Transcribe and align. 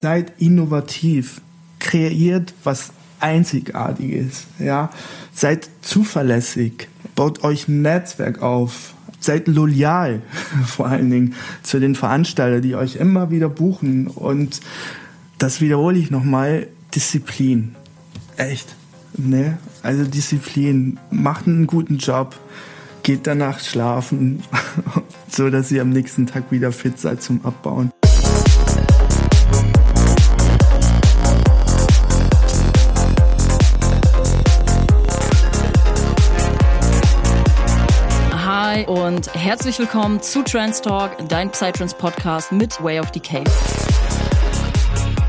Seid 0.00 0.32
innovativ, 0.38 1.40
kreiert 1.80 2.54
was 2.62 2.92
Einzigartiges, 3.18 4.46
ja. 4.60 4.90
Seid 5.32 5.68
zuverlässig, 5.82 6.88
baut 7.16 7.42
euch 7.42 7.66
ein 7.66 7.82
Netzwerk 7.82 8.40
auf, 8.40 8.94
seid 9.18 9.48
loyal 9.48 10.22
vor 10.66 10.86
allen 10.86 11.10
Dingen 11.10 11.34
zu 11.64 11.80
den 11.80 11.96
Veranstaltern, 11.96 12.62
die 12.62 12.76
euch 12.76 12.94
immer 12.94 13.32
wieder 13.32 13.48
buchen 13.48 14.06
und 14.06 14.60
das 15.38 15.60
wiederhole 15.60 15.98
ich 15.98 16.12
nochmal, 16.12 16.68
Disziplin. 16.94 17.74
Echt. 18.36 18.76
Ne? 19.16 19.58
Also 19.82 20.04
Disziplin. 20.04 20.98
Macht 21.10 21.46
einen 21.46 21.66
guten 21.66 21.98
Job. 21.98 22.38
Geht 23.02 23.26
danach 23.26 23.60
schlafen, 23.60 24.42
so 25.28 25.50
dass 25.50 25.72
ihr 25.72 25.82
am 25.82 25.90
nächsten 25.90 26.26
Tag 26.26 26.52
wieder 26.52 26.72
fit 26.72 26.98
seid 26.98 27.22
zum 27.22 27.44
Abbauen. 27.44 27.90
Herzlich 39.34 39.78
willkommen 39.78 40.22
zu 40.22 40.42
Trans 40.42 40.80
Talk, 40.80 41.16
dein 41.28 41.50
Psytrance 41.50 41.94
Podcast 41.96 42.52
mit 42.52 42.82
Way 42.82 43.00
of 43.00 43.10
Decay. 43.10 43.44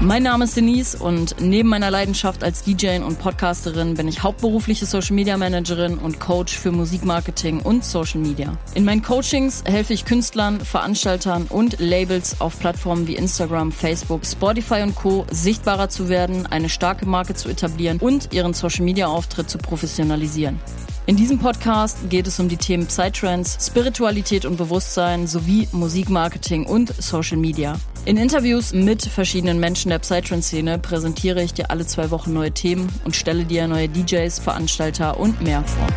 Mein 0.02 0.24
Name 0.24 0.46
ist 0.46 0.56
Denise 0.56 0.96
und 0.96 1.36
neben 1.42 1.68
meiner 1.68 1.92
Leidenschaft 1.92 2.44
als 2.44 2.64
DJ 2.64 3.00
und 3.00 3.20
Podcasterin 3.20 3.96
bin 3.96 4.08
ich 4.08 4.24
hauptberufliche 4.24 4.86
Social 4.86 5.14
Media 5.16 5.36
Managerin 5.36 5.98
und 5.98 6.20
Coach 6.20 6.58
für 6.58 6.72
Musikmarketing 6.72 7.62
und 7.62 7.84
Social 7.84 8.22
Media. 8.22 8.58
In 8.76 8.86
meinen 8.86 9.02
Coachings 9.02 9.64
helfe 9.66 9.94
ich 9.94 10.06
Künstlern, 10.06 10.62
Veranstaltern 10.62 11.48
und 11.50 11.80
Labels 11.80 12.40
auf 12.40 12.58
Plattformen 12.60 13.08
wie 13.08 13.16
Instagram, 13.16 13.72
Facebook, 13.72 14.26
Spotify 14.26 14.84
und 14.84 14.96
Co. 14.96 15.26
sichtbarer 15.32 15.90
zu 15.90 16.08
werden, 16.08 16.46
eine 16.46 16.70
starke 16.70 17.06
Marke 17.06 17.34
zu 17.34 17.50
etablieren 17.50 17.98
und 18.00 18.34
ihren 18.34 18.54
Social 18.54 18.86
Media 18.86 19.08
Auftritt 19.08 19.50
zu 19.50 19.58
professionalisieren. 19.58 20.60
In 21.10 21.16
diesem 21.16 21.40
Podcast 21.40 22.08
geht 22.12 22.28
es 22.28 22.40
um 22.40 22.50
die 22.50 22.58
Themen 22.58 22.86
Psytrance, 22.86 23.58
Spiritualität 23.60 24.46
und 24.46 24.58
Bewusstsein 24.58 25.26
sowie 25.26 25.68
Musikmarketing 25.72 26.68
und 26.68 26.94
Social 27.02 27.38
Media. 27.38 27.80
In 28.06 28.16
Interviews 28.16 28.74
mit 28.74 29.02
verschiedenen 29.02 29.60
Menschen 29.60 29.90
der 29.90 29.98
Psytrance-Szene 29.98 30.78
präsentiere 30.78 31.42
ich 31.42 31.56
dir 31.56 31.72
alle 31.72 31.88
zwei 31.88 32.12
Wochen 32.12 32.34
neue 32.34 32.52
Themen 32.52 32.90
und 33.06 33.16
stelle 33.16 33.46
dir 33.46 33.68
neue 33.68 33.90
DJs, 33.90 34.38
Veranstalter 34.38 35.20
und 35.20 35.42
mehr 35.42 35.64
vor. 35.64 35.88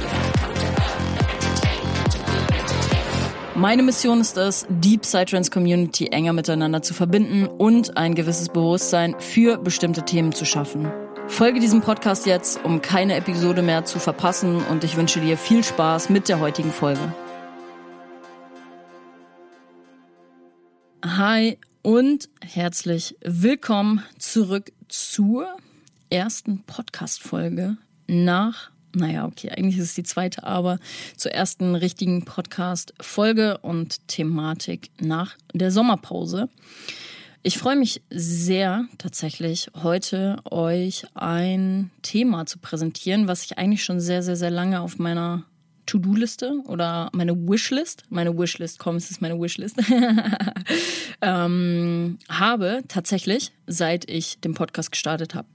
Meine 3.55 3.83
Mission 3.83 4.23
ist 4.23 4.39
es, 4.39 4.67
die 4.71 4.97
Psytrance 4.97 5.51
Community 5.51 6.07
enger 6.07 6.33
miteinander 6.33 6.81
zu 6.81 6.95
verbinden 6.95 7.49
und 7.49 7.99
ein 7.99 8.15
gewisses 8.15 8.49
Bewusstsein 8.49 9.15
für 9.19 9.59
bestimmte 9.59 10.07
Themen 10.07 10.33
zu 10.33 10.47
schaffen. 10.47 10.91
Folge 11.29 11.61
diesem 11.61 11.81
Podcast 11.81 12.27
jetzt, 12.27 12.65
um 12.65 12.83
keine 12.83 13.17
Episode 13.17 13.63
mehr 13.63 13.85
zu 13.85 13.99
verpassen 13.99 14.57
und 14.67 14.85
ich 14.85 14.97
wünsche 14.97 15.21
dir 15.21 15.39
viel 15.39 15.65
Spaß 15.65 16.11
mit 16.11 16.29
der 16.29 16.41
heutigen 16.41 16.71
Folge. 16.71 17.01
Hi 21.05 21.59
und 21.83 22.29
herzlich 22.43 23.17
willkommen 23.23 24.03
zurück 24.19 24.73
zur 24.89 25.49
ersten 26.11 26.63
Podcast-Folge 26.65 27.77
nach, 28.07 28.71
naja, 28.95 29.25
okay, 29.27 29.51
eigentlich 29.51 29.79
ist 29.79 29.89
es 29.89 29.95
die 29.95 30.03
zweite, 30.03 30.45
aber 30.45 30.79
zur 31.17 31.33
ersten 31.33 31.75
richtigen 31.75 32.25
Podcast-Folge 32.25 33.59
und 33.59 34.07
Thematik 34.09 34.91
nach 35.01 35.37
der 35.55 35.71
Sommerpause. 35.71 36.49
Ich 37.45 37.59
freue 37.59 37.75
mich 37.75 38.03
sehr 38.09 38.87
tatsächlich 38.99 39.69
heute 39.83 40.37
euch 40.45 41.05
ein 41.15 41.91
Thema 42.03 42.47
zu 42.47 42.61
präsentieren, 42.61 43.27
was 43.27 43.45
ich 43.45 43.59
eigentlich 43.59 43.83
schon 43.83 43.99
sehr, 43.99 44.23
sehr, 44.23 44.37
sehr 44.37 44.53
lange 44.53 44.81
auf 44.81 45.01
meiner 45.01 45.43
To-Do-Liste 45.87 46.63
oder 46.69 47.11
meine 47.13 47.35
Wishlist, 47.37 48.05
meine 48.11 48.39
Wishlist, 48.39 48.79
komm, 48.79 48.95
es 48.95 49.11
ist 49.11 49.21
meine 49.21 49.41
Wishlist, 49.41 49.77
ähm, 51.21 52.19
habe 52.29 52.85
tatsächlich, 52.87 53.51
seit 53.67 54.09
ich 54.09 54.39
den 54.39 54.55
Podcast 54.55 54.93
gestartet 54.93 55.35
habe. 55.35 55.49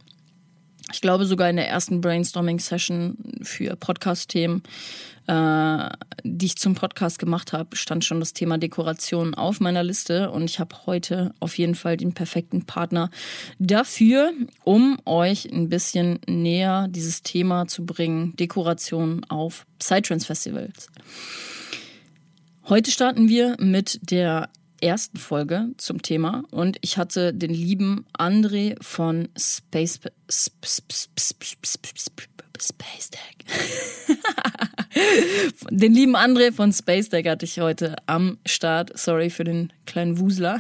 Ich 0.92 1.02
glaube 1.02 1.26
sogar 1.26 1.50
in 1.50 1.58
der 1.58 1.68
ersten 1.68 2.02
Brainstorming-Session 2.02 3.18
für 3.44 3.76
Podcast-Themen 3.76 4.64
äh, 5.28 5.90
die 6.24 6.46
ich 6.46 6.56
zum 6.56 6.76
Podcast 6.76 7.20
gemacht 7.20 7.54
habe, 7.54 7.76
stand 7.76 8.06
schon 8.06 8.20
das 8.20 8.34
Thema 8.34 8.58
Dekoration 8.58 9.36
auf 9.36 9.60
meiner 9.60 9.84
Liste 9.84 10.32
und 10.32 10.46
ich 10.46 10.60
habe 10.60 10.76
heute 10.86 11.34
auf 11.40 11.58
jeden 11.58 11.76
Fall 11.76 11.98
den 11.98 12.14
perfekten 12.14 12.66
Partner 12.66 13.10
dafür, 13.60 14.32
um 14.64 14.98
euch 15.06 15.52
ein 15.52 15.70
bisschen 15.70 16.20
näher 16.28 16.88
dieses 16.90 17.24
Thema 17.24 17.68
zu 17.68 17.86
bringen, 17.86 18.36
Dekoration 18.38 19.26
auf 19.28 19.66
Psytrance 19.80 20.26
Festivals. 20.26 20.88
Heute 22.70 22.92
starten 22.92 23.30
wir 23.30 23.56
mit 23.60 24.00
der 24.02 24.50
ersten 24.82 25.18
Folge 25.18 25.70
zum 25.78 26.02
Thema 26.02 26.44
und 26.52 26.78
ich 26.82 26.98
hatte 26.98 27.34
den 27.34 27.54
lieben 27.54 28.06
André 28.18 28.76
von 28.82 29.30
Space 29.38 30.00
Space 32.60 33.10
Tag. 33.12 33.36
den 35.70 35.94
lieben 35.94 36.16
André 36.16 36.52
von 36.52 36.74
Space 36.74 37.10
Tag 37.10 37.28
hatte 37.28 37.46
ich 37.46 37.60
heute 37.60 37.96
am 38.06 38.38
Start. 38.46 38.98
Sorry 38.98 39.30
für 39.30 39.44
den 39.44 39.72
kleinen 39.86 40.20
Wusler. 40.20 40.60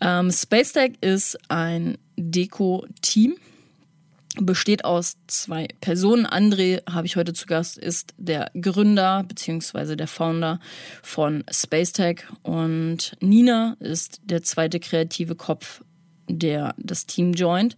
ähm, 0.00 0.30
Space 0.30 0.72
Tag 0.72 0.92
ist 1.00 1.38
ein 1.48 1.98
Deko-Team 2.16 3.36
besteht 4.40 4.84
aus 4.84 5.16
zwei 5.26 5.68
Personen. 5.80 6.26
André 6.26 6.82
habe 6.90 7.06
ich 7.06 7.16
heute 7.16 7.32
zu 7.34 7.46
Gast, 7.46 7.78
ist 7.78 8.14
der 8.16 8.50
Gründer 8.58 9.24
bzw. 9.24 9.96
der 9.96 10.08
Founder 10.08 10.58
von 11.02 11.44
Spacetech 11.50 12.24
und 12.42 13.16
Nina 13.20 13.76
ist 13.80 14.20
der 14.24 14.42
zweite 14.42 14.80
kreative 14.80 15.34
Kopf 15.34 15.82
der 16.28 16.74
das 16.78 17.06
Team 17.06 17.32
joint. 17.32 17.76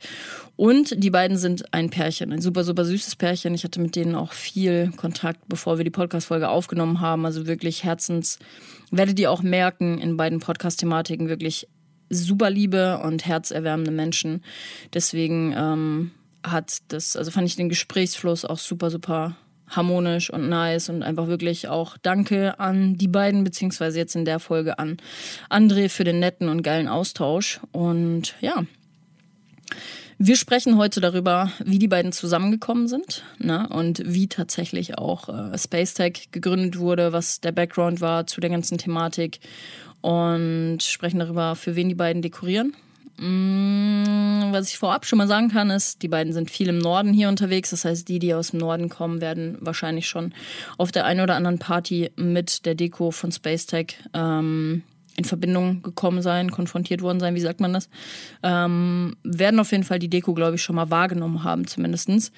Und 0.55 1.03
die 1.03 1.11
beiden 1.11 1.37
sind 1.37 1.73
ein 1.73 1.91
Pärchen, 1.91 2.33
ein 2.33 2.41
super, 2.41 2.63
super 2.63 2.85
süßes 2.85 3.17
Pärchen. 3.17 3.55
Ich 3.55 3.65
hatte 3.65 3.81
mit 3.81 3.97
denen 3.97 4.15
auch 4.15 4.33
viel 4.33 4.93
Kontakt, 4.97 5.49
bevor 5.49 5.79
wir 5.79 5.85
die 5.85 5.91
Podcast-Folge 5.91 6.49
aufgenommen 6.49 7.01
haben. 7.01 7.25
Also 7.27 7.47
wirklich 7.47 7.85
Herzens, 7.85 8.39
werdet 8.91 9.19
ihr 9.19 9.31
auch 9.31 9.43
merken, 9.43 9.99
in 9.99 10.17
beiden 10.17 10.41
Podcast-Thematiken 10.41 11.29
wirklich 11.29 11.67
super 12.11 12.51
liebe 12.51 12.99
und 12.99 13.27
herzerwärmende 13.27 13.91
Menschen. 13.91 14.45
Deswegen 14.93 15.55
ähm, 15.57 16.11
hat 16.45 16.79
das, 16.89 17.17
also 17.17 17.31
fand 17.31 17.49
ich 17.49 17.57
den 17.57 17.69
Gesprächsfluss 17.69 18.45
auch 18.45 18.59
super, 18.59 18.91
super 18.91 19.37
harmonisch 19.69 20.31
und 20.31 20.49
nice 20.49 20.89
und 20.89 21.03
einfach 21.03 21.27
wirklich 21.27 21.69
auch 21.69 21.97
Danke 21.99 22.61
an 22.61 22.97
die 22.97 23.09
beiden, 23.09 23.45
beziehungsweise 23.45 23.99
jetzt 23.99 24.15
in 24.15 24.25
der 24.25 24.39
Folge 24.39 24.79
an 24.79 24.99
André 25.51 25.89
für 25.89 26.05
den 26.05 26.21
netten 26.21 26.49
und 26.49 26.63
geilen 26.63 26.87
Austausch. 26.87 27.61
Und 27.73 28.35
ja, 28.41 28.65
wir 30.19 30.37
sprechen 30.37 30.77
heute 30.77 31.01
darüber, 31.01 31.51
wie 31.65 31.79
die 31.79 31.89
beiden 31.89 32.13
zusammengekommen 32.13 32.89
sind 32.89 33.25
ne? 33.39 33.69
und 33.71 34.03
wie 34.05 34.29
tatsächlich 34.29 34.99
auch 34.99 35.29
äh, 35.29 35.59
Space 35.59 35.95
Tech 35.95 36.29
gegründet 36.31 36.79
wurde, 36.79 37.13
was 37.13 37.41
der 37.41 37.53
Background 37.53 38.01
war 38.01 38.27
zu 38.27 38.41
der 38.41 38.51
ganzen 38.51 38.79
Thematik 38.79 39.41
und 40.03 40.83
sprechen 40.83 41.19
darüber, 41.19 41.57
für 41.57 41.75
wen 41.75 41.89
die 41.89 41.95
beiden 41.95 42.23
dekorieren 42.23 42.77
was 43.19 44.69
ich 44.69 44.79
vorab 44.79 45.07
schon 45.07 45.19
mal 45.19 45.29
sagen 45.29 45.49
kann, 45.49 45.71
ist, 45.71 46.03
die 46.03 46.09
beiden 46.09 46.33
sind 46.33 46.51
viel 46.51 46.69
im 46.69 46.79
Norden 46.79 47.13
hier 47.13 47.29
unterwegs. 47.29 47.71
Das 47.71 47.85
heißt, 47.85 48.09
die, 48.09 48.19
die 48.19 48.35
aus 48.35 48.51
dem 48.51 48.61
Norden 48.61 48.89
kommen, 48.89 49.21
werden 49.21 49.57
wahrscheinlich 49.61 50.09
schon 50.09 50.33
auf 50.79 50.93
der 50.93 51.05
einen 51.05 51.21
oder 51.21 51.37
anderen 51.37 51.59
Party 51.59 52.11
mit 52.17 52.67
der 52.67 52.75
Deko 52.75 53.11
von 53.11 53.33
Space 53.33 53.67
Tech 53.67 53.99
ähm, 54.15 54.83
in 55.17 55.25
Verbindung 55.25 55.83
gekommen 55.83 56.23
sein, 56.23 56.51
konfrontiert 56.51 57.03
worden 57.03 57.21
sein, 57.21 57.35
wie 57.35 57.41
sagt 57.41 57.61
man 57.61 57.73
das, 57.73 57.89
ähm, 58.43 59.17
werden 59.23 59.61
auf 59.61 59.71
jeden 59.71 59.85
Fall 59.85 59.99
die 59.99 60.09
Deko, 60.09 60.35
glaube 60.35 60.57
ich, 60.57 60.63
schon 60.63 60.77
mal 60.77 60.91
wahrgenommen 60.91 61.45
haben, 61.45 61.67
zumindestens. 61.67 62.33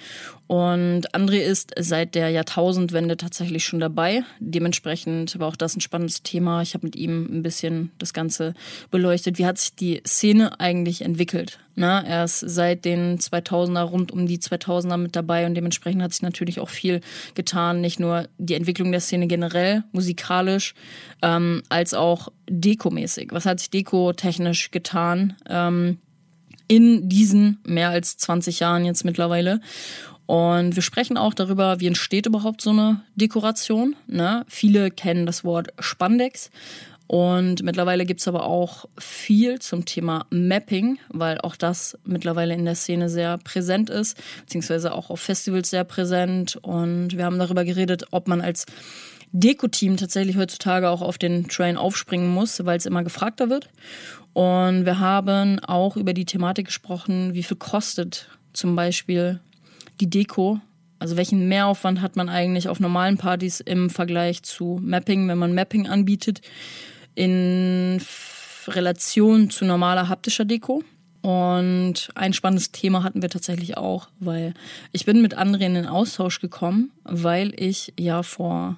Und 0.46 1.12
André 1.12 1.38
ist 1.38 1.72
seit 1.78 2.14
der 2.14 2.30
Jahrtausendwende 2.30 3.16
tatsächlich 3.16 3.64
schon 3.64 3.80
dabei. 3.80 4.22
Dementsprechend 4.38 5.38
war 5.38 5.48
auch 5.48 5.56
das 5.56 5.76
ein 5.76 5.80
spannendes 5.80 6.22
Thema. 6.22 6.62
Ich 6.62 6.74
habe 6.74 6.86
mit 6.86 6.94
ihm 6.94 7.26
ein 7.30 7.42
bisschen 7.42 7.90
das 7.98 8.12
Ganze 8.12 8.54
beleuchtet. 8.90 9.38
Wie 9.38 9.46
hat 9.46 9.58
sich 9.58 9.74
die 9.74 10.02
Szene 10.06 10.60
eigentlich 10.60 11.02
entwickelt? 11.02 11.58
Na, 11.78 12.02
er 12.02 12.24
ist 12.24 12.40
seit 12.40 12.86
den 12.86 13.18
2000er, 13.18 13.82
rund 13.82 14.10
um 14.10 14.26
die 14.26 14.38
2000er 14.38 14.96
mit 14.96 15.14
dabei 15.14 15.44
und 15.44 15.54
dementsprechend 15.54 16.02
hat 16.02 16.12
sich 16.12 16.22
natürlich 16.22 16.58
auch 16.58 16.70
viel 16.70 17.02
getan. 17.34 17.82
Nicht 17.82 18.00
nur 18.00 18.28
die 18.38 18.54
Entwicklung 18.54 18.92
der 18.92 19.02
Szene 19.02 19.26
generell, 19.26 19.84
musikalisch, 19.92 20.74
ähm, 21.20 21.62
als 21.68 21.92
auch 21.92 22.28
dekomäßig. 22.66 23.28
Was 23.30 23.46
hat 23.46 23.60
sich 23.60 23.70
dekotechnisch 23.70 24.70
getan 24.72 25.36
ähm, 25.48 25.98
in 26.68 27.08
diesen 27.08 27.58
mehr 27.64 27.90
als 27.90 28.16
20 28.18 28.60
Jahren 28.60 28.84
jetzt 28.84 29.04
mittlerweile? 29.04 29.60
Und 30.26 30.74
wir 30.74 30.82
sprechen 30.82 31.16
auch 31.16 31.34
darüber, 31.34 31.78
wie 31.78 31.86
entsteht 31.86 32.26
überhaupt 32.26 32.60
so 32.60 32.70
eine 32.70 33.00
Dekoration. 33.14 33.94
Ne? 34.08 34.44
Viele 34.48 34.90
kennen 34.90 35.24
das 35.24 35.44
Wort 35.44 35.68
Spandex. 35.78 36.50
Und 37.06 37.62
mittlerweile 37.62 38.04
gibt's 38.04 38.26
aber 38.26 38.44
auch 38.44 38.86
viel 38.98 39.60
zum 39.60 39.84
Thema 39.84 40.26
Mapping, 40.30 40.98
weil 41.08 41.40
auch 41.40 41.54
das 41.54 41.96
mittlerweile 42.04 42.54
in 42.54 42.64
der 42.64 42.74
Szene 42.74 43.08
sehr 43.08 43.38
präsent 43.38 43.90
ist, 43.90 44.18
beziehungsweise 44.40 44.92
auch 44.92 45.10
auf 45.10 45.20
Festivals 45.20 45.70
sehr 45.70 45.84
präsent. 45.84 46.56
Und 46.62 47.16
wir 47.16 47.24
haben 47.24 47.38
darüber 47.38 47.64
geredet, 47.64 48.08
ob 48.10 48.26
man 48.26 48.40
als 48.40 48.66
Deko-Team 49.32 49.96
tatsächlich 49.96 50.36
heutzutage 50.36 50.88
auch 50.88 51.02
auf 51.02 51.18
den 51.18 51.48
Train 51.48 51.76
aufspringen 51.76 52.28
muss, 52.28 52.64
weil 52.64 52.78
es 52.78 52.86
immer 52.86 53.04
gefragter 53.04 53.50
wird. 53.50 53.68
Und 54.32 54.84
wir 54.84 54.98
haben 54.98 55.58
auch 55.60 55.96
über 55.96 56.12
die 56.12 56.26
Thematik 56.26 56.66
gesprochen, 56.66 57.34
wie 57.34 57.42
viel 57.42 57.56
kostet 57.56 58.28
zum 58.52 58.76
Beispiel 58.76 59.40
die 60.00 60.10
Deko. 60.10 60.60
Also 60.98 61.16
welchen 61.16 61.48
Mehraufwand 61.48 62.00
hat 62.00 62.16
man 62.16 62.28
eigentlich 62.28 62.68
auf 62.68 62.80
normalen 62.80 63.18
Partys 63.18 63.60
im 63.60 63.90
Vergleich 63.90 64.42
zu 64.42 64.80
Mapping, 64.82 65.28
wenn 65.28 65.38
man 65.38 65.54
Mapping 65.54 65.86
anbietet, 65.86 66.40
in 67.14 68.00
Relation 68.68 69.50
zu 69.50 69.64
normaler 69.64 70.08
haptischer 70.08 70.44
Deko. 70.44 70.82
Und 71.22 72.10
ein 72.14 72.32
spannendes 72.32 72.72
Thema 72.72 73.02
hatten 73.02 73.20
wir 73.20 73.28
tatsächlich 73.28 73.76
auch, 73.76 74.08
weil 74.20 74.54
ich 74.92 75.04
bin 75.04 75.22
mit 75.22 75.34
anderen 75.34 75.66
in 75.66 75.74
den 75.74 75.86
Austausch 75.86 76.40
gekommen, 76.40 76.92
weil 77.04 77.52
ich 77.60 77.92
ja 77.98 78.22
vor 78.22 78.76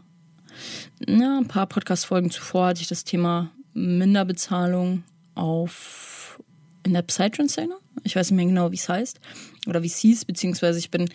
ja, 1.07 1.39
ein 1.39 1.49
paar 1.49 1.67
Podcast-Folgen 1.67 2.31
zuvor 2.31 2.69
hatte 2.69 2.81
ich 2.81 2.89
das 2.89 3.05
Thema 3.05 3.51
Minderbezahlung 3.75 5.05
auf 5.35 6.41
in 6.85 6.95
der 6.95 7.03
Psytrance-Szene. 7.03 7.75
Ich 8.05 8.17
weiß 8.17 8.31
nicht 8.31 8.37
mehr 8.37 8.47
genau, 8.47 8.71
wie 8.71 8.77
es 8.77 8.89
heißt 8.89 9.21
oder 9.67 9.83
wie 9.83 9.89
es 9.89 9.99
hieß, 9.99 10.25
beziehungsweise 10.25 10.79
ich 10.79 10.91
bin 10.91 11.09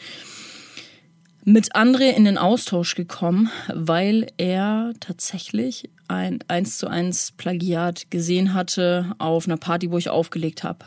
mit 1.45 1.75
André 1.75 2.11
in 2.11 2.23
den 2.23 2.37
Austausch 2.37 2.95
gekommen, 2.95 3.49
weil 3.73 4.27
er 4.37 4.93
tatsächlich 4.99 5.89
ein 6.07 6.39
1 6.47 6.77
zu 6.77 6.87
1 6.87 7.33
Plagiat 7.33 8.09
gesehen 8.11 8.53
hatte 8.53 9.13
auf 9.17 9.45
einer 9.45 9.57
Party, 9.57 9.91
wo 9.91 9.97
ich 9.97 10.09
aufgelegt 10.09 10.63
habe. 10.63 10.85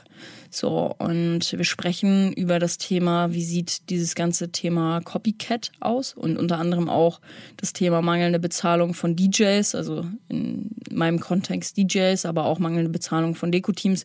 So, 0.51 0.95
und 0.99 1.53
wir 1.53 1.65
sprechen 1.65 2.33
über 2.33 2.59
das 2.59 2.79
Thema, 2.79 3.33
wie 3.33 3.45
sieht 3.45 3.91
dieses 3.91 4.15
ganze 4.15 4.51
Thema 4.51 5.01
Copycat 5.01 5.73
aus 5.81 6.15
und 6.15 6.39
unter 6.39 6.59
anderem 6.59 6.89
auch 6.89 7.21
das 7.57 7.73
Thema 7.73 8.03
mangelnde 8.03 8.39
Bezahlung 8.39 8.95
von 8.95 9.17
DJs, 9.17 9.75
also 9.75 10.07
in 10.29 10.71
meinem 10.91 11.21
Kontext 11.21 11.77
DJs, 11.77 12.25
aber 12.27 12.47
auch 12.47 12.59
mangelnde 12.59 12.91
Bezahlung 12.91 13.35
von 13.35 13.53
Deko-Teams. 13.53 14.05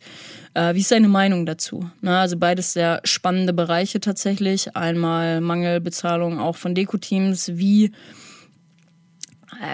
Äh, 0.53 0.75
wie 0.75 0.81
ist 0.81 0.89
seine 0.89 1.07
Meinung 1.07 1.45
dazu? 1.45 1.89
Na, 2.01 2.21
also 2.21 2.37
beides 2.37 2.73
sehr 2.73 3.01
spannende 3.03 3.53
Bereiche 3.53 3.99
tatsächlich. 3.99 4.75
Einmal 4.75 5.41
Mangelbezahlung 5.41 6.39
auch 6.39 6.55
von 6.55 6.75
Deko-Teams, 6.75 7.51
wie 7.55 7.91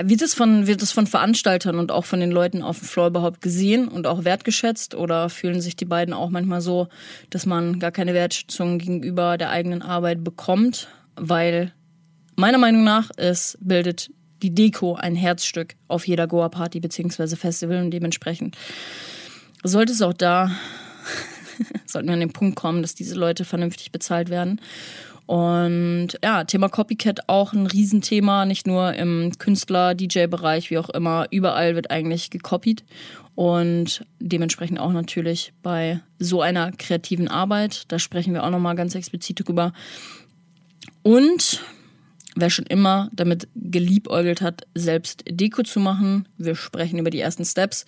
wird 0.03 0.21
es 0.21 0.33
von, 0.33 0.67
wird 0.67 0.81
es 0.81 0.91
von 0.91 1.07
Veranstaltern 1.07 1.79
und 1.79 1.91
auch 1.91 2.05
von 2.05 2.19
den 2.19 2.31
Leuten 2.31 2.61
auf 2.61 2.79
dem 2.79 2.87
Floor 2.87 3.07
überhaupt 3.07 3.41
gesehen 3.41 3.87
und 3.87 4.07
auch 4.07 4.23
wertgeschätzt? 4.25 4.95
Oder 4.95 5.29
fühlen 5.29 5.61
sich 5.61 5.75
die 5.75 5.85
beiden 5.85 6.13
auch 6.13 6.29
manchmal 6.29 6.61
so, 6.61 6.87
dass 7.29 7.45
man 7.45 7.79
gar 7.79 7.91
keine 7.91 8.13
Wertschätzung 8.13 8.79
gegenüber 8.79 9.37
der 9.37 9.49
eigenen 9.49 9.81
Arbeit 9.81 10.23
bekommt? 10.23 10.89
Weil 11.15 11.73
meiner 12.35 12.57
Meinung 12.57 12.83
nach 12.83 13.09
es 13.17 13.57
bildet 13.61 14.11
die 14.41 14.53
Deko 14.53 14.95
ein 14.95 15.15
Herzstück 15.15 15.75
auf 15.87 16.07
jeder 16.07 16.27
Goa-Party 16.27 16.79
beziehungsweise 16.79 17.37
Festival 17.37 17.81
und 17.81 17.91
dementsprechend 17.91 18.55
sollte 19.63 19.93
es 19.93 20.01
auch 20.01 20.13
da, 20.13 20.51
sollten 21.85 22.07
wir 22.07 22.13
an 22.13 22.19
den 22.19 22.33
Punkt 22.33 22.55
kommen, 22.55 22.81
dass 22.81 22.93
diese 22.93 23.15
Leute 23.15 23.45
vernünftig 23.45 23.91
bezahlt 23.91 24.29
werden. 24.29 24.61
Und 25.27 26.17
ja, 26.23 26.45
Thema 26.45 26.69
Copycat 26.69 27.27
auch 27.27 27.51
ein 27.53 27.67
Riesenthema, 27.67 28.45
nicht 28.45 28.65
nur 28.65 28.93
im 28.93 29.33
Künstler-DJ-Bereich, 29.37 30.71
wie 30.71 30.77
auch 30.77 30.89
immer. 30.89 31.27
Überall 31.31 31.75
wird 31.75 31.91
eigentlich 31.91 32.29
gekopiert. 32.29 32.83
Und 33.35 34.05
dementsprechend 34.19 34.79
auch 34.79 34.93
natürlich 34.93 35.53
bei 35.61 35.99
so 36.17 36.41
einer 36.41 36.71
kreativen 36.71 37.27
Arbeit. 37.27 37.83
Da 37.89 37.99
sprechen 37.99 38.33
wir 38.33 38.43
auch 38.43 38.49
nochmal 38.49 38.75
ganz 38.75 38.95
explizit 38.95 39.45
drüber. 39.45 39.73
Und 41.03 41.61
wer 42.39 42.49
schon 42.49 42.65
immer 42.65 43.09
damit 43.13 43.47
geliebäugelt 43.55 44.41
hat, 44.41 44.67
selbst 44.75 45.23
Deko 45.27 45.63
zu 45.63 45.79
machen. 45.79 46.27
Wir 46.37 46.55
sprechen 46.55 46.99
über 46.99 47.09
die 47.09 47.19
ersten 47.19 47.45
Steps, 47.45 47.85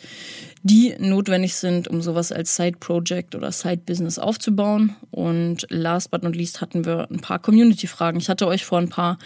die 0.63 0.95
notwendig 0.99 1.55
sind, 1.55 1.87
um 1.87 2.01
sowas 2.01 2.31
als 2.31 2.55
Side-Project 2.55 3.35
oder 3.35 3.51
Side-Business 3.51 4.19
aufzubauen. 4.19 4.95
Und 5.11 5.67
last 5.69 6.11
but 6.11 6.23
not 6.23 6.35
least 6.35 6.61
hatten 6.61 6.85
wir 6.85 7.09
ein 7.09 7.19
paar 7.19 7.39
Community-Fragen. 7.39 8.19
Ich 8.19 8.29
hatte 8.29 8.47
euch 8.47 8.65
vor 8.65 8.79
ein 8.79 8.89
paar 8.89 9.17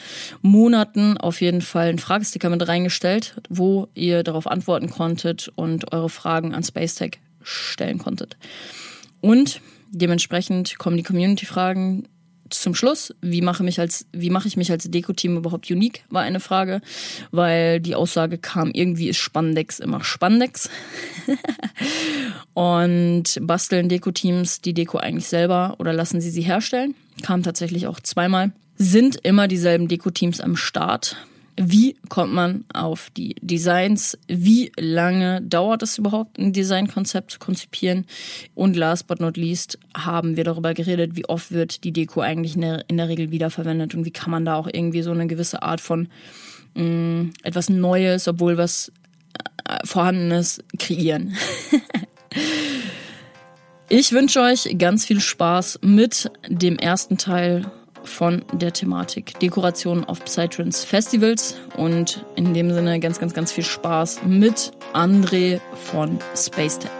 Monaten 0.41 1.17
auf 1.17 1.41
jeden 1.41 1.61
Fall 1.61 1.89
einen 1.89 1.99
Fragesticker 1.99 2.49
mit 2.49 2.67
reingestellt, 2.67 3.35
wo 3.49 3.87
ihr 3.93 4.23
darauf 4.23 4.47
antworten 4.47 4.89
konntet 4.89 5.51
und 5.55 5.91
eure 5.93 6.09
Fragen 6.09 6.53
an 6.53 6.63
SpaceTech 6.63 7.19
stellen 7.41 7.97
konntet. 7.97 8.37
Und 9.21 9.61
dementsprechend 9.91 10.77
kommen 10.77 10.97
die 10.97 11.03
Community-Fragen 11.03 12.07
zum 12.61 12.75
Schluss, 12.75 13.13
wie 13.21 13.41
mache, 13.41 13.63
mich 13.63 13.79
als, 13.79 14.05
wie 14.11 14.29
mache 14.29 14.47
ich 14.47 14.57
mich 14.57 14.71
als 14.71 14.89
Deko-Team 14.89 15.37
überhaupt 15.37 15.69
unique, 15.69 16.03
war 16.09 16.21
eine 16.21 16.39
Frage, 16.39 16.81
weil 17.31 17.79
die 17.79 17.95
Aussage 17.95 18.37
kam, 18.37 18.71
irgendwie 18.71 19.09
ist 19.09 19.17
Spandex 19.17 19.79
immer 19.79 20.03
Spandex. 20.03 20.69
und 22.53 23.23
basteln 23.41 23.89
Deko-Teams 23.89 24.61
die 24.61 24.73
Deko 24.73 24.97
eigentlich 24.97 25.27
selber 25.27 25.75
oder 25.79 25.93
lassen 25.93 26.21
sie 26.21 26.31
sie 26.31 26.41
herstellen? 26.41 26.95
Kam 27.21 27.43
tatsächlich 27.43 27.87
auch 27.87 27.99
zweimal. 27.99 28.51
Sind 28.77 29.17
immer 29.23 29.47
dieselben 29.47 29.87
Deko-Teams 29.87 30.41
am 30.41 30.55
Start? 30.55 31.15
Wie 31.55 31.95
kommt 32.09 32.33
man 32.33 32.65
auf 32.73 33.11
die 33.11 33.35
Designs? 33.41 34.17
Wie 34.27 34.71
lange 34.79 35.41
dauert 35.41 35.83
es 35.83 35.99
überhaupt, 35.99 36.39
ein 36.39 36.51
Designkonzept 36.51 37.31
zu 37.31 37.39
konzipieren? 37.39 38.05
Und 38.55 38.75
last 38.75 39.07
but 39.07 39.19
not 39.19 39.37
least 39.37 39.77
haben 39.95 40.35
wir 40.35 40.43
darüber 40.43 40.73
geredet, 40.73 41.15
wie 41.15 41.25
oft 41.25 41.51
wird 41.51 41.83
die 41.83 41.91
Deko 41.91 42.21
eigentlich 42.21 42.55
in 42.55 42.61
der, 42.61 42.85
in 42.87 42.97
der 42.97 43.07
Regel 43.07 43.29
wiederverwendet 43.29 43.93
und 43.93 44.05
wie 44.05 44.11
kann 44.11 44.31
man 44.31 44.45
da 44.45 44.55
auch 44.55 44.67
irgendwie 44.71 45.03
so 45.03 45.11
eine 45.11 45.27
gewisse 45.27 45.61
Art 45.61 45.79
von 45.79 46.07
mh, 46.73 46.83
mm, 46.83 47.33
etwas 47.43 47.69
Neues, 47.69 48.27
obwohl 48.27 48.57
was 48.57 48.91
äh, 49.65 49.85
Vorhandenes 49.85 50.59
kreieren. 50.79 51.35
ich 53.89 54.11
wünsche 54.11 54.41
euch 54.41 54.75
ganz 54.79 55.05
viel 55.05 55.19
Spaß 55.19 55.81
mit 55.83 56.31
dem 56.47 56.77
ersten 56.77 57.19
Teil 57.19 57.71
von 58.03 58.43
der 58.51 58.73
Thematik 58.73 59.39
Dekoration 59.39 60.03
auf 60.05 60.23
Psytrance 60.25 60.85
Festivals 60.85 61.55
und 61.77 62.25
in 62.35 62.53
dem 62.53 62.73
Sinne 62.73 62.99
ganz, 62.99 63.19
ganz, 63.19 63.33
ganz 63.33 63.51
viel 63.51 63.63
Spaß 63.63 64.21
mit 64.25 64.71
André 64.93 65.59
von 65.73 66.19
Space 66.35 66.79
Tech. 66.79 66.91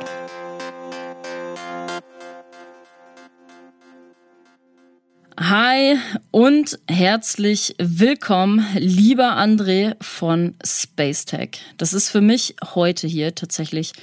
Hi 5.40 5.98
und 6.32 6.80
herzlich 6.88 7.76
willkommen, 7.78 8.66
lieber 8.76 9.38
André 9.38 9.96
von 10.02 10.56
Space 10.66 11.26
Tech. 11.26 11.60
Das 11.78 11.94
ist 11.94 12.10
für 12.10 12.22
mich 12.22 12.56
heute 12.76 13.08
hier 13.08 13.36
tatsächlich 13.36 13.94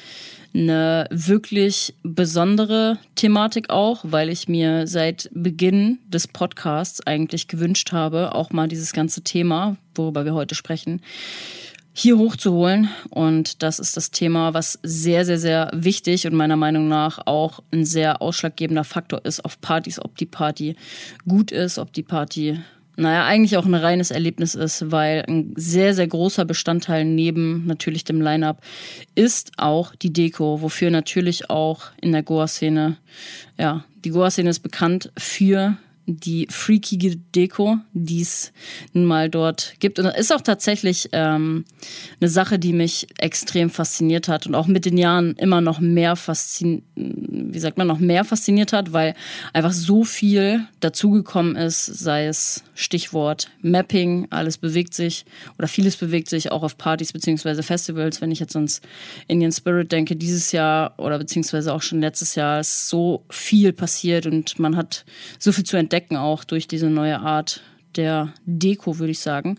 eine 0.54 1.06
wirklich 1.10 1.94
besondere 2.02 2.98
Thematik 3.14 3.70
auch, 3.70 4.00
weil 4.02 4.28
ich 4.28 4.48
mir 4.48 4.86
seit 4.86 5.30
Beginn 5.32 5.98
des 6.08 6.26
Podcasts 6.28 7.06
eigentlich 7.06 7.48
gewünscht 7.48 7.92
habe, 7.92 8.34
auch 8.34 8.50
mal 8.50 8.68
dieses 8.68 8.92
ganze 8.92 9.22
Thema, 9.22 9.76
worüber 9.94 10.24
wir 10.24 10.34
heute 10.34 10.54
sprechen, 10.54 11.00
hier 11.92 12.18
hochzuholen. 12.18 12.88
Und 13.10 13.62
das 13.62 13.78
ist 13.78 13.96
das 13.96 14.10
Thema, 14.10 14.54
was 14.54 14.78
sehr, 14.82 15.24
sehr, 15.24 15.38
sehr 15.38 15.70
wichtig 15.72 16.26
und 16.26 16.34
meiner 16.34 16.56
Meinung 16.56 16.88
nach 16.88 17.26
auch 17.26 17.60
ein 17.72 17.84
sehr 17.84 18.22
ausschlaggebender 18.22 18.84
Faktor 18.84 19.24
ist 19.24 19.44
auf 19.44 19.60
Partys, 19.60 20.00
ob 20.00 20.16
die 20.16 20.26
Party 20.26 20.76
gut 21.26 21.52
ist, 21.52 21.78
ob 21.78 21.92
die 21.92 22.02
Party 22.02 22.58
naja, 23.00 23.24
eigentlich 23.24 23.56
auch 23.56 23.64
ein 23.64 23.74
reines 23.74 24.10
Erlebnis 24.10 24.54
ist, 24.54 24.90
weil 24.90 25.24
ein 25.26 25.54
sehr, 25.56 25.94
sehr 25.94 26.06
großer 26.06 26.44
Bestandteil 26.44 27.06
neben 27.06 27.66
natürlich 27.66 28.04
dem 28.04 28.20
Line-Up 28.20 28.62
ist 29.14 29.52
auch 29.56 29.94
die 29.94 30.12
Deko, 30.12 30.60
wofür 30.60 30.90
natürlich 30.90 31.48
auch 31.48 31.86
in 32.00 32.12
der 32.12 32.22
Goa-Szene, 32.22 32.98
ja, 33.58 33.84
die 34.04 34.10
Goa-Szene 34.10 34.50
ist 34.50 34.60
bekannt 34.60 35.10
für 35.16 35.78
die 36.06 36.46
freakige 36.50 37.16
Deko, 37.16 37.78
die 37.92 38.22
es 38.22 38.52
nun 38.92 39.04
mal 39.04 39.30
dort 39.30 39.74
gibt. 39.78 39.98
Und 39.98 40.06
das 40.06 40.18
ist 40.18 40.32
auch 40.32 40.40
tatsächlich 40.40 41.08
ähm, 41.12 41.64
eine 42.20 42.28
Sache, 42.28 42.58
die 42.58 42.72
mich 42.72 43.06
extrem 43.18 43.70
fasziniert 43.70 44.28
hat 44.28 44.46
und 44.46 44.54
auch 44.54 44.66
mit 44.66 44.84
den 44.84 44.98
Jahren 44.98 45.34
immer 45.36 45.60
noch 45.60 45.80
mehr 45.80 46.16
fasziniert, 46.16 46.84
wie 46.96 47.58
sagt 47.58 47.78
man, 47.78 47.86
noch 47.86 47.98
mehr 47.98 48.24
fasziniert 48.24 48.72
hat, 48.72 48.92
weil 48.92 49.14
einfach 49.52 49.72
so 49.72 50.04
viel 50.04 50.66
dazugekommen 50.80 51.56
ist, 51.56 51.86
sei 51.86 52.26
es 52.26 52.64
Stichwort 52.74 53.50
Mapping, 53.62 54.26
alles 54.30 54.58
bewegt 54.58 54.94
sich 54.94 55.24
oder 55.58 55.68
vieles 55.68 55.96
bewegt 55.96 56.28
sich 56.28 56.50
auch 56.50 56.62
auf 56.62 56.78
Partys 56.78 57.12
beziehungsweise 57.12 57.62
Festivals. 57.62 58.20
Wenn 58.20 58.30
ich 58.30 58.40
jetzt 58.40 58.56
ans 58.56 58.80
Indian 59.28 59.52
Spirit 59.52 59.92
denke, 59.92 60.16
dieses 60.16 60.52
Jahr 60.52 60.94
oder 60.98 61.18
beziehungsweise 61.18 61.72
auch 61.72 61.82
schon 61.82 62.00
letztes 62.00 62.34
Jahr 62.34 62.60
ist 62.60 62.88
so 62.88 63.24
viel 63.30 63.72
passiert 63.72 64.26
und 64.26 64.58
man 64.58 64.76
hat 64.76 65.04
so 65.38 65.52
viel 65.52 65.64
zu 65.64 65.76
entdecken 65.76 65.89
auch 66.16 66.44
durch 66.44 66.66
diese 66.68 66.88
neue 66.88 67.20
Art 67.20 67.62
der 67.96 68.32
Deko, 68.44 68.98
würde 68.98 69.10
ich 69.10 69.20
sagen. 69.20 69.58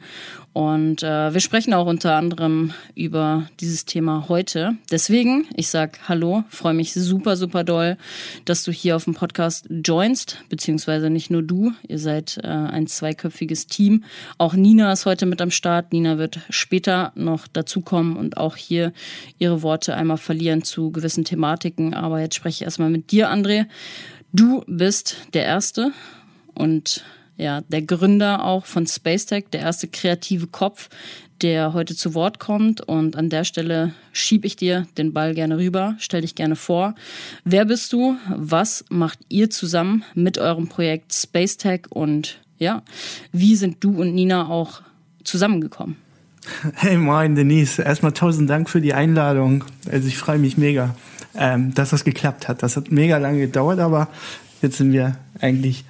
Und 0.53 1.03
äh, 1.03 1.33
wir 1.33 1.39
sprechen 1.39 1.73
auch 1.73 1.85
unter 1.85 2.15
anderem 2.15 2.73
über 2.95 3.49
dieses 3.59 3.85
Thema 3.85 4.27
heute. 4.27 4.75
Deswegen, 4.89 5.47
ich 5.55 5.69
sag 5.69 6.09
Hallo, 6.09 6.43
freue 6.49 6.73
mich 6.73 6.93
super, 6.93 7.37
super 7.37 7.63
doll, 7.63 7.97
dass 8.45 8.63
du 8.63 8.71
hier 8.71 8.95
auf 8.95 9.05
dem 9.05 9.13
Podcast 9.13 9.67
joinst, 9.69 10.43
beziehungsweise 10.49 11.09
nicht 11.09 11.29
nur 11.29 11.41
du, 11.41 11.73
ihr 11.87 11.99
seid 11.99 12.39
äh, 12.43 12.47
ein 12.47 12.87
zweiköpfiges 12.87 13.67
Team. 13.67 14.03
Auch 14.37 14.53
Nina 14.53 14.91
ist 14.91 15.05
heute 15.05 15.25
mit 15.25 15.41
am 15.41 15.51
Start. 15.51 15.93
Nina 15.93 16.17
wird 16.17 16.39
später 16.49 17.11
noch 17.15 17.47
dazukommen 17.47 18.17
und 18.17 18.37
auch 18.37 18.55
hier 18.55 18.93
ihre 19.39 19.61
Worte 19.61 19.95
einmal 19.95 20.17
verlieren 20.17 20.63
zu 20.63 20.91
gewissen 20.91 21.23
Thematiken. 21.23 21.93
Aber 21.93 22.19
jetzt 22.19 22.35
spreche 22.35 22.55
ich 22.55 22.61
erstmal 22.63 22.89
mit 22.89 23.11
dir, 23.11 23.29
André. 23.31 23.65
Du 24.33 24.63
bist 24.67 25.17
der 25.33 25.43
Erste 25.43 25.91
und 26.53 27.03
ja, 27.37 27.61
der 27.61 27.81
Gründer 27.81 28.45
auch 28.45 28.65
von 28.65 28.85
SpaceTech, 28.85 29.45
der 29.51 29.61
erste 29.61 29.87
kreative 29.87 30.47
Kopf, 30.47 30.89
der 31.41 31.73
heute 31.73 31.95
zu 31.95 32.13
Wort 32.13 32.39
kommt. 32.39 32.81
Und 32.81 33.15
an 33.15 33.29
der 33.29 33.43
Stelle 33.45 33.93
schiebe 34.11 34.45
ich 34.45 34.55
dir 34.55 34.85
den 34.97 35.11
Ball 35.11 35.33
gerne 35.33 35.57
rüber, 35.57 35.95
stell 35.97 36.21
dich 36.21 36.35
gerne 36.35 36.55
vor. 36.55 36.93
Wer 37.43 37.65
bist 37.65 37.91
du? 37.93 38.15
Was 38.35 38.85
macht 38.89 39.19
ihr 39.29 39.49
zusammen 39.49 40.03
mit 40.13 40.37
eurem 40.37 40.67
Projekt 40.67 41.13
SpaceTech? 41.13 41.87
Und 41.89 42.39
ja, 42.59 42.83
wie 43.31 43.55
sind 43.55 43.83
du 43.83 44.01
und 44.01 44.13
Nina 44.13 44.47
auch 44.47 44.81
zusammengekommen? 45.23 45.95
Hey, 46.75 46.97
moin, 46.97 47.35
Denise. 47.35 47.81
Erstmal 47.81 48.13
tausend 48.13 48.49
Dank 48.49 48.69
für 48.69 48.81
die 48.81 48.93
Einladung. 48.93 49.63
Also 49.91 50.07
ich 50.07 50.17
freue 50.17 50.39
mich 50.39 50.57
mega, 50.57 50.95
ähm, 51.35 51.73
dass 51.73 51.91
das 51.91 52.03
geklappt 52.03 52.47
hat. 52.47 52.63
Das 52.63 52.77
hat 52.77 52.91
mega 52.91 53.17
lange 53.17 53.39
gedauert, 53.39 53.79
aber 53.79 54.09
jetzt 54.61 54.77
sind 54.77 54.91
wir 54.91 55.17
eigentlich 55.39 55.85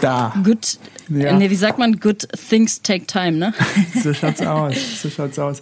da. 0.00 0.34
Good, 0.44 0.78
ja. 1.08 1.36
nee, 1.36 1.50
wie 1.50 1.56
sagt 1.56 1.78
man? 1.78 2.00
Good 2.00 2.28
things 2.48 2.82
take 2.82 3.06
time, 3.06 3.32
ne? 3.32 3.54
so 4.02 4.12
schaut's 4.12 4.42
aus. 4.42 5.02
So 5.02 5.10
schaut's 5.10 5.38
aus. 5.38 5.60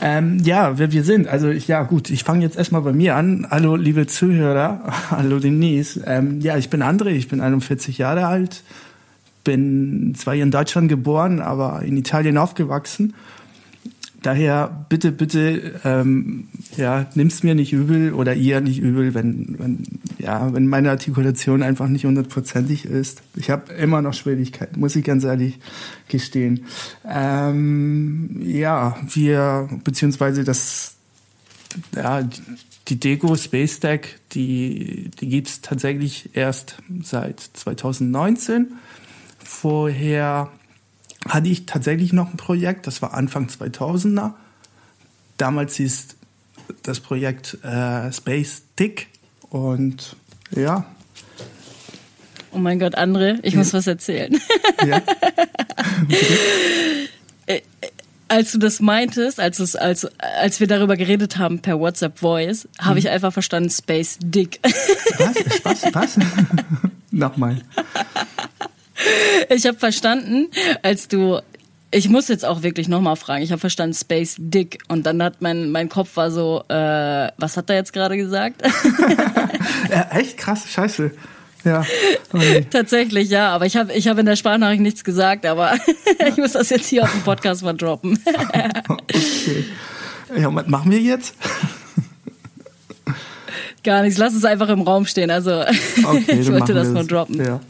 Ähm, 0.00 0.38
ja, 0.44 0.78
wer 0.78 0.92
wir 0.92 1.04
sind. 1.04 1.28
Also 1.28 1.48
ich, 1.48 1.68
ja 1.68 1.82
gut, 1.82 2.10
ich 2.10 2.24
fange 2.24 2.42
jetzt 2.42 2.56
erstmal 2.56 2.82
bei 2.82 2.92
mir 2.92 3.16
an. 3.16 3.46
Hallo, 3.50 3.76
liebe 3.76 4.06
Zuhörer. 4.06 4.92
Hallo, 5.10 5.38
Denise. 5.38 6.00
Ähm, 6.06 6.40
ja, 6.40 6.56
ich 6.56 6.70
bin 6.70 6.82
André, 6.82 7.10
ich 7.10 7.28
bin 7.28 7.40
41 7.40 7.98
Jahre 7.98 8.26
alt. 8.26 8.62
Bin 9.44 10.14
zwar 10.16 10.34
hier 10.34 10.44
in 10.44 10.50
Deutschland 10.50 10.88
geboren, 10.88 11.40
aber 11.40 11.82
in 11.82 11.96
Italien 11.96 12.38
aufgewachsen 12.38 13.14
daher 14.22 14.86
bitte, 14.88 15.12
bitte, 15.12 15.80
ähm, 15.84 16.48
ja, 16.76 17.06
nimm's 17.14 17.42
mir 17.42 17.54
nicht 17.54 17.72
übel 17.72 18.14
oder 18.14 18.34
ihr 18.34 18.60
nicht 18.60 18.78
übel, 18.80 19.14
wenn, 19.14 19.56
wenn, 19.58 19.82
ja, 20.22 20.54
wenn 20.54 20.68
meine 20.68 20.90
Artikulation 20.90 21.62
einfach 21.62 21.88
nicht 21.88 22.04
hundertprozentig 22.04 22.84
ist. 22.84 23.22
Ich 23.34 23.50
habe 23.50 23.72
immer 23.72 24.02
noch 24.02 24.14
Schwierigkeiten, 24.14 24.78
muss 24.78 24.94
ich 24.94 25.04
ganz 25.04 25.24
ehrlich 25.24 25.58
gestehen. 26.08 26.64
Ähm, 27.04 28.40
ja, 28.40 28.96
wir, 29.12 29.68
beziehungsweise 29.82 30.44
das, 30.44 30.94
ja, 31.96 32.22
die 32.88 33.00
Deko 33.00 33.34
Space 33.36 33.80
Deck, 33.80 34.20
die, 34.32 35.10
die 35.20 35.28
gibt's 35.28 35.60
tatsächlich 35.60 36.30
erst 36.34 36.78
seit 37.02 37.40
2019. 37.40 38.72
Vorher 39.38 40.50
hatte 41.28 41.48
ich 41.48 41.66
tatsächlich 41.66 42.12
noch 42.12 42.30
ein 42.30 42.36
Projekt, 42.36 42.86
das 42.86 43.02
war 43.02 43.14
Anfang 43.14 43.48
2000er. 43.48 44.34
Damals 45.36 45.76
hieß 45.76 46.08
das 46.84 47.00
Projekt 47.00 47.58
äh, 47.64 48.12
Space 48.12 48.62
Tick 48.76 49.08
und 49.52 50.16
ja. 50.50 50.86
Oh 52.52 52.58
mein 52.58 52.78
Gott, 52.78 52.96
André, 52.96 53.38
ich 53.42 53.52
ja. 53.52 53.58
muss 53.58 53.72
was 53.72 53.86
erzählen. 53.86 54.40
Ja. 54.86 55.02
Äh, 57.46 57.60
als 58.28 58.52
du 58.52 58.58
das 58.58 58.78
meintest, 58.78 59.40
als, 59.40 59.58
es, 59.58 59.74
als, 59.74 60.06
als 60.18 60.60
wir 60.60 60.68
darüber 60.68 60.96
geredet 60.96 61.38
haben 61.38 61.58
per 61.58 61.80
WhatsApp 61.80 62.20
Voice, 62.20 62.68
habe 62.78 62.92
hm. 62.92 62.98
ich 62.98 63.08
einfach 63.10 63.32
verstanden 63.32 63.68
Space 63.68 64.16
Dick. 64.22 64.60
Was? 65.18 65.34
Was? 65.64 65.94
Was? 65.94 66.18
Nochmal. 67.10 67.62
Ich 69.48 69.66
habe 69.66 69.76
verstanden, 69.76 70.46
als 70.82 71.08
du 71.08 71.40
ich 71.92 72.08
muss 72.08 72.28
jetzt 72.28 72.44
auch 72.44 72.62
wirklich 72.62 72.88
nochmal 72.88 73.16
fragen. 73.16 73.42
Ich 73.42 73.52
habe 73.52 73.60
verstanden 73.60 73.94
Space 73.94 74.36
Dick 74.38 74.78
und 74.88 75.04
dann 75.06 75.22
hat 75.22 75.42
mein 75.42 75.70
mein 75.70 75.88
Kopf 75.88 76.16
war 76.16 76.30
so, 76.30 76.64
äh, 76.68 77.28
was 77.36 77.56
hat 77.56 77.70
er 77.70 77.76
jetzt 77.76 77.92
gerade 77.92 78.16
gesagt? 78.16 78.62
ja, 79.90 80.08
echt 80.10 80.38
krass, 80.38 80.68
scheiße. 80.68 81.12
Ja. 81.64 81.84
Okay. 82.32 82.66
Tatsächlich, 82.70 83.30
ja. 83.30 83.50
Aber 83.50 83.66
ich 83.66 83.76
habe 83.76 83.92
ich 83.92 84.08
hab 84.08 84.18
in 84.18 84.26
der 84.26 84.36
Sprachnachricht 84.36 84.80
nichts 84.80 85.04
gesagt, 85.04 85.46
aber 85.46 85.74
ich 86.28 86.36
muss 86.38 86.52
das 86.52 86.70
jetzt 86.70 86.88
hier 86.88 87.04
auf 87.04 87.12
dem 87.12 87.22
Podcast 87.22 87.62
mal 87.62 87.74
droppen. 87.74 88.18
okay. 88.88 89.66
Ja, 90.36 90.48
und 90.48 90.56
was 90.56 90.66
machen 90.66 90.90
wir 90.90 90.98
jetzt? 90.98 91.34
Gar 93.84 94.02
nichts. 94.02 94.18
Lass 94.18 94.34
es 94.34 94.44
einfach 94.44 94.68
im 94.70 94.82
Raum 94.82 95.06
stehen. 95.06 95.30
Also 95.30 95.60
okay, 95.60 96.40
ich 96.40 96.50
wollte 96.50 96.72
das 96.72 96.88
nur 96.88 97.04
droppen. 97.04 97.44
Ja. 97.44 97.60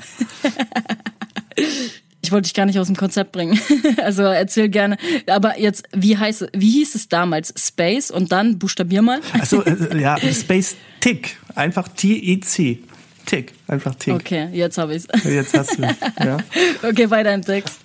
Ich 2.33 2.35
wollte 2.35 2.47
dich 2.47 2.55
gar 2.55 2.65
nicht 2.65 2.79
aus 2.79 2.87
dem 2.87 2.97
Konzept 2.97 3.33
bringen. 3.33 3.61
Also 4.03 4.23
erzähl 4.23 4.71
gerne. 4.71 4.97
Aber 5.27 5.61
jetzt, 5.61 5.85
wie 5.93 6.17
heißt, 6.17 6.47
wie 6.55 6.71
hieß 6.71 6.95
es 6.95 7.11
damals? 7.11 7.53
Space 7.59 8.11
und 8.11 8.33
dann 8.33 8.59
buchstabier 8.59 9.03
mal. 9.03 9.21
Also 9.39 9.63
äh, 9.65 10.01
ja, 10.01 10.17
Space 10.33 10.77
Tick, 11.01 11.37
einfach 11.55 11.89
T-E-C. 11.89 12.79
Tick, 13.27 13.53
einfach 13.69 13.95
Tick. 13.97 14.15
Okay, 14.15 14.49
jetzt 14.53 14.79
habe 14.79 14.95
ich's. 14.95 15.07
Jetzt 15.25 15.57
hast 15.57 15.79
du 15.79 15.83
ja. 15.83 16.39
Okay, 16.83 17.11
weiter 17.11 17.35
im 17.35 17.43
Text. 17.43 17.81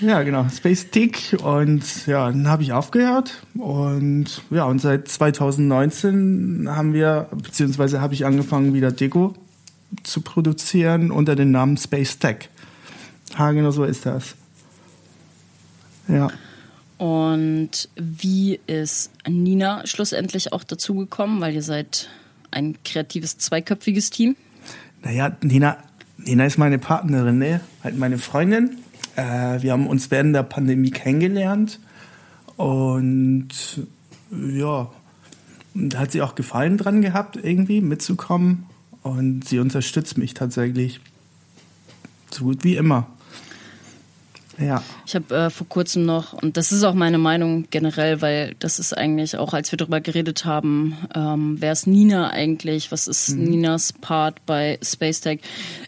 Ja, 0.00 0.22
genau, 0.22 0.46
Space 0.54 0.88
Tick 0.90 1.36
und 1.42 2.06
ja, 2.06 2.30
dann 2.30 2.46
habe 2.46 2.62
ich 2.62 2.72
aufgehört 2.72 3.42
und 3.54 4.26
ja, 4.50 4.64
und 4.64 4.80
seit 4.80 5.08
2019 5.08 6.68
haben 6.68 6.94
wir, 6.94 7.28
beziehungsweise 7.42 8.00
habe 8.00 8.14
ich 8.14 8.24
angefangen, 8.24 8.72
wieder 8.72 8.92
Deko 8.92 9.34
zu 10.04 10.20
produzieren 10.20 11.10
unter 11.10 11.34
dem 11.34 11.50
Namen 11.50 11.76
Space 11.76 12.20
Tech. 12.20 12.48
Ha, 13.36 13.52
genau 13.52 13.70
so 13.70 13.84
ist 13.84 14.06
das. 14.06 14.34
Ja. 16.08 16.30
Und 16.98 17.88
wie 17.96 18.60
ist 18.66 19.10
Nina 19.26 19.86
schlussendlich 19.86 20.52
auch 20.52 20.64
dazugekommen? 20.64 21.40
Weil 21.40 21.54
ihr 21.54 21.62
seid 21.62 22.08
ein 22.50 22.76
kreatives, 22.84 23.38
zweiköpfiges 23.38 24.10
Team. 24.10 24.36
Naja, 25.02 25.34
Nina, 25.40 25.78
Nina 26.18 26.44
ist 26.44 26.58
meine 26.58 26.78
Partnerin, 26.78 27.38
ne? 27.38 27.60
halt 27.82 27.96
meine 27.96 28.18
Freundin. 28.18 28.78
Äh, 29.16 29.62
wir 29.62 29.72
haben 29.72 29.86
uns 29.86 30.10
während 30.10 30.34
der 30.34 30.42
Pandemie 30.42 30.90
kennengelernt. 30.90 31.80
Und 32.56 33.48
ja, 34.30 34.90
da 35.74 35.98
hat 35.98 36.12
sie 36.12 36.20
auch 36.20 36.34
Gefallen 36.34 36.76
dran 36.76 37.00
gehabt, 37.00 37.38
irgendwie 37.42 37.80
mitzukommen. 37.80 38.66
Und 39.02 39.48
sie 39.48 39.58
unterstützt 39.58 40.18
mich 40.18 40.34
tatsächlich 40.34 41.00
so 42.30 42.44
gut 42.44 42.64
wie 42.64 42.76
immer. 42.76 43.06
Ja. 44.60 44.82
Ich 45.06 45.14
habe 45.14 45.34
äh, 45.34 45.50
vor 45.50 45.68
kurzem 45.68 46.04
noch, 46.04 46.34
und 46.34 46.56
das 46.56 46.70
ist 46.70 46.84
auch 46.84 46.94
meine 46.94 47.18
Meinung 47.18 47.66
generell, 47.70 48.20
weil 48.20 48.54
das 48.58 48.78
ist 48.78 48.96
eigentlich 48.96 49.36
auch, 49.36 49.54
als 49.54 49.72
wir 49.72 49.76
darüber 49.78 50.00
geredet 50.00 50.44
haben, 50.44 50.96
ähm, 51.14 51.56
wer 51.58 51.72
ist 51.72 51.86
Nina 51.86 52.30
eigentlich, 52.30 52.92
was 52.92 53.06
ist 53.06 53.30
mhm. 53.30 53.44
Ninas 53.44 53.92
Part 53.92 54.44
bei 54.46 54.78
Space 54.82 55.20
Tech? 55.20 55.40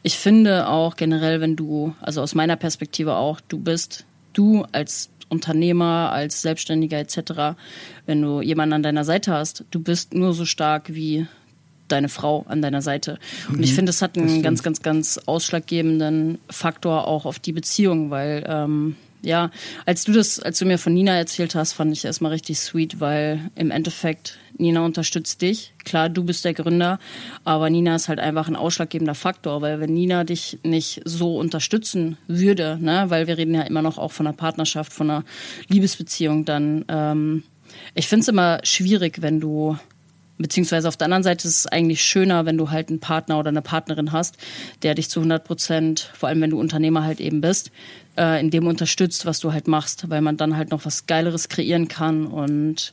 Ich 0.02 0.18
finde 0.18 0.68
auch 0.68 0.96
generell, 0.96 1.40
wenn 1.40 1.54
du, 1.54 1.94
also 2.00 2.22
aus 2.22 2.34
meiner 2.34 2.56
Perspektive 2.56 3.16
auch, 3.16 3.40
du 3.40 3.58
bist, 3.58 4.06
du 4.32 4.64
als 4.72 5.10
Unternehmer, 5.28 6.10
als 6.12 6.42
Selbstständiger 6.42 6.98
etc., 6.98 7.56
wenn 8.06 8.22
du 8.22 8.40
jemanden 8.40 8.74
an 8.74 8.82
deiner 8.82 9.04
Seite 9.04 9.32
hast, 9.32 9.64
du 9.70 9.80
bist 9.80 10.14
nur 10.14 10.32
so 10.34 10.44
stark 10.44 10.94
wie 10.94 11.26
deine 11.92 12.08
Frau 12.08 12.44
an 12.48 12.62
deiner 12.62 12.82
Seite. 12.82 13.18
Und 13.48 13.58
mhm, 13.58 13.62
ich 13.62 13.74
finde, 13.74 13.90
es 13.90 14.02
hat 14.02 14.16
einen 14.16 14.42
ganz, 14.42 14.62
ganz, 14.62 14.82
ganz 14.82 15.18
ausschlaggebenden 15.26 16.38
Faktor 16.48 17.06
auch 17.06 17.26
auf 17.26 17.38
die 17.38 17.52
Beziehung, 17.52 18.10
weil 18.10 18.44
ähm, 18.48 18.96
ja, 19.22 19.50
als 19.86 20.04
du 20.04 20.12
das, 20.12 20.40
als 20.40 20.58
du 20.58 20.64
mir 20.64 20.78
von 20.78 20.92
Nina 20.92 21.16
erzählt 21.16 21.54
hast, 21.54 21.74
fand 21.74 21.92
ich 21.92 22.04
erstmal 22.04 22.32
richtig 22.32 22.58
sweet, 22.58 22.98
weil 22.98 23.50
im 23.54 23.70
Endeffekt 23.70 24.38
Nina 24.58 24.84
unterstützt 24.84 25.42
dich. 25.42 25.72
Klar, 25.84 26.08
du 26.08 26.24
bist 26.24 26.44
der 26.44 26.54
Gründer, 26.54 26.98
aber 27.44 27.70
Nina 27.70 27.94
ist 27.94 28.08
halt 28.08 28.18
einfach 28.18 28.48
ein 28.48 28.56
ausschlaggebender 28.56 29.14
Faktor, 29.14 29.62
weil 29.62 29.80
wenn 29.80 29.94
Nina 29.94 30.24
dich 30.24 30.58
nicht 30.64 31.02
so 31.04 31.38
unterstützen 31.38 32.18
würde, 32.26 32.78
ne, 32.80 33.04
weil 33.08 33.28
wir 33.28 33.38
reden 33.38 33.54
ja 33.54 33.62
immer 33.62 33.82
noch 33.82 33.96
auch 33.96 34.12
von 34.12 34.26
einer 34.26 34.36
Partnerschaft, 34.36 34.92
von 34.92 35.10
einer 35.10 35.24
Liebesbeziehung, 35.68 36.44
dann 36.44 36.84
ähm, 36.88 37.44
ich 37.94 38.08
finde 38.08 38.22
es 38.22 38.28
immer 38.28 38.58
schwierig, 38.64 39.22
wenn 39.22 39.40
du 39.40 39.78
Beziehungsweise 40.38 40.88
auf 40.88 40.96
der 40.96 41.06
anderen 41.06 41.22
Seite 41.22 41.46
ist 41.46 41.58
es 41.58 41.66
eigentlich 41.66 42.02
schöner, 42.02 42.46
wenn 42.46 42.58
du 42.58 42.70
halt 42.70 42.88
einen 42.88 43.00
Partner 43.00 43.38
oder 43.38 43.48
eine 43.48 43.62
Partnerin 43.62 44.12
hast, 44.12 44.36
der 44.82 44.94
dich 44.94 45.08
zu 45.10 45.20
100 45.20 45.44
Prozent, 45.44 46.10
vor 46.14 46.28
allem 46.28 46.40
wenn 46.40 46.50
du 46.50 46.58
Unternehmer 46.58 47.04
halt 47.04 47.20
eben 47.20 47.40
bist, 47.40 47.70
äh, 48.16 48.40
in 48.40 48.50
dem 48.50 48.66
unterstützt, 48.66 49.26
was 49.26 49.40
du 49.40 49.52
halt 49.52 49.68
machst, 49.68 50.10
weil 50.10 50.20
man 50.20 50.36
dann 50.36 50.56
halt 50.56 50.70
noch 50.70 50.84
was 50.84 51.06
Geileres 51.06 51.48
kreieren 51.48 51.88
kann. 51.88 52.26
Und 52.26 52.92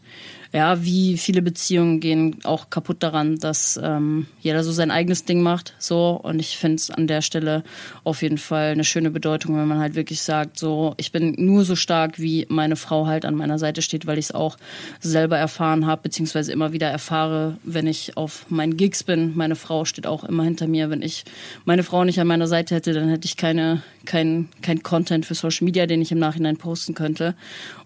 ja, 0.51 0.83
wie 0.83 1.17
viele 1.17 1.43
Beziehungen 1.43 1.99
gehen 1.99 2.39
auch 2.43 2.71
kaputt 2.71 3.03
daran, 3.03 3.37
dass 3.37 3.79
ähm, 3.81 4.25
jeder 4.41 4.63
so 4.63 4.71
sein 4.71 4.89
eigenes 4.89 5.25
Ding 5.25 5.41
macht. 5.41 5.75
So. 5.77 6.19
Und 6.23 6.39
ich 6.39 6.57
finde 6.57 6.77
es 6.77 6.89
an 6.89 7.05
der 7.05 7.21
Stelle 7.21 7.63
auf 8.03 8.23
jeden 8.23 8.39
Fall 8.39 8.71
eine 8.71 8.83
schöne 8.83 9.11
Bedeutung, 9.11 9.55
wenn 9.57 9.67
man 9.67 9.77
halt 9.77 9.93
wirklich 9.93 10.21
sagt, 10.21 10.57
so, 10.57 10.95
ich 10.97 11.11
bin 11.11 11.35
nur 11.37 11.65
so 11.65 11.75
stark, 11.75 12.17
wie 12.17 12.47
meine 12.49 12.77
Frau 12.77 13.05
halt 13.05 13.25
an 13.25 13.35
meiner 13.35 13.59
Seite 13.59 13.83
steht, 13.83 14.07
weil 14.07 14.17
ich 14.17 14.25
es 14.25 14.31
auch 14.31 14.57
selber 14.99 15.37
erfahren 15.37 15.85
habe, 15.85 16.01
beziehungsweise 16.01 16.51
immer 16.51 16.73
wieder 16.73 16.87
erfahre, 16.87 17.57
wenn 17.63 17.85
ich 17.85 18.17
auf 18.17 18.47
meinen 18.49 18.75
Gigs 18.75 19.03
bin. 19.03 19.35
Meine 19.35 19.55
Frau 19.55 19.85
steht 19.85 20.07
auch 20.07 20.23
immer 20.23 20.43
hinter 20.43 20.65
mir. 20.65 20.89
Wenn 20.89 21.03
ich 21.03 21.25
meine 21.65 21.83
Frau 21.83 22.03
nicht 22.03 22.19
an 22.19 22.27
meiner 22.27 22.47
Seite 22.47 22.73
hätte, 22.73 22.93
dann 22.93 23.09
hätte 23.09 23.25
ich 23.25 23.37
keine, 23.37 23.83
kein, 24.05 24.49
kein 24.63 24.81
Content 24.81 25.08
für 25.23 25.35
Social 25.35 25.65
Media, 25.65 25.85
den 25.85 26.01
ich 26.01 26.11
im 26.11 26.19
Nachhinein 26.19 26.57
posten 26.57 26.93
könnte. 26.93 27.35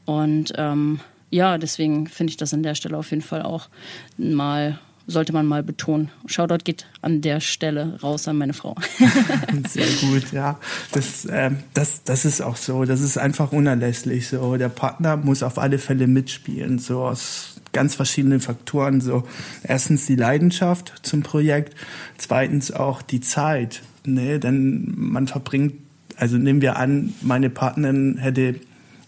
Und 0.05 0.53
ähm, 0.57 0.99
ja, 1.29 1.57
deswegen 1.57 2.07
finde 2.07 2.31
ich 2.31 2.37
das 2.37 2.53
an 2.53 2.63
der 2.63 2.75
Stelle 2.75 2.97
auf 2.97 3.09
jeden 3.09 3.23
Fall 3.23 3.41
auch 3.41 3.69
mal 4.17 4.79
sollte 5.07 5.33
man 5.33 5.45
mal 5.45 5.63
betonen. 5.63 6.09
Shoutout 6.25 6.63
geht 6.63 6.85
an 7.01 7.21
der 7.21 7.39
Stelle 7.39 7.99
raus 8.01 8.27
an 8.27 8.37
meine 8.37 8.53
Frau. 8.53 8.75
Sehr 9.67 9.87
gut, 10.01 10.31
ja. 10.31 10.59
Das, 10.91 11.25
äh, 11.25 11.51
das, 11.73 12.03
das 12.03 12.25
ist 12.25 12.41
auch 12.41 12.55
so. 12.55 12.85
Das 12.85 13.01
ist 13.01 13.17
einfach 13.17 13.51
unerlässlich. 13.51 14.27
So, 14.27 14.55
der 14.55 14.69
Partner 14.69 15.17
muss 15.17 15.43
auf 15.43 15.57
alle 15.57 15.77
Fälle 15.77 16.07
mitspielen. 16.07 16.79
So 16.79 17.03
aus 17.03 17.57
ganz 17.73 17.95
verschiedenen 17.95 18.39
Faktoren. 18.39 19.01
So 19.01 19.23
erstens 19.63 20.05
die 20.05 20.15
Leidenschaft 20.15 20.93
zum 21.01 21.21
Projekt, 21.23 21.75
zweitens 22.17 22.71
auch 22.71 23.01
die 23.01 23.19
Zeit. 23.19 23.81
Ne, 24.05 24.37
denn 24.37 24.93
man 24.97 25.27
verbringt, 25.27 25.75
also 26.17 26.37
nehmen 26.37 26.61
wir 26.61 26.77
an, 26.77 27.13
meine 27.21 27.49
Partnerin 27.49 28.17
hätte 28.17 28.55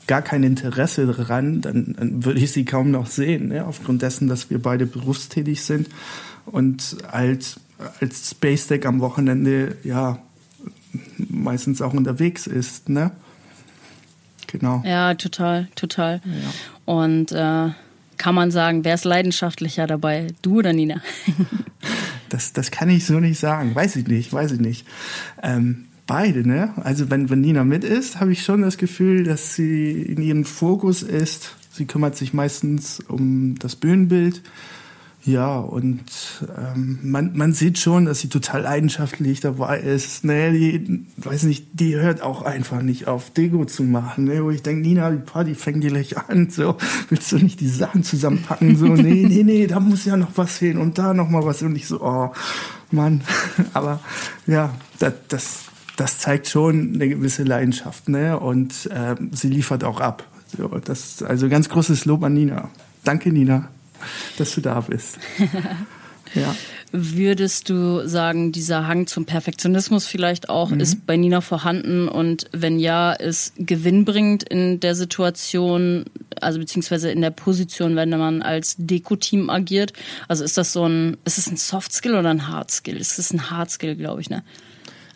gar 0.08 0.22
kein 0.22 0.44
Interesse 0.44 1.08
daran, 1.08 1.62
dann, 1.62 1.96
dann 1.98 2.26
würde 2.26 2.40
ich 2.40 2.52
sie 2.52 2.66
kaum 2.66 2.92
noch 2.92 3.08
sehen, 3.08 3.50
ne? 3.50 3.66
aufgrund 3.66 4.02
dessen, 4.02 4.28
dass 4.28 4.50
wir 4.50 4.62
beide 4.62 4.86
berufstätig 4.86 5.64
sind 5.64 5.90
und 6.46 6.98
als, 7.12 7.60
als 8.02 8.30
Space 8.30 8.68
Deck 8.68 8.86
am 8.86 9.00
Wochenende 9.00 9.78
ja 9.84 10.20
meistens 11.18 11.82
auch 11.82 11.94
unterwegs 11.94 12.48
ist. 12.48 12.90
Ne? 12.90 13.12
Genau. 14.48 14.84
Ja, 14.86 15.16
total, 15.16 15.68
total. 15.76 16.22
Ja. 16.24 16.94
Und 16.94 17.32
äh, 17.32 17.72
kann 18.18 18.36
man 18.36 18.52
sagen, 18.52 18.86
wer 18.86 18.94
ist 18.94 19.06
leidenschaftlicher 19.06 19.88
dabei, 19.88 20.28
du 20.42 20.60
oder 20.60 20.72
Nina? 20.72 21.02
das, 22.30 22.54
das 22.54 22.72
kann 22.72 22.90
ich 22.90 23.06
so 23.06 23.20
nicht 23.20 23.40
sagen. 23.40 23.76
Weiß 23.76 23.96
ich 23.96 24.08
nicht, 24.08 24.32
weiß 24.32 24.52
ich 24.52 24.60
nicht. 24.60 24.88
Ähm, 25.44 25.88
beide, 26.08 26.48
ne? 26.48 26.74
Also 26.84 27.10
wenn, 27.10 27.30
wenn 27.30 27.42
Nina 27.42 27.64
mit 27.64 27.84
ist, 27.84 28.20
habe 28.20 28.32
ich 28.32 28.44
schon 28.44 28.62
das 28.62 28.78
Gefühl, 28.78 29.24
dass 29.24 29.56
sie 29.56 30.02
in 30.02 30.22
ihrem 30.22 30.46
Fokus 30.46 31.04
ist. 31.04 31.56
Sie 31.72 31.86
kümmert 31.86 32.16
sich 32.16 32.34
meistens 32.34 33.02
um 33.08 33.56
das 33.60 33.76
Bühnenbild. 33.76 34.42
Ja, 35.26 35.58
und 35.58 36.04
ähm, 36.56 37.00
man, 37.02 37.36
man 37.36 37.52
sieht 37.52 37.80
schon, 37.80 38.06
dass 38.06 38.20
sie 38.20 38.30
total 38.30 38.62
leidenschaftlich 38.62 39.40
dabei 39.40 39.80
ist. 39.80 40.24
Ne, 40.24 40.52
die, 40.52 41.04
weiß 41.18 41.44
nicht, 41.44 41.66
die 41.74 41.96
hört 41.96 42.22
auch 42.22 42.44
einfach 42.44 42.84
nicht 42.84 43.08
auf, 43.08 43.32
Dego 43.32 43.66
zu 43.66 43.82
machen. 43.82 44.26
Ne? 44.26 44.44
Wo 44.44 44.52
ich 44.52 44.62
denke, 44.62 44.88
Nina, 44.88 45.10
die 45.10 45.18
Party 45.18 45.56
fängt 45.56 45.82
gleich 45.82 46.16
an. 46.16 46.52
So, 46.52 46.78
willst 47.10 47.32
du 47.32 47.38
nicht 47.38 47.60
die 47.60 47.70
Sachen 47.70 48.04
zusammenpacken? 48.04 48.78
So, 48.78 48.86
nee, 48.86 49.26
nee, 49.28 49.44
nee, 49.44 49.66
da 49.66 49.80
muss 49.80 50.06
ja 50.06 50.16
noch 50.16 50.32
was 50.36 50.60
hin 50.60 50.78
und 50.78 51.00
da 51.00 51.16
noch 51.16 51.30
mal 51.30 51.44
was. 51.44 51.64
Und 51.64 51.76
ich 51.76 51.88
so, 51.88 52.02
oh, 52.02 52.32
Mann. 52.92 53.22
Aber 53.74 54.02
ja, 54.46 54.76
das, 55.00 55.14
das 55.28 55.64
das 55.98 56.20
zeigt 56.20 56.48
schon 56.48 56.96
eine 56.96 57.10
gewisse 57.10 57.44
Leidenschaft, 57.44 58.10
ne? 58.10 58.40
Und 58.40 58.90
äh, 58.92 59.16
sie 59.32 59.50
liefert 59.50 59.84
auch 59.84 60.00
ab. 60.00 60.26
So, 60.58 60.68
das, 60.68 61.24
also 61.24 61.50
ganz 61.50 61.70
großes 61.70 62.06
Lob 62.06 62.24
an 62.24 62.34
Nina. 62.34 62.70
Danke, 63.04 63.32
Nina, 63.32 63.70
dass 64.38 64.56
du 64.56 64.62
da 64.62 64.80
bist. 64.82 65.20
ja. 66.34 66.56
Würdest 66.92 67.70
du 67.70 68.08
sagen, 68.08 68.52
dieser 68.52 68.88
Hang 68.88 69.06
zum 69.06 69.26
Perfektionismus 69.26 70.06
vielleicht 70.06 70.48
auch 70.50 70.70
mhm. 70.70 70.80
ist 70.80 71.06
bei 71.06 71.18
Nina 71.18 71.42
vorhanden 71.42 72.08
und 72.08 72.46
wenn 72.54 72.80
ja, 72.80 73.12
ist 73.12 73.54
gewinnbringend 73.58 74.44
in 74.44 74.80
der 74.80 74.96
Situation, 74.96 76.06
also 76.40 76.60
beziehungsweise 76.60 77.12
in 77.12 77.22
der 77.22 77.32
Position, 77.32 77.96
wenn 77.96 78.12
man 78.12 78.42
als 78.42 78.76
Deko-Team 78.78 79.50
agiert? 79.50 79.92
Also 80.30 80.44
ist 80.44 80.58
das 80.58 80.72
so 80.72 80.88
ein, 80.88 81.18
ist 81.26 81.38
es 81.38 81.48
ein 81.48 81.58
Soft 81.58 81.92
Skill 81.92 82.16
oder 82.16 82.30
ein 82.30 82.48
Hard 82.48 82.72
Skill? 82.72 82.98
Ist 82.98 83.20
es 83.20 83.34
ein 83.34 83.50
Hard 83.50 83.72
Skill, 83.72 83.96
glaube 83.96 84.22
ich, 84.22 84.30
ne? 84.30 84.44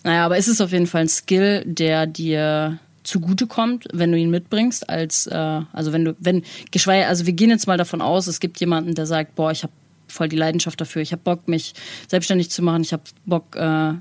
Naja, 0.03 0.25
aber 0.25 0.37
es 0.37 0.47
ist 0.47 0.61
auf 0.61 0.71
jeden 0.71 0.87
Fall 0.87 1.01
ein 1.01 1.09
Skill, 1.09 1.63
der 1.65 2.07
dir 2.07 2.79
zugutekommt, 3.03 3.87
wenn 3.91 4.11
du 4.11 4.17
ihn 4.17 4.29
mitbringst, 4.29 4.89
als 4.89 5.27
äh, 5.27 5.61
also 5.73 5.93
wenn 5.93 6.05
du, 6.05 6.15
wenn, 6.19 6.43
geschweige, 6.71 7.07
also 7.07 7.25
wir 7.25 7.33
gehen 7.33 7.49
jetzt 7.49 7.67
mal 7.67 7.77
davon 7.77 8.01
aus, 8.01 8.27
es 8.27 8.39
gibt 8.39 8.59
jemanden, 8.59 8.93
der 8.93 9.05
sagt, 9.05 9.35
boah, 9.35 9.51
ich 9.51 9.63
habe 9.63 9.73
voll 10.07 10.29
die 10.29 10.35
Leidenschaft 10.35 10.79
dafür, 10.81 11.01
ich 11.01 11.11
habe 11.11 11.21
Bock, 11.23 11.47
mich 11.47 11.73
selbstständig 12.07 12.49
zu 12.49 12.61
machen, 12.61 12.81
ich 12.81 12.93
habe 12.93 13.03
Bock, 13.25 13.55
äh, 13.55 13.93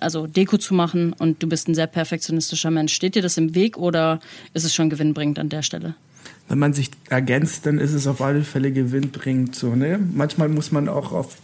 also 0.00 0.26
Deko 0.26 0.58
zu 0.58 0.74
machen 0.74 1.12
und 1.12 1.42
du 1.42 1.48
bist 1.48 1.68
ein 1.68 1.74
sehr 1.74 1.86
perfektionistischer 1.86 2.70
Mensch. 2.70 2.92
Steht 2.92 3.14
dir 3.14 3.22
das 3.22 3.36
im 3.36 3.54
Weg 3.54 3.76
oder 3.76 4.20
ist 4.52 4.64
es 4.64 4.74
schon 4.74 4.90
gewinnbringend 4.90 5.38
an 5.38 5.48
der 5.48 5.62
Stelle? 5.62 5.94
Wenn 6.48 6.58
man 6.58 6.72
sich 6.72 6.90
ergänzt, 7.08 7.66
dann 7.66 7.78
ist 7.78 7.92
es 7.92 8.06
auf 8.06 8.20
alle 8.20 8.42
Fälle 8.42 8.70
gewinnbringend 8.70 9.54
so. 9.54 9.74
Ne? 9.74 9.98
Manchmal 10.12 10.48
muss 10.48 10.72
man 10.72 10.88
auch 10.88 11.12
auf 11.12 11.36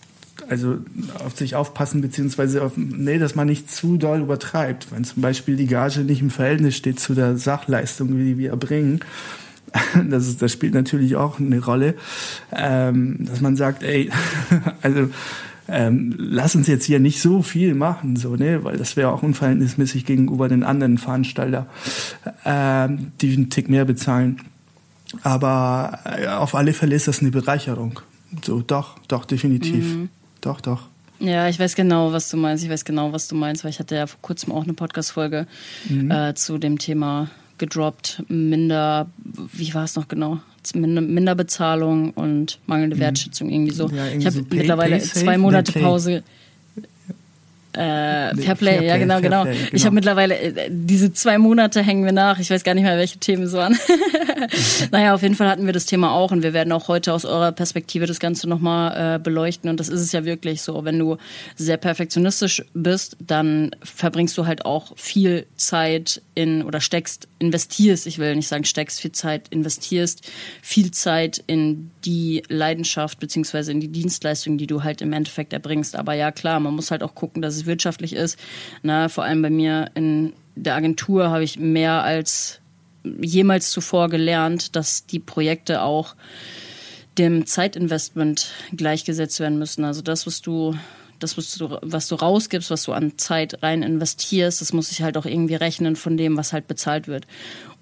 also 0.49 0.79
auf 1.25 1.37
sich 1.37 1.55
aufpassen, 1.55 2.01
beziehungsweise 2.01 2.63
auf, 2.63 2.73
nee, 2.77 3.19
dass 3.19 3.35
man 3.35 3.49
nicht 3.49 3.71
zu 3.71 3.97
doll 3.97 4.21
übertreibt. 4.21 4.93
Wenn 4.93 5.05
zum 5.05 5.23
Beispiel 5.23 5.57
die 5.57 5.67
Gage 5.67 6.01
nicht 6.01 6.23
im 6.23 6.31
Verhältnis 6.31 6.77
steht 6.77 7.01
zu 7.01 7.15
der 7.15 7.37
Sachleistung, 7.37 8.17
die 8.17 8.39
wir 8.39 8.51
erbringen, 8.51 9.01
das, 10.09 10.27
ist, 10.27 10.43
das 10.43 10.53
spielt 10.53 10.75
natürlich 10.75 11.17
auch 11.17 11.39
eine 11.39 11.63
Rolle, 11.63 11.95
ähm, 12.53 13.19
dass 13.21 13.41
man 13.41 13.57
sagt, 13.57 13.83
ey, 13.83 14.11
also 14.83 15.09
ähm, 15.69 16.15
lass 16.19 16.57
uns 16.57 16.67
jetzt 16.67 16.85
hier 16.85 16.99
nicht 16.99 17.21
so 17.21 17.43
viel 17.43 17.75
machen, 17.75 18.17
so, 18.17 18.35
ne, 18.35 18.65
weil 18.65 18.77
das 18.77 18.97
wäre 18.97 19.13
auch 19.13 19.23
unverhältnismäßig 19.23 20.05
gegenüber 20.05 20.49
den 20.49 20.65
anderen 20.65 20.99
Veranstalter, 20.99 21.67
ähm, 22.45 23.13
die 23.21 23.35
einen 23.35 23.51
Tick 23.51 23.69
mehr 23.69 23.85
bezahlen. 23.85 24.41
Aber 25.23 26.01
äh, 26.05 26.27
auf 26.27 26.55
alle 26.55 26.73
Fälle 26.73 26.97
ist 26.97 27.09
das 27.09 27.21
eine 27.21 27.31
Bereicherung. 27.31 28.01
So, 28.45 28.63
doch, 28.63 28.99
doch, 29.09 29.25
definitiv. 29.25 29.97
Mhm. 29.97 30.09
Doch, 30.41 30.61
doch. 30.61 30.89
Ja, 31.21 31.49
ich 31.49 31.59
weiß 31.59 31.75
genau, 31.75 32.13
was 32.13 32.31
du 32.31 32.37
meinst. 32.37 32.65
Ich 32.65 32.71
weiß 32.71 32.85
genau, 32.85 33.13
was 33.13 33.29
du 33.29 33.35
meinst, 33.35 33.63
weil 33.63 33.71
ich 33.71 33.79
hatte 33.79 33.95
ja 33.95 34.07
vor 34.07 34.21
kurzem 34.23 34.53
auch 34.53 34.65
eine 34.65 34.73
Podcast-Folge 34.73 35.47
mhm. 35.89 36.11
äh, 36.11 36.35
zu 36.35 36.57
dem 36.57 36.79
Thema 36.79 37.29
gedroppt. 37.59 38.25
Minder, 38.29 39.09
wie 39.53 39.75
war 39.75 39.85
es 39.85 39.97
noch 39.97 40.09
genau? 40.09 40.39
Minderbezahlung 40.75 42.13
und 42.13 42.59
mangelnde 42.67 42.97
mhm. 42.97 43.01
Wertschätzung 43.01 43.51
irgendwie 43.51 43.73
so. 43.73 43.89
Ja, 43.89 44.07
irgendwie 44.07 44.19
ich 44.19 44.27
habe 44.27 44.37
so 44.37 44.57
mittlerweile 44.57 44.97
pay 44.97 45.05
zwei 45.05 45.39
Monate 45.39 45.73
Pause. 45.73 46.23
Äh, 47.73 48.35
Fairplay, 48.37 48.79
Fair 48.79 48.83
ja 48.83 48.97
genau, 48.97 49.21
genau. 49.21 49.45
Play, 49.45 49.55
genau. 49.55 49.69
Ich 49.73 49.85
habe 49.85 49.95
mittlerweile 49.95 50.39
äh, 50.39 50.69
diese 50.71 51.13
zwei 51.13 51.39
Monate 51.39 51.83
hängen 51.83 52.05
wir 52.05 52.13
nach. 52.13 52.39
Ich 52.39 52.51
weiß 52.51 52.65
gar 52.65 52.75
nicht 52.75 52.83
mehr, 52.83 52.97
welche 52.97 53.19
Themen 53.19 53.45
es 53.45 53.53
waren. 53.53 53.79
naja, 54.91 55.15
auf 55.15 55.23
jeden 55.23 55.37
Fall 55.37 55.49
hatten 55.49 55.67
wir 55.67 55.73
das 55.73 55.87
Thema 55.87 56.13
auch 56.13 56.33
und 56.33 56.43
wir 56.43 56.53
werden 56.53 56.73
auch 56.73 56.89
heute 56.89 57.13
aus 57.13 57.25
eurer 57.25 57.53
Perspektive 57.53 58.07
das 58.07 58.19
Ganze 58.19 58.49
nochmal 58.49 59.17
äh, 59.17 59.19
beleuchten. 59.19 59.71
Und 59.71 59.79
das 59.79 59.89
ist 59.89 60.01
es 60.01 60.11
ja 60.13 60.25
wirklich 60.25 60.63
so. 60.63 60.85
Wenn 60.85 60.99
du 60.99 61.17
sehr 61.57 61.77
perfektionistisch 61.77 62.65
bist, 62.75 63.17
dann 63.21 63.71
verbringst 63.83 64.37
du 64.37 64.47
halt 64.47 64.65
auch 64.65 64.97
viel 64.97 65.47
Zeit 65.57 66.23
in 66.35 66.63
oder 66.65 66.81
steckst, 66.81 67.29
investierst, 67.39 68.07
ich 68.07 68.19
will 68.19 68.35
nicht 68.35 68.49
sagen 68.49 68.65
steckst 68.65 69.01
viel 69.01 69.13
Zeit, 69.13 69.49
investierst 69.51 70.29
viel 70.63 70.91
Zeit 70.91 71.43
in 71.47 71.91
die 72.05 72.43
Leidenschaft 72.49 73.19
beziehungsweise 73.19 73.73
in 73.73 73.81
die 73.81 73.89
Dienstleistung, 73.89 74.59
die 74.59 74.67
du 74.67 74.83
halt 74.83 75.03
im 75.03 75.13
Endeffekt 75.13 75.53
erbringst. 75.53 75.97
Aber 75.97 76.15
ja, 76.15 76.33
klar, 76.33 76.61
man 76.61 76.75
muss 76.75 76.91
halt 76.91 77.03
auch 77.03 77.15
gucken, 77.15 77.43
dass 77.43 77.57
es 77.57 77.67
wirtschaftlich 77.67 78.15
ist. 78.15 78.39
Na, 78.83 79.09
vor 79.09 79.25
allem 79.25 79.43
bei 79.43 79.51
mir 79.51 79.91
in 79.95 80.33
der 80.57 80.75
Agentur 80.75 81.31
habe 81.31 81.45
ich 81.45 81.59
mehr 81.59 82.03
als 82.03 82.61
jemals 83.21 83.71
zuvor 83.71 84.09
gelernt, 84.09 84.77
dass 84.77 85.07
die 85.07 85.21
Projekte 85.21 85.83
auch 85.83 86.15
dem 87.19 87.47
Zeitinvestment 87.47 88.53
gleichgesetzt 88.75 89.41
werden 89.41 89.59
müssen. 89.59 89.85
Also 89.85 90.03
das, 90.03 90.27
was 90.27 90.41
du 90.43 90.75
das, 91.19 91.37
was 91.37 91.55
du, 91.55 91.79
was 91.83 92.09
du 92.09 92.15
rausgibst, 92.15 92.71
was 92.71 92.85
du 92.85 92.93
an 92.93 93.19
Zeit 93.19 93.63
rein 93.63 93.83
investierst, 93.83 94.61
das 94.61 94.73
muss 94.73 94.89
sich 94.89 95.03
halt 95.03 95.17
auch 95.17 95.27
irgendwie 95.27 95.55
rechnen 95.55 95.95
von 95.95 96.17
dem, 96.17 96.37
was 96.37 96.53
halt 96.53 96.67
bezahlt 96.67 97.09
wird. 97.09 97.27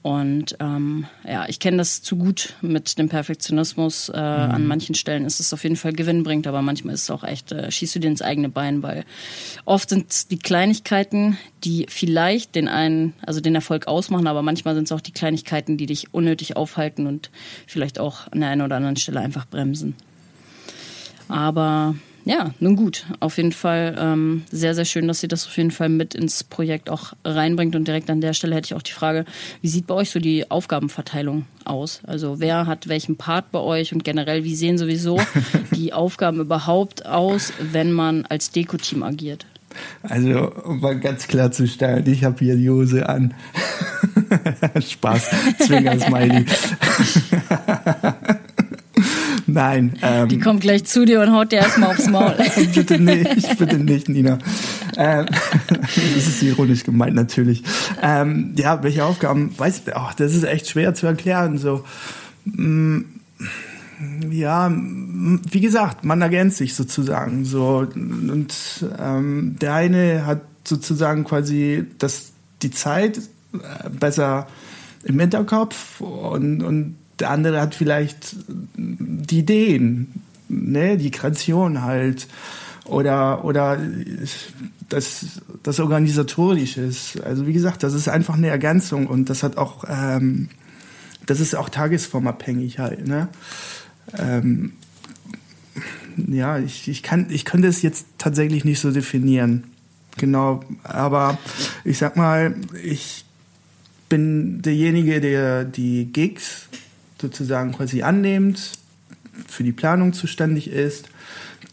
Und 0.08 0.56
ähm, 0.58 1.04
ja, 1.28 1.44
ich 1.50 1.60
kenne 1.60 1.76
das 1.76 2.00
zu 2.00 2.16
gut 2.16 2.54
mit 2.62 2.96
dem 2.96 3.10
Perfektionismus. 3.10 4.08
Äh, 4.08 4.12
mhm. 4.12 4.16
An 4.54 4.66
manchen 4.66 4.94
Stellen 4.94 5.26
ist 5.26 5.38
es 5.38 5.52
auf 5.52 5.64
jeden 5.64 5.76
Fall 5.76 5.92
gewinnbringend, 5.92 6.46
aber 6.46 6.62
manchmal 6.62 6.94
ist 6.94 7.02
es 7.02 7.10
auch 7.10 7.24
echt, 7.24 7.52
äh, 7.52 7.70
schießt 7.70 7.96
du 7.96 7.98
dir 7.98 8.08
ins 8.08 8.22
eigene 8.22 8.48
Bein, 8.48 8.82
weil 8.82 9.04
oft 9.66 9.90
sind 9.90 10.10
es 10.10 10.26
die 10.26 10.38
Kleinigkeiten, 10.38 11.36
die 11.62 11.84
vielleicht 11.90 12.54
den 12.54 12.68
einen, 12.68 13.12
also 13.20 13.42
den 13.42 13.54
Erfolg 13.54 13.86
ausmachen, 13.86 14.26
aber 14.28 14.40
manchmal 14.40 14.74
sind 14.74 14.84
es 14.84 14.92
auch 14.92 15.02
die 15.02 15.12
Kleinigkeiten, 15.12 15.76
die 15.76 15.84
dich 15.84 16.14
unnötig 16.14 16.56
aufhalten 16.56 17.06
und 17.06 17.30
vielleicht 17.66 17.98
auch 17.98 18.32
an 18.32 18.40
der 18.40 18.48
einen 18.48 18.62
oder 18.62 18.76
anderen 18.76 18.96
Stelle 18.96 19.20
einfach 19.20 19.44
bremsen. 19.44 19.94
Aber 21.28 21.96
ja, 22.28 22.50
nun 22.60 22.76
gut. 22.76 23.06
Auf 23.20 23.38
jeden 23.38 23.52
Fall 23.52 23.96
ähm, 23.98 24.42
sehr, 24.50 24.74
sehr 24.74 24.84
schön, 24.84 25.08
dass 25.08 25.22
ihr 25.22 25.30
das 25.30 25.46
auf 25.46 25.56
jeden 25.56 25.70
Fall 25.70 25.88
mit 25.88 26.14
ins 26.14 26.44
Projekt 26.44 26.90
auch 26.90 27.14
reinbringt. 27.24 27.74
Und 27.74 27.88
direkt 27.88 28.10
an 28.10 28.20
der 28.20 28.34
Stelle 28.34 28.54
hätte 28.54 28.66
ich 28.66 28.74
auch 28.74 28.82
die 28.82 28.92
Frage, 28.92 29.24
wie 29.62 29.68
sieht 29.68 29.86
bei 29.86 29.94
euch 29.94 30.10
so 30.10 30.20
die 30.20 30.50
Aufgabenverteilung 30.50 31.46
aus? 31.64 32.02
Also 32.06 32.38
wer 32.38 32.66
hat 32.66 32.86
welchen 32.86 33.16
Part 33.16 33.50
bei 33.50 33.60
euch 33.60 33.94
und 33.94 34.04
generell, 34.04 34.44
wie 34.44 34.54
sehen 34.54 34.76
sowieso 34.76 35.18
die 35.74 35.94
Aufgaben 35.94 36.40
überhaupt 36.40 37.06
aus, 37.06 37.54
wenn 37.72 37.92
man 37.92 38.26
als 38.26 38.50
Deko-Team 38.50 39.02
agiert? 39.02 39.46
Also, 40.02 40.52
um 40.64 40.80
mal 40.80 41.00
ganz 41.00 41.28
klar 41.28 41.50
zu 41.50 41.66
stellen, 41.66 42.06
ich 42.06 42.24
habe 42.24 42.38
hier 42.40 42.56
die 42.56 42.68
Hose 42.68 43.08
an. 43.08 43.32
Spaß, 44.86 45.30
Zwinger-Smiley. 45.60 46.44
Nein. 49.48 49.94
Ähm, 50.02 50.28
die 50.28 50.38
kommt 50.38 50.60
gleich 50.60 50.84
zu 50.84 51.06
dir 51.06 51.22
und 51.22 51.32
haut 51.32 51.52
dir 51.52 51.56
erstmal 51.56 51.90
aufs 51.90 52.06
Maul. 52.06 52.34
bitte 52.74 53.00
nicht, 53.00 53.58
bitte 53.58 53.78
nicht, 53.78 54.08
Nina. 54.08 54.38
Ähm, 54.96 55.26
das 55.70 56.26
ist 56.26 56.42
ironisch 56.42 56.84
gemeint, 56.84 57.14
natürlich. 57.14 57.62
Ähm, 58.02 58.52
ja, 58.58 58.82
welche 58.82 59.04
Aufgaben? 59.04 59.58
Weiß, 59.58 59.82
oh, 59.94 60.10
das 60.18 60.34
ist 60.34 60.44
echt 60.44 60.68
schwer 60.68 60.94
zu 60.94 61.06
erklären. 61.06 61.56
So, 61.56 61.82
mm, 62.44 63.00
ja, 64.30 64.70
wie 64.70 65.60
gesagt, 65.60 66.04
man 66.04 66.20
ergänzt 66.20 66.58
sich 66.58 66.74
sozusagen. 66.74 67.46
So 67.46 67.86
und 67.94 68.54
ähm, 68.98 69.56
der 69.60 69.74
eine 69.74 70.26
hat 70.26 70.42
sozusagen 70.64 71.24
quasi 71.24 71.86
das 71.96 72.32
die 72.62 72.70
Zeit 72.70 73.18
äh, 73.54 73.88
besser 73.88 74.46
im 75.04 75.18
Hinterkopf 75.18 76.02
und, 76.02 76.62
und 76.62 76.96
der 77.20 77.30
andere 77.30 77.60
hat 77.60 77.74
vielleicht 77.74 78.36
die 78.76 79.38
Ideen, 79.38 80.22
ne, 80.48 80.96
die 80.96 81.10
Kreation 81.10 81.82
halt 81.82 82.28
oder 82.84 83.44
oder 83.44 83.78
das 84.88 85.40
das 85.62 85.80
organisatorische 85.80 86.80
ist. 86.82 87.20
Also 87.20 87.46
wie 87.46 87.52
gesagt, 87.52 87.82
das 87.82 87.94
ist 87.94 88.08
einfach 88.08 88.34
eine 88.34 88.48
Ergänzung 88.48 89.06
und 89.06 89.28
das 89.30 89.42
hat 89.42 89.58
auch 89.58 89.84
ähm, 89.88 90.48
das 91.26 91.40
ist 91.40 91.54
auch 91.54 91.68
tagesformabhängig 91.68 92.78
halt. 92.78 93.06
Ne? 93.06 93.28
Ähm, 94.16 94.72
ja, 96.16 96.58
ich, 96.58 96.88
ich 96.88 97.02
kann 97.02 97.26
ich 97.28 97.44
könnte 97.44 97.68
es 97.68 97.82
jetzt 97.82 98.06
tatsächlich 98.16 98.64
nicht 98.64 98.80
so 98.80 98.90
definieren. 98.90 99.64
Genau, 100.16 100.64
aber 100.82 101.38
ich 101.84 101.98
sag 101.98 102.16
mal, 102.16 102.56
ich 102.82 103.24
bin 104.08 104.62
derjenige, 104.62 105.20
der 105.20 105.64
die 105.64 106.06
Gigs 106.06 106.68
sozusagen 107.20 107.72
quasi 107.72 108.02
annimmt, 108.02 108.72
für 109.46 109.62
die 109.62 109.72
Planung 109.72 110.12
zuständig 110.12 110.70
ist, 110.70 111.08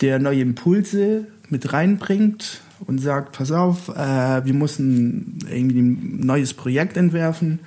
der 0.01 0.19
neue 0.19 0.41
Impulse 0.41 1.27
mit 1.49 1.73
reinbringt 1.73 2.62
und 2.86 2.99
sagt, 2.99 3.31
pass 3.31 3.51
auf, 3.51 3.89
äh, 3.89 4.45
wir 4.45 4.53
müssen 4.53 5.39
irgendwie 5.49 5.81
ein 5.81 6.25
neues 6.25 6.53
Projekt 6.53 6.97
entwerfen 6.97 7.60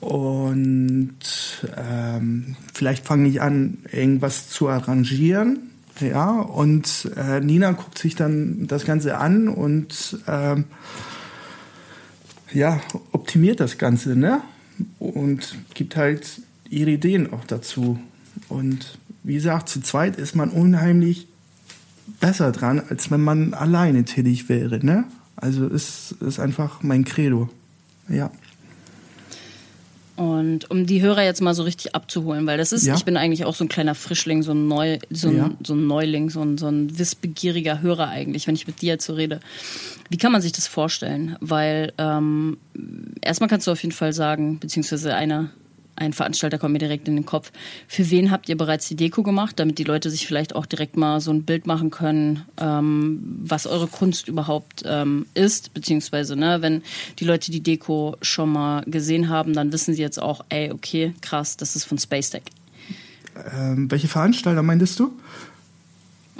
und 0.00 1.10
ähm, 1.76 2.56
vielleicht 2.74 3.06
fange 3.06 3.28
ich 3.28 3.40
an, 3.40 3.78
irgendwas 3.92 4.48
zu 4.48 4.68
arrangieren. 4.68 5.70
Ja, 6.00 6.40
und 6.40 7.12
äh, 7.16 7.40
Nina 7.40 7.72
guckt 7.72 7.98
sich 7.98 8.16
dann 8.16 8.66
das 8.66 8.84
Ganze 8.84 9.18
an 9.18 9.48
und 9.48 10.18
ähm, 10.26 10.64
ja, 12.52 12.80
optimiert 13.12 13.60
das 13.60 13.78
Ganze, 13.78 14.16
ne? 14.16 14.40
Und 14.98 15.56
gibt 15.74 15.96
halt 15.96 16.40
ihre 16.72 16.90
Ideen 16.90 17.32
auch 17.32 17.44
dazu. 17.44 17.98
Und 18.48 18.98
wie 19.22 19.34
gesagt, 19.34 19.68
zu 19.68 19.80
zweit 19.80 20.16
ist 20.16 20.34
man 20.34 20.50
unheimlich 20.50 21.28
besser 22.20 22.52
dran, 22.52 22.82
als 22.88 23.10
wenn 23.10 23.20
man 23.20 23.54
alleine 23.54 24.04
tätig 24.04 24.48
wäre. 24.48 24.84
Ne? 24.84 25.04
Also 25.36 25.66
ist, 25.66 26.12
ist 26.20 26.40
einfach 26.40 26.82
mein 26.82 27.04
Credo. 27.04 27.48
Ja. 28.08 28.30
Und 30.16 30.70
um 30.70 30.86
die 30.86 31.00
Hörer 31.00 31.24
jetzt 31.24 31.40
mal 31.40 31.54
so 31.54 31.62
richtig 31.62 31.94
abzuholen, 31.94 32.46
weil 32.46 32.58
das 32.58 32.72
ist, 32.72 32.86
ja. 32.86 32.94
ich 32.94 33.04
bin 33.04 33.16
eigentlich 33.16 33.44
auch 33.44 33.54
so 33.54 33.64
ein 33.64 33.68
kleiner 33.68 33.94
Frischling, 33.94 34.42
so 34.42 34.52
ein, 34.52 34.68
Neu, 34.68 34.98
so 35.10 35.28
ein, 35.28 35.36
ja. 35.36 35.50
so 35.64 35.74
ein 35.74 35.86
Neuling, 35.86 36.28
so 36.28 36.42
ein, 36.42 36.58
so 36.58 36.68
ein 36.68 36.98
wissbegieriger 36.98 37.80
Hörer 37.80 38.08
eigentlich, 38.08 38.46
wenn 38.46 38.54
ich 38.54 38.66
mit 38.66 38.82
dir 38.82 38.88
jetzt 38.88 39.06
so 39.06 39.14
rede. 39.14 39.40
Wie 40.10 40.18
kann 40.18 40.30
man 40.30 40.42
sich 40.42 40.52
das 40.52 40.66
vorstellen? 40.66 41.36
Weil 41.40 41.92
ähm, 41.96 42.58
erstmal 43.22 43.48
kannst 43.48 43.66
du 43.66 43.72
auf 43.72 43.82
jeden 43.82 43.94
Fall 43.94 44.12
sagen, 44.12 44.58
beziehungsweise 44.58 45.14
einer 45.14 45.50
ein 45.96 46.12
Veranstalter 46.12 46.58
kommt 46.58 46.72
mir 46.72 46.78
direkt 46.78 47.06
in 47.08 47.16
den 47.16 47.26
Kopf. 47.26 47.52
Für 47.86 48.10
wen 48.10 48.30
habt 48.30 48.48
ihr 48.48 48.56
bereits 48.56 48.88
die 48.88 48.96
Deko 48.96 49.22
gemacht, 49.22 49.58
damit 49.58 49.78
die 49.78 49.84
Leute 49.84 50.10
sich 50.10 50.26
vielleicht 50.26 50.54
auch 50.54 50.66
direkt 50.66 50.96
mal 50.96 51.20
so 51.20 51.30
ein 51.30 51.42
Bild 51.42 51.66
machen 51.66 51.90
können, 51.90 52.44
ähm, 52.58 53.20
was 53.44 53.66
eure 53.66 53.88
Kunst 53.88 54.28
überhaupt 54.28 54.82
ähm, 54.86 55.26
ist, 55.34 55.74
beziehungsweise 55.74 56.36
ne, 56.36 56.62
wenn 56.62 56.82
die 57.18 57.24
Leute 57.24 57.50
die 57.50 57.60
Deko 57.60 58.16
schon 58.22 58.52
mal 58.52 58.82
gesehen 58.86 59.28
haben, 59.28 59.52
dann 59.52 59.72
wissen 59.72 59.94
sie 59.94 60.02
jetzt 60.02 60.20
auch, 60.20 60.44
ey, 60.48 60.70
okay, 60.72 61.14
krass, 61.20 61.56
das 61.56 61.76
ist 61.76 61.84
von 61.84 61.98
Space 61.98 62.30
Deck. 62.30 62.44
Ähm, 63.56 63.90
welche 63.90 64.08
Veranstalter 64.08 64.62
meintest 64.62 64.98
du? 64.98 65.12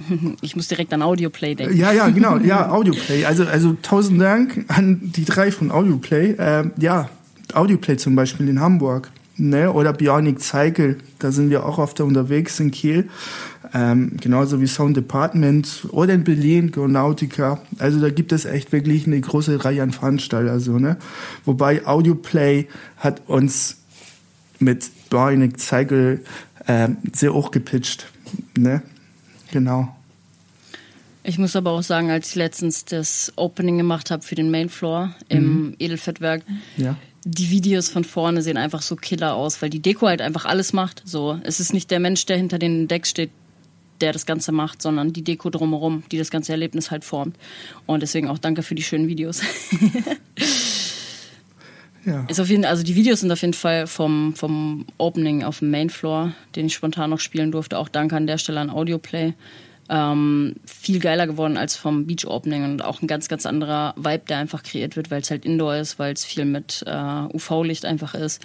Ich 0.41 0.57
muss 0.57 0.69
direkt 0.69 0.93
an 0.95 1.03
Audioplay 1.03 1.55
denken. 1.55 1.77
Ja, 1.77 1.93
ja, 1.93 2.09
genau, 2.09 2.38
ja, 2.38 2.71
Audioplay. 2.73 3.25
Also, 3.25 3.45
also 3.45 3.77
tausend 3.83 4.21
Dank 4.21 4.65
an 4.69 5.01
die 5.03 5.25
drei 5.25 5.53
von 5.53 5.71
Audioplay. 5.71 6.35
Ähm, 6.38 6.73
ja, 6.79 7.09
Audioplay 7.53 7.99
zum 7.99 8.17
Beispiel 8.17 8.49
in 8.49 8.59
Hamburg 8.59 9.11
ne? 9.43 9.73
oder 9.73 9.93
Bionic 9.93 10.41
Cycle, 10.41 10.99
da 11.19 11.33
sind 11.33 11.51
wir 11.51 11.67
auch 11.67 11.79
oft 11.79 12.01
unterwegs 12.01 12.59
in 12.61 12.71
Kiel. 12.71 13.09
Ähm, 13.75 14.17
genauso 14.21 14.61
wie 14.61 14.67
Sound 14.67 14.97
Department 14.97 15.87
oder 15.91 16.15
in 16.15 16.25
Berlin, 16.25 16.73
Geonautica. 16.73 17.61
Also 17.79 18.01
da 18.01 18.11
gibt 18.11 18.33
es 18.33 18.45
echt 18.45 18.71
wirklich 18.73 19.07
eine 19.07 19.21
große 19.21 19.65
Reihe 19.65 19.83
an 19.83 19.93
Veranstaltern. 19.93 20.61
So, 20.61 20.79
ne? 20.79 20.97
Wobei 21.45 21.87
Audioplay 21.87 22.69
hat 22.99 23.23
uns 23.27 23.79
mit 24.59 24.91
Bionic 25.11 25.59
Cycle 25.59 26.21
ähm, 26.69 26.99
sehr 27.13 27.33
hoch 27.33 27.51
gepitcht. 27.51 28.07
Ne? 28.57 28.83
Genau. 29.53 29.95
Ich 31.25 31.39
muss 31.39 31.57
aber 31.57 31.71
auch 31.71 31.83
sagen, 31.83 32.11
als 32.11 32.31
ich 32.31 32.35
letztens 32.35 32.85
das 32.85 33.33
Opening 33.37 33.79
gemacht 33.79 34.11
habe 34.11 34.23
für 34.23 34.35
den 34.35 34.51
Mainfloor 34.51 35.15
im 35.29 35.45
mhm. 35.45 35.77
Edelfettwerk, 35.79 36.43
ja 36.77 36.97
die 37.25 37.51
Videos 37.51 37.89
von 37.89 38.05
vorne 38.05 38.43
sehen 38.43 38.57
einfach 38.57 38.83
so 38.83 38.97
killer 38.97 39.35
aus, 39.35 39.63
weil 39.63 39.71
die 39.71 39.81
Deko 39.81 40.09
halt 40.09 40.21
einfach 40.21 40.45
alles 40.45 40.73
macht. 40.73 41.03
So, 41.05 41.39
es 41.45 41.61
ist 41.61 41.73
nicht 41.73 41.91
der 41.91 42.01
Mensch, 42.01 42.27
der 42.27 42.37
hinter 42.37 42.59
den 42.59 42.89
Decks 42.89 43.11
steht, 43.11 43.31
der 44.01 44.13
das 44.13 44.27
Ganze 44.27 44.51
macht, 44.51 44.83
sondern 44.83 45.13
die 45.13 45.23
Deko 45.23 45.49
drumherum, 45.49 46.03
die 46.11 46.19
das 46.19 46.31
ganze 46.31 46.53
Erlebnis 46.53 46.91
halt 46.91 47.05
formt. 47.05 47.37
Und 47.87 48.03
deswegen 48.03 48.29
auch 48.29 48.39
danke 48.39 48.65
für 48.65 48.75
die 48.75 48.83
schönen 48.83 49.07
Videos. 49.07 49.43
ja. 52.05 52.25
Ist 52.27 52.41
auf 52.41 52.49
jeden, 52.49 52.65
also 52.65 52.83
die 52.83 52.97
Videos 52.97 53.21
sind 53.21 53.31
auf 53.31 53.41
jeden 53.41 53.55
Fall 53.55 53.87
vom, 53.87 54.35
vom 54.35 54.87
Opening 54.99 55.45
auf 55.45 55.61
dem 55.61 55.71
Mainfloor, 55.71 56.33
den 56.57 56.67
ich 56.67 56.75
spontan 56.75 57.11
noch 57.11 57.21
spielen 57.21 57.53
durfte. 57.53 57.79
Auch 57.79 57.89
danke 57.89 58.17
an 58.17 58.27
der 58.27 58.39
Stelle 58.39 58.59
an 58.59 58.71
Audioplay 58.71 59.35
ähm, 59.93 60.55
viel 60.65 61.01
geiler 61.01 61.27
geworden 61.27 61.59
als 61.59 61.77
vom 61.77 62.07
Beach 62.07 62.27
Opening 62.27 62.65
und 62.65 62.83
auch 62.83 63.03
ein 63.03 63.07
ganz, 63.07 63.29
ganz 63.29 63.45
anderer 63.45 63.93
Vibe, 63.97 64.23
der 64.27 64.39
einfach 64.39 64.63
kreiert 64.63 64.97
wird, 64.97 65.11
weil 65.11 65.21
es 65.21 65.31
halt 65.31 65.45
Indoor 65.45 65.77
ist, 65.77 65.99
weil 65.99 66.15
es 66.15 66.25
viel 66.25 66.47
mit 66.47 66.83
äh, 66.87 67.35
UV-Licht 67.35 67.85
einfach 67.85 68.15
ist. 68.15 68.43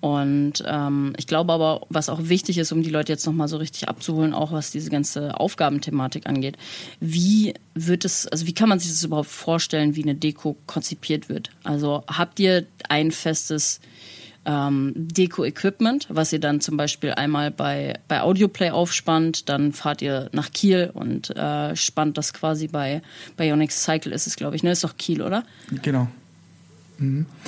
Und 0.00 0.62
ähm, 0.66 1.14
ich 1.16 1.26
glaube 1.26 1.52
aber, 1.52 1.86
was 1.88 2.08
auch 2.08 2.20
wichtig 2.22 2.58
ist, 2.58 2.72
um 2.72 2.82
die 2.82 2.90
Leute 2.90 3.12
jetzt 3.12 3.26
nochmal 3.26 3.48
so 3.48 3.56
richtig 3.56 3.88
abzuholen, 3.88 4.34
auch 4.34 4.52
was 4.52 4.70
diese 4.70 4.90
ganze 4.90 5.38
Aufgabenthematik 5.38 6.26
angeht, 6.26 6.56
wie 7.00 7.54
wird 7.74 8.04
es, 8.04 8.26
also 8.26 8.46
wie 8.46 8.54
kann 8.54 8.68
man 8.68 8.78
sich 8.78 8.90
das 8.90 9.04
überhaupt 9.04 9.28
vorstellen, 9.28 9.96
wie 9.96 10.02
eine 10.02 10.14
Deko 10.14 10.56
konzipiert 10.66 11.28
wird? 11.28 11.50
Also 11.64 12.02
habt 12.06 12.40
ihr 12.40 12.66
ein 12.88 13.10
festes 13.10 13.80
ähm, 14.44 14.92
Deko-Equipment, 14.96 16.06
was 16.08 16.32
ihr 16.32 16.40
dann 16.40 16.60
zum 16.60 16.76
Beispiel 16.76 17.12
einmal 17.12 17.50
bei, 17.50 17.98
bei 18.08 18.22
Audioplay 18.22 18.70
aufspannt, 18.70 19.48
dann 19.48 19.72
fahrt 19.72 20.02
ihr 20.02 20.28
nach 20.32 20.50
Kiel 20.50 20.90
und 20.92 21.36
äh, 21.36 21.76
spannt 21.76 22.16
das 22.16 22.32
quasi 22.32 22.68
bei, 22.68 23.02
bei 23.36 23.46
Cycle 23.68 24.12
ist 24.12 24.26
es, 24.26 24.36
glaube 24.36 24.56
ich, 24.56 24.62
ne? 24.62 24.70
Ist 24.70 24.84
doch 24.84 24.96
Kiel, 24.96 25.22
oder? 25.22 25.44
Genau. 25.82 26.08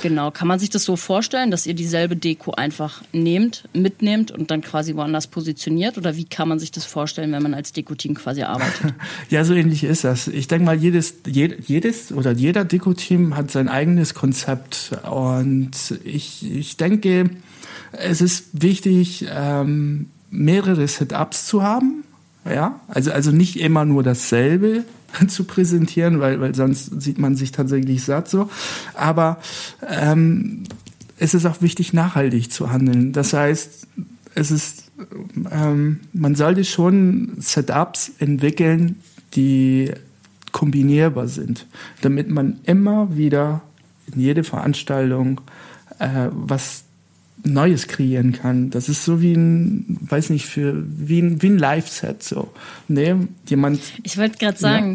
Genau, 0.01 0.31
kann 0.31 0.47
man 0.47 0.57
sich 0.57 0.71
das 0.71 0.83
so 0.83 0.95
vorstellen, 0.95 1.51
dass 1.51 1.67
ihr 1.67 1.75
dieselbe 1.75 2.15
Deko 2.15 2.51
einfach 2.53 3.03
nehmt, 3.11 3.69
mitnehmt 3.73 4.31
und 4.31 4.49
dann 4.49 4.61
quasi 4.61 4.95
woanders 4.95 5.27
positioniert? 5.27 5.97
Oder 5.97 6.15
wie 6.15 6.25
kann 6.25 6.47
man 6.47 6.57
sich 6.57 6.71
das 6.71 6.85
vorstellen, 6.85 7.31
wenn 7.31 7.43
man 7.43 7.53
als 7.53 7.71
Deko-Team 7.71 8.15
quasi 8.15 8.41
arbeitet? 8.41 8.95
ja, 9.29 9.45
so 9.45 9.53
ähnlich 9.53 9.83
ist 9.83 10.03
das. 10.03 10.27
Ich 10.27 10.47
denke 10.47 10.65
mal, 10.65 10.75
jedes, 10.75 11.17
jedes 11.27 12.11
oder 12.11 12.31
jeder 12.31 12.65
Deko-Team 12.65 13.35
hat 13.35 13.51
sein 13.51 13.69
eigenes 13.69 14.15
Konzept. 14.15 14.91
Und 15.09 15.71
ich, 16.03 16.43
ich 16.51 16.77
denke, 16.77 17.29
es 17.91 18.21
ist 18.21 18.47
wichtig, 18.53 19.27
ähm, 19.31 20.09
mehrere 20.31 20.87
Setups 20.87 21.45
zu 21.45 21.61
haben. 21.61 22.03
Ja, 22.45 22.81
also, 22.87 23.11
also 23.11 23.31
nicht 23.31 23.57
immer 23.57 23.85
nur 23.85 24.03
dasselbe, 24.03 24.83
zu 25.27 25.43
präsentieren, 25.45 26.19
weil, 26.19 26.39
weil 26.39 26.55
sonst 26.55 27.01
sieht 27.01 27.17
man 27.17 27.35
sich 27.35 27.51
tatsächlich 27.51 28.03
satt 28.03 28.29
so. 28.29 28.49
Aber 28.93 29.39
ähm, 29.87 30.63
es 31.17 31.33
ist 31.33 31.45
auch 31.45 31.61
wichtig, 31.61 31.93
nachhaltig 31.93 32.51
zu 32.51 32.71
handeln. 32.71 33.13
Das 33.13 33.33
heißt, 33.33 33.87
es 34.35 34.51
ist, 34.51 34.91
ähm, 35.51 36.01
man 36.11 36.35
sollte 36.35 36.63
schon 36.63 37.33
Setups 37.37 38.11
entwickeln, 38.19 38.97
die 39.35 39.91
kombinierbar 40.51 41.27
sind, 41.27 41.67
damit 42.01 42.29
man 42.29 42.59
immer 42.63 43.15
wieder 43.15 43.61
in 44.13 44.19
jede 44.19 44.43
Veranstaltung 44.43 45.41
äh, 45.99 46.29
was 46.31 46.82
Neues 47.43 47.87
kreieren 47.87 48.31
kann. 48.31 48.69
Das 48.69 48.89
ist 48.89 49.03
so 49.03 49.21
wie 49.21 49.33
ein, 49.33 49.97
weiß 50.01 50.29
nicht, 50.29 50.45
für 50.45 50.83
wie 50.87 51.21
ein, 51.21 51.41
wie 51.41 51.47
ein 51.47 51.57
Live-Set 51.57 52.23
so. 52.23 52.51
Ne, 52.87 53.27
jemand. 53.47 53.81
Ich 54.03 54.17
wollte 54.17 54.37
gerade 54.37 54.57
sagen. 54.57 54.93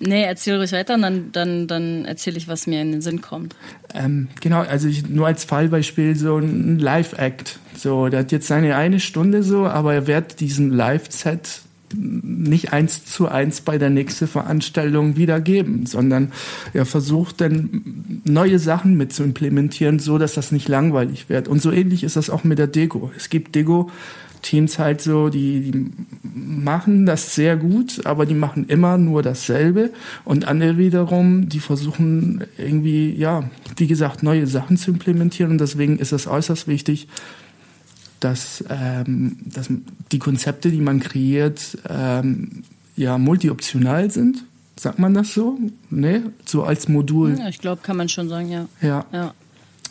Ja. 0.00 0.08
Nee, 0.08 0.24
erzähl 0.24 0.56
ruhig 0.56 0.72
weiter 0.72 0.94
und 0.94 1.02
dann, 1.02 1.30
dann, 1.30 1.68
dann 1.68 2.04
erzähle 2.04 2.36
ich, 2.36 2.48
was 2.48 2.66
mir 2.66 2.82
in 2.82 2.90
den 2.90 3.02
Sinn 3.02 3.20
kommt. 3.20 3.54
Ähm, 3.94 4.28
genau, 4.40 4.60
also 4.60 4.88
ich, 4.88 5.08
nur 5.08 5.28
als 5.28 5.44
Fallbeispiel 5.44 6.16
so 6.16 6.38
ein 6.38 6.80
Live-Act. 6.80 7.60
So, 7.76 8.08
der 8.08 8.20
hat 8.20 8.32
jetzt 8.32 8.48
seine 8.48 8.74
eine 8.74 8.98
Stunde 8.98 9.44
so, 9.44 9.66
aber 9.66 9.94
er 9.94 10.06
wird 10.08 10.40
diesen 10.40 10.70
Live-Set 10.70 11.62
nicht 11.94 12.72
eins 12.72 13.04
zu 13.04 13.28
eins 13.28 13.60
bei 13.60 13.78
der 13.78 13.90
nächsten 13.90 14.26
Veranstaltung 14.26 15.16
wiedergeben, 15.16 15.86
sondern 15.86 16.32
er 16.72 16.86
versucht 16.86 17.40
dann 17.40 18.22
neue 18.24 18.58
Sachen 18.58 18.96
mit 18.96 19.12
zu 19.12 19.22
implementieren, 19.22 19.98
so 19.98 20.18
dass 20.18 20.34
das 20.34 20.52
nicht 20.52 20.68
langweilig 20.68 21.28
wird. 21.28 21.48
Und 21.48 21.60
so 21.62 21.70
ähnlich 21.70 22.04
ist 22.04 22.16
das 22.16 22.30
auch 22.30 22.44
mit 22.44 22.58
der 22.58 22.66
Deko. 22.66 23.10
Es 23.16 23.30
gibt 23.30 23.54
Deko, 23.54 23.90
Teams 24.42 24.78
halt 24.78 25.00
so, 25.00 25.28
die, 25.28 25.70
die 25.70 25.90
machen 26.22 27.06
das 27.06 27.34
sehr 27.34 27.56
gut, 27.56 28.04
aber 28.04 28.26
die 28.26 28.34
machen 28.34 28.66
immer 28.66 28.98
nur 28.98 29.22
dasselbe. 29.22 29.90
Und 30.24 30.46
andere 30.46 30.76
wiederum, 30.76 31.48
die 31.48 31.60
versuchen 31.60 32.42
irgendwie, 32.58 33.14
ja, 33.14 33.48
wie 33.76 33.86
gesagt, 33.86 34.22
neue 34.22 34.46
Sachen 34.46 34.76
zu 34.76 34.90
implementieren. 34.90 35.52
Und 35.52 35.60
deswegen 35.60 35.98
ist 35.98 36.12
es 36.12 36.26
äußerst 36.26 36.68
wichtig, 36.68 37.08
dass, 38.24 38.64
ähm, 38.68 39.36
dass 39.44 39.68
die 40.12 40.18
Konzepte, 40.18 40.70
die 40.70 40.80
man 40.80 41.00
kreiert, 41.00 41.78
ähm, 41.88 42.62
ja 42.96 43.18
multioptional 43.18 44.10
sind. 44.10 44.44
Sagt 44.78 44.98
man 44.98 45.14
das 45.14 45.34
so? 45.34 45.58
Ne? 45.90 46.32
So 46.44 46.64
als 46.64 46.88
Modul. 46.88 47.38
Ja, 47.38 47.48
ich 47.48 47.58
glaube, 47.58 47.82
kann 47.82 47.96
man 47.96 48.08
schon 48.08 48.28
sagen, 48.28 48.50
ja. 48.50 48.68
ja. 48.80 49.04
Ja. 49.12 49.34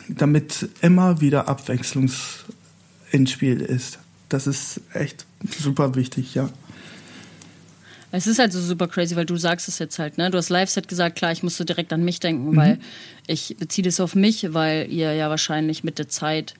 Damit 0.08 0.68
immer 0.80 1.20
wieder 1.20 1.48
Abwechslung 1.48 2.10
ins 3.10 3.30
Spiel 3.30 3.60
ist. 3.60 3.98
Das 4.28 4.46
ist 4.46 4.80
echt 4.92 5.26
super 5.58 5.94
wichtig, 5.94 6.34
ja. 6.34 6.48
Es 8.10 8.26
ist 8.26 8.38
halt 8.38 8.52
so 8.52 8.60
super 8.60 8.88
crazy, 8.88 9.16
weil 9.16 9.24
du 9.24 9.36
sagst 9.36 9.68
es 9.68 9.78
jetzt 9.78 9.98
halt, 9.98 10.18
ne? 10.18 10.30
Du 10.30 10.36
hast 10.36 10.50
Live-Set 10.50 10.86
gesagt, 10.88 11.16
klar, 11.16 11.32
ich 11.32 11.42
musste 11.42 11.64
direkt 11.64 11.92
an 11.94 12.04
mich 12.04 12.20
denken, 12.20 12.50
mhm. 12.50 12.56
weil 12.56 12.78
ich 13.26 13.56
beziehe 13.58 13.84
das 13.84 14.00
auf 14.00 14.14
mich, 14.14 14.52
weil 14.52 14.90
ihr 14.90 15.14
ja 15.14 15.30
wahrscheinlich 15.30 15.84
mit 15.84 15.98
der 15.98 16.08
Zeit 16.08 16.54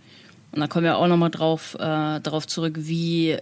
und 0.53 0.61
da 0.61 0.67
kommen 0.67 0.85
wir 0.85 0.99
auch 0.99 1.07
nochmal 1.07 1.31
drauf, 1.31 1.75
äh, 1.77 2.21
darauf 2.21 2.47
zurück, 2.47 2.75
wie, 2.77 3.39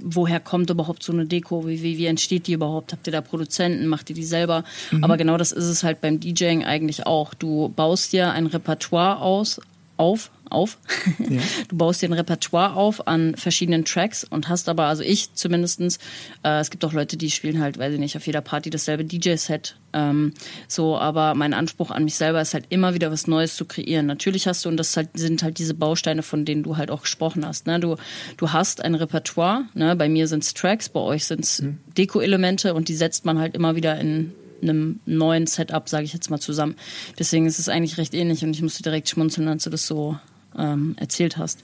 woher 0.00 0.38
kommt 0.38 0.70
überhaupt 0.70 1.02
so 1.02 1.12
eine 1.12 1.26
Deko, 1.26 1.66
wie, 1.66 1.82
wie, 1.82 1.98
wie 1.98 2.06
entsteht 2.06 2.46
die 2.46 2.52
überhaupt? 2.52 2.92
Habt 2.92 3.06
ihr 3.08 3.12
da 3.12 3.20
Produzenten, 3.20 3.88
macht 3.88 4.10
ihr 4.10 4.16
die 4.16 4.24
selber? 4.24 4.62
Mhm. 4.92 5.02
Aber 5.02 5.16
genau 5.16 5.36
das 5.36 5.50
ist 5.50 5.66
es 5.66 5.82
halt 5.82 6.00
beim 6.00 6.20
DJing 6.20 6.64
eigentlich 6.64 7.04
auch. 7.04 7.34
Du 7.34 7.72
baust 7.74 8.12
dir 8.12 8.30
ein 8.32 8.46
Repertoire 8.46 9.20
aus, 9.20 9.60
auf, 9.96 10.30
auf. 10.52 10.78
Ja. 11.18 11.40
Du 11.68 11.76
baust 11.76 12.02
dir 12.02 12.08
ein 12.08 12.12
Repertoire 12.12 12.74
auf 12.74 13.06
an 13.06 13.34
verschiedenen 13.36 13.84
Tracks 13.84 14.24
und 14.24 14.48
hast 14.48 14.68
aber, 14.68 14.84
also 14.84 15.02
ich 15.02 15.32
zumindestens, 15.34 15.98
äh, 16.42 16.60
es 16.60 16.70
gibt 16.70 16.84
auch 16.84 16.92
Leute, 16.92 17.16
die 17.16 17.30
spielen 17.30 17.60
halt, 17.60 17.78
weiß 17.78 17.94
ich 17.94 18.00
nicht, 18.00 18.16
auf 18.16 18.26
jeder 18.26 18.40
Party 18.40 18.70
dasselbe 18.70 19.04
DJ-Set. 19.04 19.76
Ähm, 19.92 20.32
so, 20.68 20.98
aber 20.98 21.34
mein 21.34 21.54
Anspruch 21.54 21.90
an 21.90 22.04
mich 22.04 22.14
selber 22.16 22.40
ist 22.40 22.54
halt 22.54 22.66
immer 22.70 22.94
wieder 22.94 23.10
was 23.10 23.26
Neues 23.26 23.56
zu 23.56 23.64
kreieren. 23.64 24.06
Natürlich 24.06 24.46
hast 24.46 24.64
du, 24.64 24.68
und 24.68 24.76
das 24.76 24.96
halt, 24.96 25.10
sind 25.14 25.42
halt 25.42 25.58
diese 25.58 25.74
Bausteine, 25.74 26.22
von 26.22 26.44
denen 26.44 26.62
du 26.62 26.76
halt 26.76 26.90
auch 26.90 27.02
gesprochen 27.02 27.46
hast. 27.46 27.66
Ne? 27.66 27.80
Du, 27.80 27.96
du 28.36 28.52
hast 28.52 28.84
ein 28.84 28.94
Repertoire, 28.94 29.64
ne? 29.74 29.96
bei 29.96 30.08
mir 30.08 30.28
sind 30.28 30.44
es 30.44 30.54
Tracks, 30.54 30.88
bei 30.88 31.00
euch 31.00 31.24
sind 31.24 31.44
es 31.44 31.62
mhm. 31.62 31.78
Deko-Elemente 31.96 32.74
und 32.74 32.88
die 32.88 32.94
setzt 32.94 33.24
man 33.24 33.38
halt 33.38 33.54
immer 33.54 33.76
wieder 33.76 33.98
in 33.98 34.32
einem 34.62 35.00
neuen 35.06 35.46
Setup, 35.46 35.88
sage 35.88 36.04
ich 36.04 36.12
jetzt 36.12 36.30
mal, 36.30 36.40
zusammen. 36.40 36.76
Deswegen 37.18 37.46
ist 37.46 37.58
es 37.58 37.68
eigentlich 37.68 37.98
recht 37.98 38.14
ähnlich 38.14 38.44
und 38.44 38.54
ich 38.54 38.62
musste 38.62 38.82
direkt 38.82 39.08
schmunzeln, 39.08 39.48
als 39.48 39.64
du 39.64 39.70
das 39.70 39.86
so 39.86 40.18
ähm, 40.56 40.94
erzählt 40.98 41.36
hast. 41.36 41.60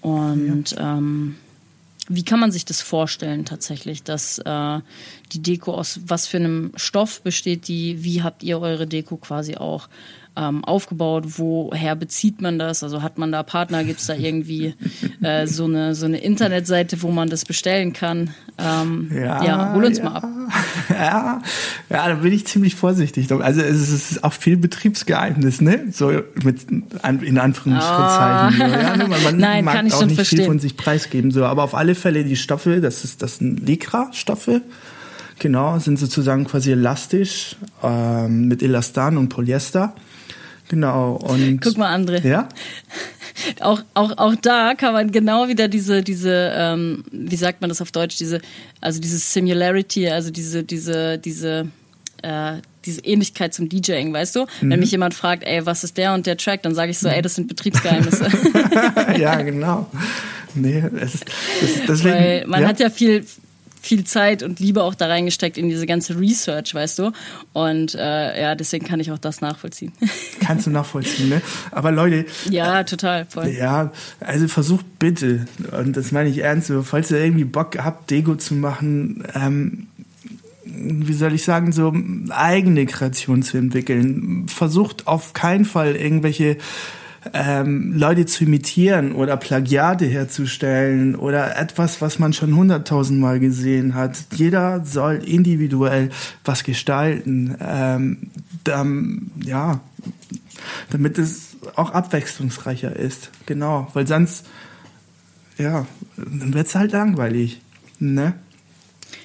Und 0.00 0.70
ja. 0.72 0.98
ähm, 0.98 1.36
wie 2.08 2.24
kann 2.24 2.38
man 2.38 2.52
sich 2.52 2.64
das 2.64 2.80
vorstellen 2.80 3.44
tatsächlich, 3.44 4.02
dass 4.02 4.38
äh, 4.38 4.80
die 5.32 5.42
Deko 5.42 5.74
aus 5.74 6.00
was 6.06 6.26
für 6.26 6.36
einem 6.36 6.72
Stoff 6.76 7.22
besteht, 7.22 7.66
die, 7.68 8.04
wie 8.04 8.22
habt 8.22 8.42
ihr 8.42 8.60
eure 8.60 8.86
Deko 8.86 9.16
quasi 9.16 9.56
auch 9.56 9.88
ähm, 10.36 10.64
aufgebaut? 10.64 11.24
Woher 11.38 11.96
bezieht 11.96 12.40
man 12.40 12.58
das? 12.58 12.82
Also 12.82 13.02
hat 13.02 13.18
man 13.18 13.32
da 13.32 13.42
Partner? 13.42 13.84
Gibt 13.84 14.00
es 14.00 14.06
da 14.06 14.14
irgendwie 14.14 14.74
äh, 15.22 15.46
so, 15.46 15.64
eine, 15.64 15.94
so 15.94 16.06
eine 16.06 16.18
Internetseite, 16.18 17.02
wo 17.02 17.10
man 17.10 17.28
das 17.28 17.44
bestellen 17.44 17.92
kann? 17.92 18.34
Ähm, 18.58 19.10
ja, 19.14 19.44
ja, 19.44 19.74
hol 19.74 19.84
uns 19.84 19.98
ja, 19.98 20.04
mal 20.04 20.16
ab. 20.16 20.28
Ja, 20.88 21.42
ja, 21.90 22.08
da 22.08 22.14
bin 22.14 22.32
ich 22.32 22.46
ziemlich 22.46 22.74
vorsichtig. 22.74 23.30
Also 23.32 23.60
es 23.60 23.90
ist 23.90 24.24
auch 24.24 24.32
viel 24.32 24.56
Betriebsgeheimnis, 24.56 25.60
ne? 25.60 25.86
So 25.90 26.12
mit 26.42 26.62
in 26.70 27.38
Anführungszeichen. 27.38 28.60
Oh. 28.60 28.64
Ja? 28.64 28.96
Man, 28.96 29.22
man 29.22 29.36
Nein, 29.36 29.64
mag 29.64 29.74
kann 29.74 29.86
ich 29.86 29.94
auch 29.94 29.98
schon 29.98 30.08
nicht 30.08 30.16
verstehen. 30.16 30.38
viel 30.38 30.46
von 30.46 30.58
sich 30.58 30.76
preisgeben. 30.76 31.32
So, 31.32 31.44
aber 31.44 31.64
auf 31.64 31.74
alle 31.74 31.94
Fälle 31.94 32.24
die 32.24 32.36
Stoffe, 32.36 32.80
das 32.80 33.04
ist 33.04 33.22
das 33.22 33.38
sind 33.38 33.66
Lycra-Stoffe. 33.66 34.62
Genau, 35.38 35.78
sind 35.78 35.98
sozusagen 35.98 36.44
quasi 36.44 36.72
elastisch 36.72 37.56
ähm, 37.82 38.48
mit 38.48 38.62
Elastan 38.62 39.18
und 39.18 39.28
Polyester. 39.28 39.94
Genau. 40.68 41.16
Und 41.16 41.60
Guck 41.60 41.78
mal, 41.78 41.94
André. 41.94 42.26
Ja. 42.26 42.48
Auch, 43.60 43.82
auch, 43.92 44.16
auch 44.16 44.34
da 44.34 44.74
kann 44.74 44.94
man 44.94 45.12
genau 45.12 45.46
wieder 45.46 45.68
diese, 45.68 46.02
diese, 46.02 46.52
ähm, 46.56 47.04
wie 47.12 47.36
sagt 47.36 47.60
man 47.60 47.68
das 47.68 47.82
auf 47.82 47.92
Deutsch, 47.92 48.16
diese, 48.16 48.40
also 48.80 48.98
diese 48.98 49.18
Similarity, 49.18 50.08
also 50.08 50.30
diese, 50.30 50.64
diese, 50.64 51.18
diese, 51.18 51.68
äh, 52.22 52.54
diese 52.86 53.04
Ähnlichkeit 53.04 53.52
zum 53.52 53.68
DJing, 53.68 54.12
weißt 54.12 54.36
du? 54.36 54.46
Mhm. 54.62 54.70
Wenn 54.70 54.80
mich 54.80 54.90
jemand 54.90 55.12
fragt, 55.12 55.44
ey, 55.44 55.66
was 55.66 55.84
ist 55.84 55.98
der 55.98 56.14
und 56.14 56.24
der 56.26 56.38
Track, 56.38 56.62
dann 56.62 56.74
sage 56.74 56.92
ich 56.92 56.98
so, 56.98 57.08
ey, 57.08 57.20
das 57.20 57.34
sind 57.34 57.48
Betriebsgeheimnisse. 57.48 58.26
ja, 59.18 59.42
genau. 59.42 59.86
Nee, 60.54 60.82
es, 60.98 61.20
das, 61.20 61.86
deswegen, 61.86 62.14
Weil 62.14 62.46
man 62.46 62.62
ja. 62.62 62.68
hat 62.68 62.80
ja 62.80 62.88
viel, 62.88 63.26
viel 63.86 64.04
Zeit 64.04 64.42
und 64.42 64.60
Liebe 64.60 64.82
auch 64.82 64.94
da 64.94 65.06
reingesteckt 65.06 65.56
in 65.56 65.68
diese 65.68 65.86
ganze 65.86 66.18
Research, 66.18 66.74
weißt 66.74 66.98
du? 66.98 67.12
Und 67.52 67.94
äh, 67.94 68.40
ja, 68.40 68.54
deswegen 68.54 68.84
kann 68.84 69.00
ich 69.00 69.12
auch 69.12 69.18
das 69.18 69.40
nachvollziehen. 69.40 69.92
Kannst 70.40 70.66
du 70.66 70.70
nachvollziehen, 70.70 71.28
ne? 71.28 71.42
Aber 71.70 71.92
Leute. 71.92 72.26
Ja, 72.50 72.84
total, 72.84 73.26
voll. 73.26 73.48
Ja, 73.48 73.92
also 74.20 74.48
versucht 74.48 74.98
bitte, 74.98 75.46
und 75.78 75.96
das 75.96 76.12
meine 76.12 76.28
ich 76.28 76.38
ernst, 76.38 76.72
falls 76.82 77.10
ihr 77.10 77.18
irgendwie 77.18 77.44
Bock 77.44 77.78
habt, 77.78 78.10
Dego 78.10 78.34
zu 78.36 78.54
machen, 78.54 79.24
ähm, 79.34 79.86
wie 80.64 81.12
soll 81.12 81.32
ich 81.32 81.44
sagen, 81.44 81.72
so 81.72 81.94
eigene 82.30 82.86
Kreation 82.86 83.42
zu 83.42 83.56
entwickeln. 83.56 84.46
Versucht 84.48 85.06
auf 85.06 85.32
keinen 85.32 85.64
Fall 85.64 85.94
irgendwelche 85.94 86.58
ähm, 87.32 87.92
Leute 87.96 88.26
zu 88.26 88.44
imitieren 88.44 89.12
oder 89.12 89.36
Plagiate 89.36 90.04
herzustellen 90.06 91.14
oder 91.14 91.58
etwas, 91.58 92.00
was 92.00 92.18
man 92.18 92.32
schon 92.32 92.54
hunderttausendmal 92.54 93.40
gesehen 93.40 93.94
hat. 93.94 94.18
Jeder 94.34 94.84
soll 94.84 95.16
individuell 95.16 96.10
was 96.44 96.64
gestalten. 96.64 97.56
Ähm, 97.60 98.30
dann, 98.64 99.30
ja, 99.44 99.80
damit 100.90 101.18
es 101.18 101.56
auch 101.74 101.90
abwechslungsreicher 101.90 102.94
ist. 102.94 103.30
Genau, 103.46 103.88
weil 103.94 104.06
sonst, 104.06 104.46
ja, 105.58 105.86
dann 106.16 106.54
wird 106.54 106.66
es 106.66 106.74
halt 106.74 106.92
langweilig. 106.92 107.60
Ne? 107.98 108.34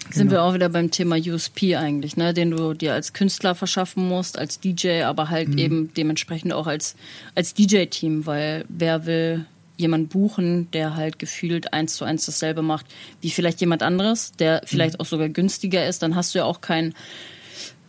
Sind 0.10 0.30
genau. 0.30 0.32
wir 0.32 0.44
auch 0.44 0.54
wieder 0.54 0.70
beim 0.70 0.92
Thema 0.92 1.16
USP 1.16 1.76
eigentlich, 1.76 2.18
ne? 2.18 2.34
den 2.34 2.52
du 2.52 2.74
dir 2.74 2.94
als 2.94 3.14
Künstler 3.14 3.56
verschaffen 3.56 4.08
musst, 4.08 4.38
als 4.38 4.60
DJ, 4.60 5.04
aber 5.04 5.30
halt 5.30 5.50
mhm. 5.50 5.58
eben 5.58 5.94
dementsprechend 5.94 6.54
auch 6.54 6.68
als, 6.68 6.96
als 7.36 7.54
DJ-Team, 7.54 8.26
weil 8.26 8.66
wer 8.68 9.06
will 9.06 9.46
jemand 9.78 10.10
buchen, 10.10 10.70
der 10.72 10.96
halt 10.96 11.20
gefühlt 11.20 11.74
eins 11.74 11.96
zu 11.96 12.06
eins 12.06 12.26
dasselbe 12.26 12.62
macht, 12.62 12.86
wie 13.22 13.30
vielleicht 13.30 13.62
jemand 13.62 13.84
anderes, 13.84 14.32
der 14.34 14.62
vielleicht 14.66 14.96
mhm. 14.96 15.00
auch 15.02 15.06
sogar 15.06 15.30
günstiger 15.30 15.88
ist, 15.88 16.04
dann 16.04 16.16
hast 16.16 16.34
du 16.34 16.40
ja 16.40 16.46
auch 16.46 16.62
kein 16.62 16.94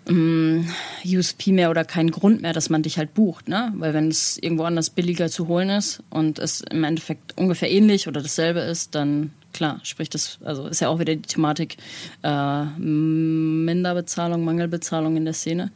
ähm, 0.08 0.68
USP 1.04 1.52
mehr 1.52 1.70
oder 1.70 1.84
keinen 1.84 2.10
Grund 2.10 2.42
mehr, 2.42 2.52
dass 2.52 2.70
man 2.70 2.82
dich 2.82 2.98
halt 2.98 3.14
bucht, 3.14 3.48
ne? 3.48 3.72
Weil 3.76 3.94
wenn 3.94 4.08
es 4.08 4.38
irgendwo 4.38 4.64
anders 4.64 4.90
billiger 4.90 5.28
zu 5.28 5.48
holen 5.48 5.70
ist 5.70 6.02
und 6.10 6.38
es 6.38 6.60
im 6.62 6.84
Endeffekt 6.84 7.36
ungefähr 7.38 7.70
ähnlich 7.70 8.08
oder 8.08 8.20
dasselbe 8.20 8.60
ist, 8.60 8.94
dann 8.94 9.30
klar, 9.52 9.80
spricht 9.82 10.14
das, 10.14 10.38
also 10.44 10.66
ist 10.66 10.80
ja 10.80 10.88
auch 10.88 10.98
wieder 10.98 11.14
die 11.14 11.22
Thematik 11.22 11.76
äh, 12.22 12.64
Minderbezahlung, 12.64 14.44
Mangelbezahlung 14.44 15.16
in 15.16 15.24
der 15.24 15.34
Szene. 15.34 15.70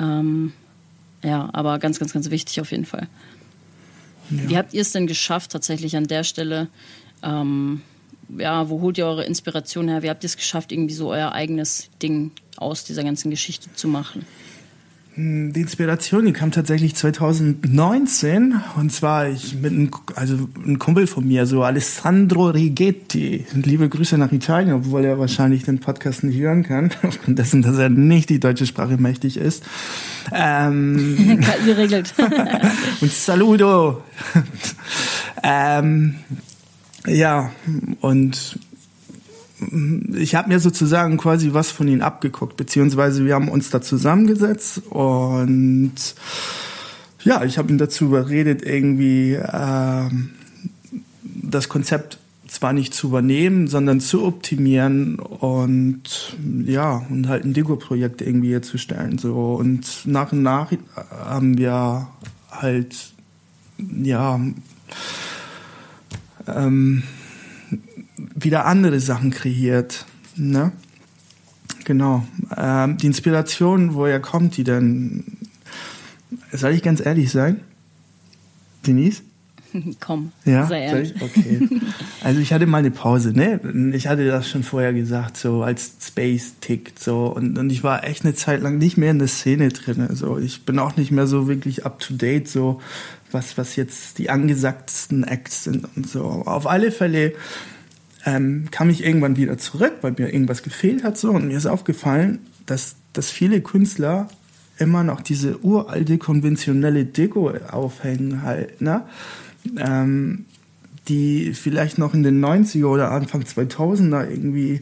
Ähm, 0.00 0.52
ja, 1.22 1.48
aber 1.52 1.78
ganz, 1.78 1.98
ganz, 1.98 2.12
ganz 2.12 2.30
wichtig 2.30 2.60
auf 2.60 2.70
jeden 2.70 2.84
Fall. 2.84 3.08
Ja. 4.30 4.48
Wie 4.48 4.56
habt 4.56 4.74
ihr 4.74 4.82
es 4.82 4.92
denn 4.92 5.06
geschafft, 5.06 5.52
tatsächlich 5.52 5.96
an 5.96 6.06
der 6.06 6.24
Stelle? 6.24 6.68
Ähm, 7.22 7.82
ja, 8.38 8.68
wo 8.68 8.80
holt 8.80 8.98
ihr 8.98 9.06
eure 9.06 9.24
Inspiration 9.24 9.88
her? 9.88 10.02
Wie 10.02 10.10
habt 10.10 10.24
ihr 10.24 10.28
es 10.28 10.36
geschafft, 10.36 10.72
irgendwie 10.72 10.94
so 10.94 11.10
euer 11.10 11.32
eigenes 11.32 11.90
Ding 12.02 12.32
aus 12.56 12.84
dieser 12.84 13.04
ganzen 13.04 13.30
Geschichte 13.30 13.72
zu 13.74 13.88
machen? 13.88 14.26
Hm, 15.16 15.52
die 15.52 15.60
Inspiration, 15.60 16.26
die 16.26 16.32
kam 16.32 16.50
tatsächlich 16.50 16.96
2019 16.96 18.60
und 18.76 18.92
zwar 18.92 19.28
ich 19.28 19.54
mit 19.54 19.72
einem, 19.72 19.90
also 20.16 20.48
ein 20.66 20.80
Kumpel 20.80 21.06
von 21.06 21.24
mir, 21.24 21.46
so 21.46 21.62
Alessandro 21.62 22.48
Righetti. 22.48 23.46
Liebe 23.52 23.88
Grüße 23.88 24.18
nach 24.18 24.32
Italien, 24.32 24.74
obwohl 24.74 25.04
er 25.04 25.18
wahrscheinlich 25.20 25.62
den 25.62 25.78
Podcast 25.78 26.24
nicht 26.24 26.40
hören 26.40 26.64
kann, 26.64 26.90
aufgrund 27.02 27.38
dessen, 27.38 27.62
dass 27.62 27.78
er 27.78 27.90
nicht 27.90 28.28
die 28.28 28.40
deutsche 28.40 28.66
Sprache 28.66 28.96
mächtig 28.96 29.36
ist. 29.36 29.62
Ähm, 30.32 31.40
KI 31.64 31.70
regelt. 31.70 32.12
und 33.00 33.12
Saludo. 33.12 34.02
ähm, 35.44 36.16
ja, 37.06 37.52
und 38.00 38.58
ich 40.14 40.34
habe 40.34 40.48
mir 40.48 40.60
sozusagen 40.60 41.16
quasi 41.16 41.52
was 41.52 41.70
von 41.70 41.88
ihnen 41.88 42.02
abgeguckt, 42.02 42.56
beziehungsweise 42.56 43.24
wir 43.24 43.34
haben 43.34 43.48
uns 43.48 43.70
da 43.70 43.80
zusammengesetzt 43.80 44.82
und 44.90 45.94
ja, 47.22 47.42
ich 47.44 47.58
habe 47.58 47.72
ihn 47.72 47.78
dazu 47.78 48.04
überredet, 48.04 48.62
irgendwie 48.62 49.32
äh, 49.32 50.10
das 51.22 51.68
Konzept 51.68 52.18
zwar 52.46 52.72
nicht 52.72 52.94
zu 52.94 53.08
übernehmen, 53.08 53.66
sondern 53.66 54.00
zu 54.00 54.24
optimieren 54.24 55.18
und 55.18 56.36
ja, 56.64 57.04
und 57.08 57.28
halt 57.28 57.44
ein 57.44 57.52
Deko-Projekt 57.52 58.22
irgendwie 58.22 58.52
herzustellen. 58.52 59.18
So. 59.18 59.54
Und 59.54 60.06
nach 60.06 60.32
und 60.32 60.42
nach 60.42 60.70
haben 61.10 61.58
wir 61.58 62.08
halt 62.50 63.12
ja 63.78 64.40
ähm, 66.46 67.02
wieder 68.16 68.66
andere 68.66 69.00
Sachen 69.00 69.30
kreiert. 69.30 70.06
Ne? 70.36 70.72
Genau. 71.84 72.24
Ähm, 72.56 72.96
die 72.96 73.06
Inspiration, 73.06 73.94
woher 73.94 74.20
kommt 74.20 74.56
die 74.56 74.64
denn? 74.64 75.24
Soll 76.52 76.72
ich 76.72 76.82
ganz 76.82 77.04
ehrlich 77.04 77.30
sein? 77.30 77.60
Denise? 78.86 79.22
Komm, 80.00 80.32
ja, 80.44 80.66
sei 80.66 80.82
ehrlich. 80.82 81.14
Okay. 81.20 81.68
Also 82.22 82.40
ich 82.40 82.54
hatte 82.54 82.64
mal 82.64 82.78
eine 82.78 82.90
Pause, 82.90 83.34
ne? 83.34 83.60
Ich 83.94 84.06
hatte 84.06 84.26
das 84.26 84.48
schon 84.48 84.62
vorher 84.62 84.94
gesagt, 84.94 85.36
so 85.36 85.62
als 85.62 85.92
Space 86.00 86.54
tickt, 86.58 86.98
so 86.98 87.26
und, 87.26 87.58
und 87.58 87.68
ich 87.68 87.84
war 87.84 88.02
echt 88.04 88.24
eine 88.24 88.34
Zeit 88.34 88.62
lang 88.62 88.78
nicht 88.78 88.96
mehr 88.96 89.10
in 89.10 89.18
der 89.18 89.28
Szene 89.28 89.68
drin. 89.68 90.00
Also 90.08 90.38
ich 90.38 90.64
bin 90.64 90.78
auch 90.78 90.96
nicht 90.96 91.10
mehr 91.10 91.26
so 91.26 91.48
wirklich 91.48 91.84
up 91.84 91.98
to 91.98 92.14
date, 92.14 92.48
so 92.48 92.80
was 93.30 93.58
was 93.58 93.76
jetzt 93.76 94.16
die 94.16 94.30
angesagtesten 94.30 95.24
Acts 95.24 95.64
sind 95.64 95.86
und 95.96 96.08
so. 96.08 96.24
Auf 96.24 96.66
alle 96.66 96.90
Fälle 96.90 97.34
ähm, 98.24 98.68
kam 98.70 98.90
ich 98.90 99.04
irgendwann 99.04 99.36
wieder 99.36 99.58
zurück, 99.58 99.94
weil 100.00 100.12
mir 100.12 100.32
irgendwas 100.32 100.62
gefehlt 100.62 101.04
hat 101.04 101.18
so 101.18 101.30
und 101.30 101.48
mir 101.48 101.56
ist 101.56 101.66
aufgefallen, 101.66 102.40
dass, 102.66 102.96
dass 103.12 103.30
viele 103.30 103.60
Künstler 103.60 104.28
immer 104.78 105.04
noch 105.04 105.20
diese 105.20 105.62
uralte 105.64 106.18
konventionelle 106.18 107.04
Deko 107.04 107.52
aufhängen 107.70 108.42
halt, 108.42 108.80
ne? 108.80 109.02
Ähm, 109.76 110.46
die 111.08 111.52
vielleicht 111.52 111.98
noch 111.98 112.14
in 112.14 112.22
den 112.22 112.42
90er 112.42 112.86
oder 112.86 113.10
Anfang 113.10 113.42
2000er 113.42 114.28
irgendwie 114.28 114.80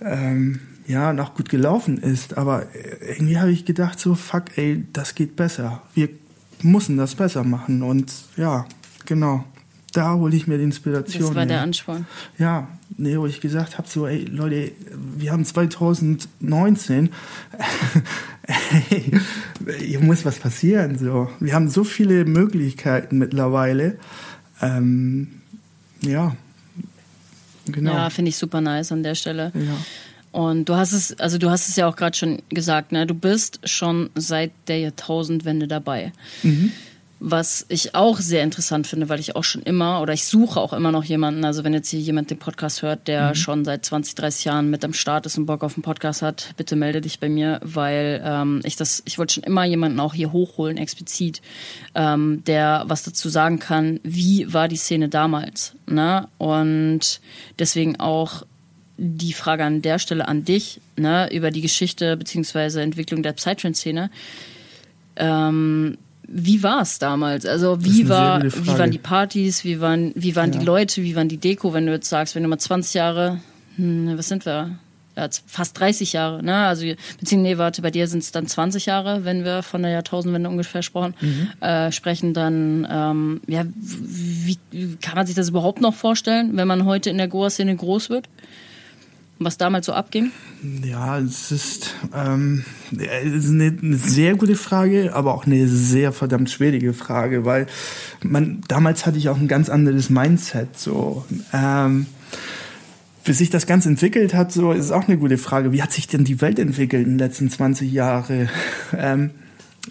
ähm, 0.00 0.60
ja 0.86 1.12
noch 1.12 1.34
gut 1.34 1.48
gelaufen 1.48 1.98
ist, 1.98 2.36
aber 2.36 2.66
irgendwie 3.06 3.38
habe 3.38 3.52
ich 3.52 3.64
gedacht 3.64 4.00
so 4.00 4.14
fuck 4.14 4.56
ey, 4.56 4.84
das 4.92 5.14
geht 5.14 5.36
besser. 5.36 5.82
Wir 5.94 6.08
müssen 6.62 6.96
das 6.96 7.14
besser 7.14 7.44
machen 7.44 7.82
und 7.82 8.12
ja, 8.36 8.66
genau 9.06 9.44
da 9.92 10.14
hole 10.14 10.36
ich 10.36 10.46
mir 10.46 10.58
die 10.58 10.64
Inspiration. 10.64 11.22
Das 11.22 11.34
war 11.34 11.46
der 11.46 11.62
Ansporn. 11.62 12.06
Ja, 12.38 12.68
nee, 12.96 13.16
wo 13.18 13.26
ich 13.26 13.40
gesagt 13.40 13.78
habe, 13.78 13.88
so, 13.88 14.06
ey, 14.06 14.24
Leute, 14.24 14.72
wir 15.16 15.32
haben 15.32 15.44
2019, 15.44 17.10
ey, 18.90 19.12
hier 19.80 20.00
muss 20.00 20.24
was 20.24 20.38
passieren, 20.38 20.98
so. 20.98 21.30
Wir 21.40 21.54
haben 21.54 21.68
so 21.68 21.84
viele 21.84 22.24
Möglichkeiten 22.24 23.18
mittlerweile. 23.18 23.98
Ähm, 24.60 25.40
ja, 26.02 26.36
genau. 27.66 27.92
Ja, 27.94 28.10
finde 28.10 28.28
ich 28.30 28.36
super 28.36 28.60
nice 28.60 28.92
an 28.92 29.02
der 29.02 29.14
Stelle. 29.14 29.52
Ja. 29.54 29.76
Und 30.30 30.68
du 30.68 30.74
hast 30.74 30.92
es, 30.92 31.18
also 31.18 31.38
du 31.38 31.50
hast 31.50 31.68
es 31.68 31.76
ja 31.76 31.88
auch 31.88 31.96
gerade 31.96 32.16
schon 32.16 32.42
gesagt, 32.50 32.92
ne? 32.92 33.06
Du 33.06 33.14
bist 33.14 33.60
schon 33.64 34.10
seit 34.14 34.52
der 34.68 34.78
Jahrtausendwende 34.78 35.66
dabei. 35.66 36.12
Mhm. 36.42 36.72
Was 37.20 37.66
ich 37.68 37.96
auch 37.96 38.18
sehr 38.18 38.44
interessant 38.44 38.86
finde, 38.86 39.08
weil 39.08 39.18
ich 39.18 39.34
auch 39.34 39.42
schon 39.42 39.62
immer 39.62 40.00
oder 40.00 40.12
ich 40.12 40.24
suche 40.24 40.60
auch 40.60 40.72
immer 40.72 40.92
noch 40.92 41.02
jemanden, 41.02 41.44
also 41.44 41.64
wenn 41.64 41.72
jetzt 41.72 41.88
hier 41.88 41.98
jemand 41.98 42.30
den 42.30 42.38
Podcast 42.38 42.82
hört, 42.82 43.08
der 43.08 43.30
mhm. 43.30 43.34
schon 43.34 43.64
seit 43.64 43.84
20, 43.84 44.14
30 44.14 44.44
Jahren 44.44 44.70
mit 44.70 44.84
am 44.84 44.92
Start 44.92 45.26
ist 45.26 45.36
und 45.36 45.46
Bock 45.46 45.64
auf 45.64 45.74
einen 45.74 45.82
Podcast 45.82 46.22
hat, 46.22 46.54
bitte 46.56 46.76
melde 46.76 47.00
dich 47.00 47.18
bei 47.18 47.28
mir, 47.28 47.58
weil 47.64 48.22
ähm, 48.24 48.60
ich 48.62 48.76
das, 48.76 49.02
ich 49.04 49.18
wollte 49.18 49.34
schon 49.34 49.42
immer 49.42 49.64
jemanden 49.64 49.98
auch 49.98 50.14
hier 50.14 50.32
hochholen, 50.32 50.76
explizit, 50.76 51.42
ähm, 51.96 52.44
der 52.46 52.84
was 52.86 53.02
dazu 53.02 53.28
sagen 53.28 53.58
kann, 53.58 53.98
wie 54.04 54.52
war 54.52 54.68
die 54.68 54.76
Szene 54.76 55.08
damals. 55.08 55.74
Ne? 55.86 56.28
Und 56.38 57.20
deswegen 57.58 57.98
auch 57.98 58.44
die 58.96 59.32
Frage 59.32 59.64
an 59.64 59.80
der 59.80 59.98
Stelle 59.98 60.28
an 60.28 60.44
dich, 60.44 60.80
ne, 60.96 61.32
über 61.32 61.50
die 61.50 61.60
Geschichte 61.62 62.16
bzw. 62.16 62.80
Entwicklung 62.80 63.22
der 63.22 63.32
Psytrance-Szene. 63.32 64.10
Ähm, 65.16 65.98
wie 66.28 66.62
war 66.62 66.82
es 66.82 66.98
damals? 66.98 67.46
Also 67.46 67.82
wie 67.84 68.08
war, 68.08 68.42
wie 68.44 68.78
waren 68.78 68.90
die 68.90 68.98
Partys, 68.98 69.64
wie 69.64 69.80
waren, 69.80 70.12
wie 70.14 70.36
waren 70.36 70.52
ja. 70.52 70.58
die 70.58 70.64
Leute, 70.64 71.02
wie 71.02 71.16
waren 71.16 71.28
die 71.28 71.38
Deko, 71.38 71.72
wenn 71.72 71.86
du 71.86 71.92
jetzt 71.92 72.08
sagst, 72.08 72.34
wenn 72.34 72.42
du 72.42 72.48
mal 72.48 72.58
20 72.58 72.94
Jahre, 72.94 73.40
hm, 73.76 74.16
was 74.16 74.28
sind 74.28 74.44
wir? 74.44 74.78
Ja, 75.16 75.28
fast 75.46 75.80
30 75.80 76.12
Jahre, 76.12 76.44
ne? 76.44 76.54
Also 76.54 76.86
beziehungsweise, 77.18 77.54
nee, 77.54 77.58
warte, 77.58 77.82
bei 77.82 77.90
dir 77.90 78.06
sind 78.06 78.22
es 78.22 78.30
dann 78.30 78.46
20 78.46 78.86
Jahre, 78.86 79.24
wenn 79.24 79.44
wir 79.44 79.64
von 79.64 79.82
der 79.82 79.90
Jahrtausendwende 79.90 80.48
ungefähr 80.48 80.82
sprechen, 80.82 81.14
mhm. 81.20 81.48
äh, 81.60 81.90
sprechen, 81.90 82.34
dann 82.34 82.86
ähm, 82.88 83.40
ja, 83.48 83.64
wie, 83.74 84.58
wie 84.70 84.96
kann 84.96 85.16
man 85.16 85.26
sich 85.26 85.34
das 85.34 85.48
überhaupt 85.48 85.80
noch 85.80 85.94
vorstellen, 85.94 86.56
wenn 86.56 86.68
man 86.68 86.84
heute 86.84 87.10
in 87.10 87.16
der 87.16 87.26
Goa-Szene 87.26 87.74
groß 87.74 88.10
wird? 88.10 88.28
Was 89.38 89.56
damals 89.56 89.86
so 89.86 89.92
abging? 89.92 90.32
Ja, 90.84 91.18
es 91.18 91.52
ist, 91.52 91.94
ähm, 92.14 92.64
es 92.90 93.44
ist 93.44 93.50
eine, 93.50 93.96
sehr 93.96 94.34
gute 94.36 94.56
Frage, 94.56 95.14
aber 95.14 95.34
auch 95.34 95.46
eine 95.46 95.68
sehr 95.68 96.12
verdammt 96.12 96.50
schwierige 96.50 96.92
Frage, 96.92 97.44
weil 97.44 97.66
man 98.22 98.62
damals 98.68 99.06
hatte 99.06 99.18
ich 99.18 99.28
auch 99.28 99.38
ein 99.38 99.48
ganz 99.48 99.68
anderes 99.68 100.10
Mindset. 100.10 100.78
So, 100.78 101.24
ähm, 101.52 102.06
bis 103.24 103.38
sich 103.38 103.50
das 103.50 103.66
Ganze 103.66 103.90
entwickelt 103.90 104.34
hat, 104.34 104.52
so 104.52 104.72
ist 104.72 104.90
auch 104.90 105.06
eine 105.06 105.18
gute 105.18 105.38
Frage. 105.38 105.72
Wie 105.72 105.82
hat 105.82 105.92
sich 105.92 106.08
denn 106.08 106.24
die 106.24 106.40
Welt 106.40 106.58
entwickelt 106.58 107.04
in 107.04 107.12
den 107.12 107.18
letzten 107.18 107.50
20 107.50 107.90
Jahren? 107.92 108.48
Ähm, 108.96 109.30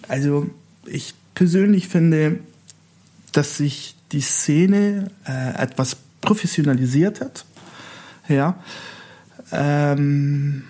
also 0.08 0.50
ich 0.86 1.14
persönlich 1.34 1.86
finde, 1.86 2.40
dass 3.32 3.56
sich 3.56 3.94
die 4.10 4.20
Szene 4.20 5.10
äh, 5.24 5.62
etwas 5.62 5.96
professionalisiert 6.20 7.20
hat. 7.20 7.44
Ja, 8.28 8.58
ähm, 9.52 10.64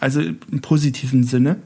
also 0.00 0.20
im 0.20 0.60
positiven 0.60 1.24
Sinne, 1.24 1.56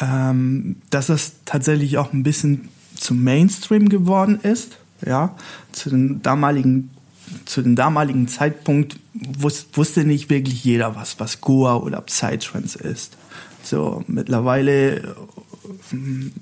ähm, 0.00 0.76
dass 0.90 1.06
das 1.06 1.34
tatsächlich 1.44 1.98
auch 1.98 2.12
ein 2.12 2.22
bisschen 2.22 2.68
zum 2.96 3.22
Mainstream 3.22 3.88
geworden 3.88 4.38
ist, 4.42 4.78
ja, 5.04 5.36
zu 5.72 5.90
den 5.90 6.22
damaligen 6.22 6.90
zu 7.46 7.62
dem 7.62 7.76
damaligen 7.76 8.28
Zeitpunkt 8.28 8.98
wus 9.14 9.68
wusste 9.72 10.04
nicht 10.04 10.30
wirklich 10.30 10.64
jeder 10.64 10.96
was, 10.96 11.18
was 11.20 11.40
Goa 11.40 11.76
oder 11.76 12.00
Psytrance 12.02 12.78
ist. 12.78 13.16
So, 13.62 14.04
mittlerweile 14.06 14.96
äh, 14.96 15.02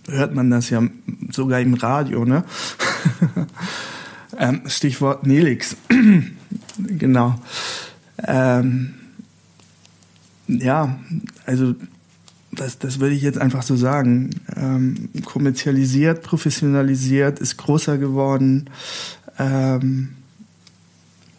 hört 0.08 0.34
man 0.34 0.50
das 0.50 0.70
ja 0.70 0.82
sogar 1.30 1.60
im 1.60 1.74
Radio, 1.74 2.24
ne? 2.24 2.44
ähm, 4.38 4.62
Stichwort 4.66 5.26
Nelix. 5.26 5.76
genau. 6.78 7.38
Ähm, 8.26 8.94
ja, 10.46 10.98
also 11.46 11.74
das, 12.52 12.78
das 12.78 12.98
würde 12.98 13.14
ich 13.14 13.22
jetzt 13.22 13.38
einfach 13.38 13.62
so 13.62 13.76
sagen. 13.76 14.30
Ähm, 14.56 15.08
kommerzialisiert, 15.24 16.22
professionalisiert, 16.22 17.38
ist 17.38 17.56
größer 17.56 17.98
geworden. 17.98 18.68
Ähm, 19.38 20.10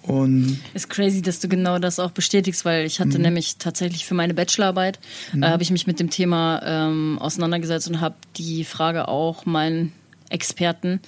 und 0.04 0.60
ist 0.74 0.89
crazy, 0.89 1.22
dass 1.22 1.39
du 1.39 1.48
genau 1.48 1.78
das 1.78 2.00
auch 2.00 2.12
bestätigst, 2.12 2.65
weil 2.65 2.86
ich 2.86 3.00
hatte 3.00 3.17
mhm. 3.17 3.26
nämlich 3.26 3.58
tatsächlich 3.58 4.06
für 4.06 4.15
meine 4.15 4.34
Bachelorarbeit 4.34 5.00
mhm. 5.32 5.44
äh, 5.44 5.48
habe 5.48 5.62
ich 5.62 5.70
mich 5.70 5.86
mit 5.86 6.00
dem 6.00 6.10
Thema 6.10 6.62
ähm, 6.63 7.20
auseinandergesetzt 7.20 7.88
und 7.88 8.02
habe 8.02 8.15
die 8.38 8.63
Frage 8.63 9.08
auch 9.08 9.46
meinen 9.46 9.91
Experten 10.30 11.02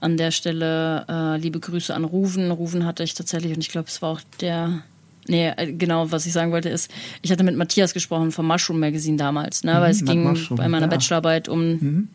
an 0.00 0.16
der 0.16 0.32
Stelle 0.32 1.06
äh, 1.08 1.36
liebe 1.38 1.60
Grüße 1.60 1.94
an 1.94 2.04
Ruven. 2.04 2.50
Ruven 2.50 2.84
hatte 2.84 3.04
ich 3.04 3.14
tatsächlich 3.14 3.54
und 3.54 3.60
ich 3.60 3.68
glaube, 3.68 3.88
es 3.88 4.02
war 4.02 4.10
auch 4.10 4.20
der 4.40 4.82
Nee, 5.28 5.48
äh, 5.56 5.72
genau, 5.72 6.10
was 6.10 6.26
ich 6.26 6.32
sagen 6.32 6.52
wollte 6.52 6.68
ist, 6.68 6.90
ich 7.22 7.30
hatte 7.30 7.44
mit 7.44 7.56
Matthias 7.56 7.94
gesprochen 7.94 8.32
vom 8.32 8.46
Mushroom 8.46 8.80
Magazine 8.80 9.16
damals, 9.16 9.62
ne, 9.62 9.74
weil 9.80 9.90
es 9.90 10.02
mhm, 10.02 10.06
ging 10.06 10.22
Mushroom, 10.24 10.56
bei 10.58 10.68
meiner 10.68 10.86
ja. 10.86 10.90
Bachelorarbeit 10.90 11.48
um 11.48 11.68
mhm. 11.68 12.08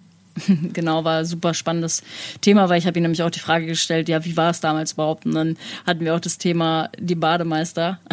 genau, 0.73 1.03
war 1.03 1.19
ein 1.19 1.25
super 1.25 1.53
spannendes 1.53 2.03
Thema, 2.41 2.69
weil 2.69 2.79
ich 2.79 2.87
habe 2.87 2.99
ihm 2.99 3.03
nämlich 3.03 3.23
auch 3.23 3.29
die 3.29 3.39
Frage 3.39 3.65
gestellt, 3.65 4.09
ja, 4.09 4.23
wie 4.25 4.37
war 4.37 4.51
es 4.51 4.59
damals 4.59 4.93
überhaupt? 4.93 5.25
Und 5.25 5.35
dann 5.35 5.57
hatten 5.85 6.01
wir 6.01 6.15
auch 6.15 6.19
das 6.19 6.37
Thema 6.37 6.89
die 6.99 7.15
Bademeister. 7.15 7.99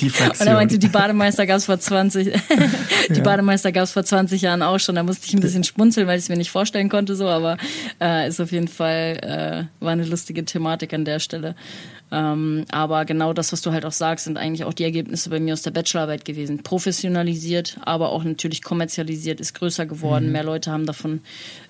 Die 0.00 0.08
Fraktion. 0.08 0.40
Und 0.40 0.46
er 0.46 0.54
meinte, 0.54 0.78
die 0.78 0.88
Bademeister 0.88 1.46
gab 1.46 1.58
es 1.58 1.66
vor 1.66 1.78
20, 1.78 2.32
die 3.10 3.14
ja. 3.14 3.22
Bademeister 3.22 3.70
gab 3.70 3.84
es 3.84 3.92
vor 3.92 4.04
20 4.04 4.40
Jahren 4.40 4.62
auch 4.62 4.78
schon. 4.78 4.94
Da 4.94 5.02
musste 5.02 5.26
ich 5.26 5.34
ein 5.34 5.40
bisschen 5.40 5.64
schmunzeln, 5.64 6.06
weil 6.06 6.16
ich 6.16 6.24
es 6.24 6.28
mir 6.30 6.36
nicht 6.36 6.50
vorstellen 6.50 6.88
konnte 6.88 7.14
so, 7.14 7.28
aber 7.28 7.58
äh, 8.00 8.26
ist 8.28 8.40
auf 8.40 8.50
jeden 8.52 8.68
Fall, 8.68 9.68
äh, 9.80 9.84
war 9.84 9.92
eine 9.92 10.04
lustige 10.04 10.44
Thematik 10.44 10.94
an 10.94 11.04
der 11.04 11.18
Stelle. 11.18 11.54
Ähm, 12.12 12.64
aber 12.70 13.04
genau 13.04 13.32
das, 13.32 13.52
was 13.52 13.62
du 13.62 13.72
halt 13.72 13.84
auch 13.84 13.92
sagst, 13.92 14.24
sind 14.24 14.36
eigentlich 14.36 14.64
auch 14.64 14.74
die 14.74 14.84
Ergebnisse 14.84 15.30
bei 15.30 15.38
mir 15.38 15.52
aus 15.52 15.62
der 15.62 15.70
Bachelorarbeit 15.70 16.24
gewesen. 16.24 16.62
Professionalisiert, 16.62 17.78
aber 17.82 18.10
auch 18.10 18.24
natürlich 18.24 18.62
kommerzialisiert, 18.62 19.40
ist 19.40 19.54
größer 19.54 19.86
geworden. 19.86 20.26
Mhm. 20.26 20.32
Mehr 20.32 20.44
Leute 20.44 20.72
haben 20.72 20.86
davon 20.86 21.20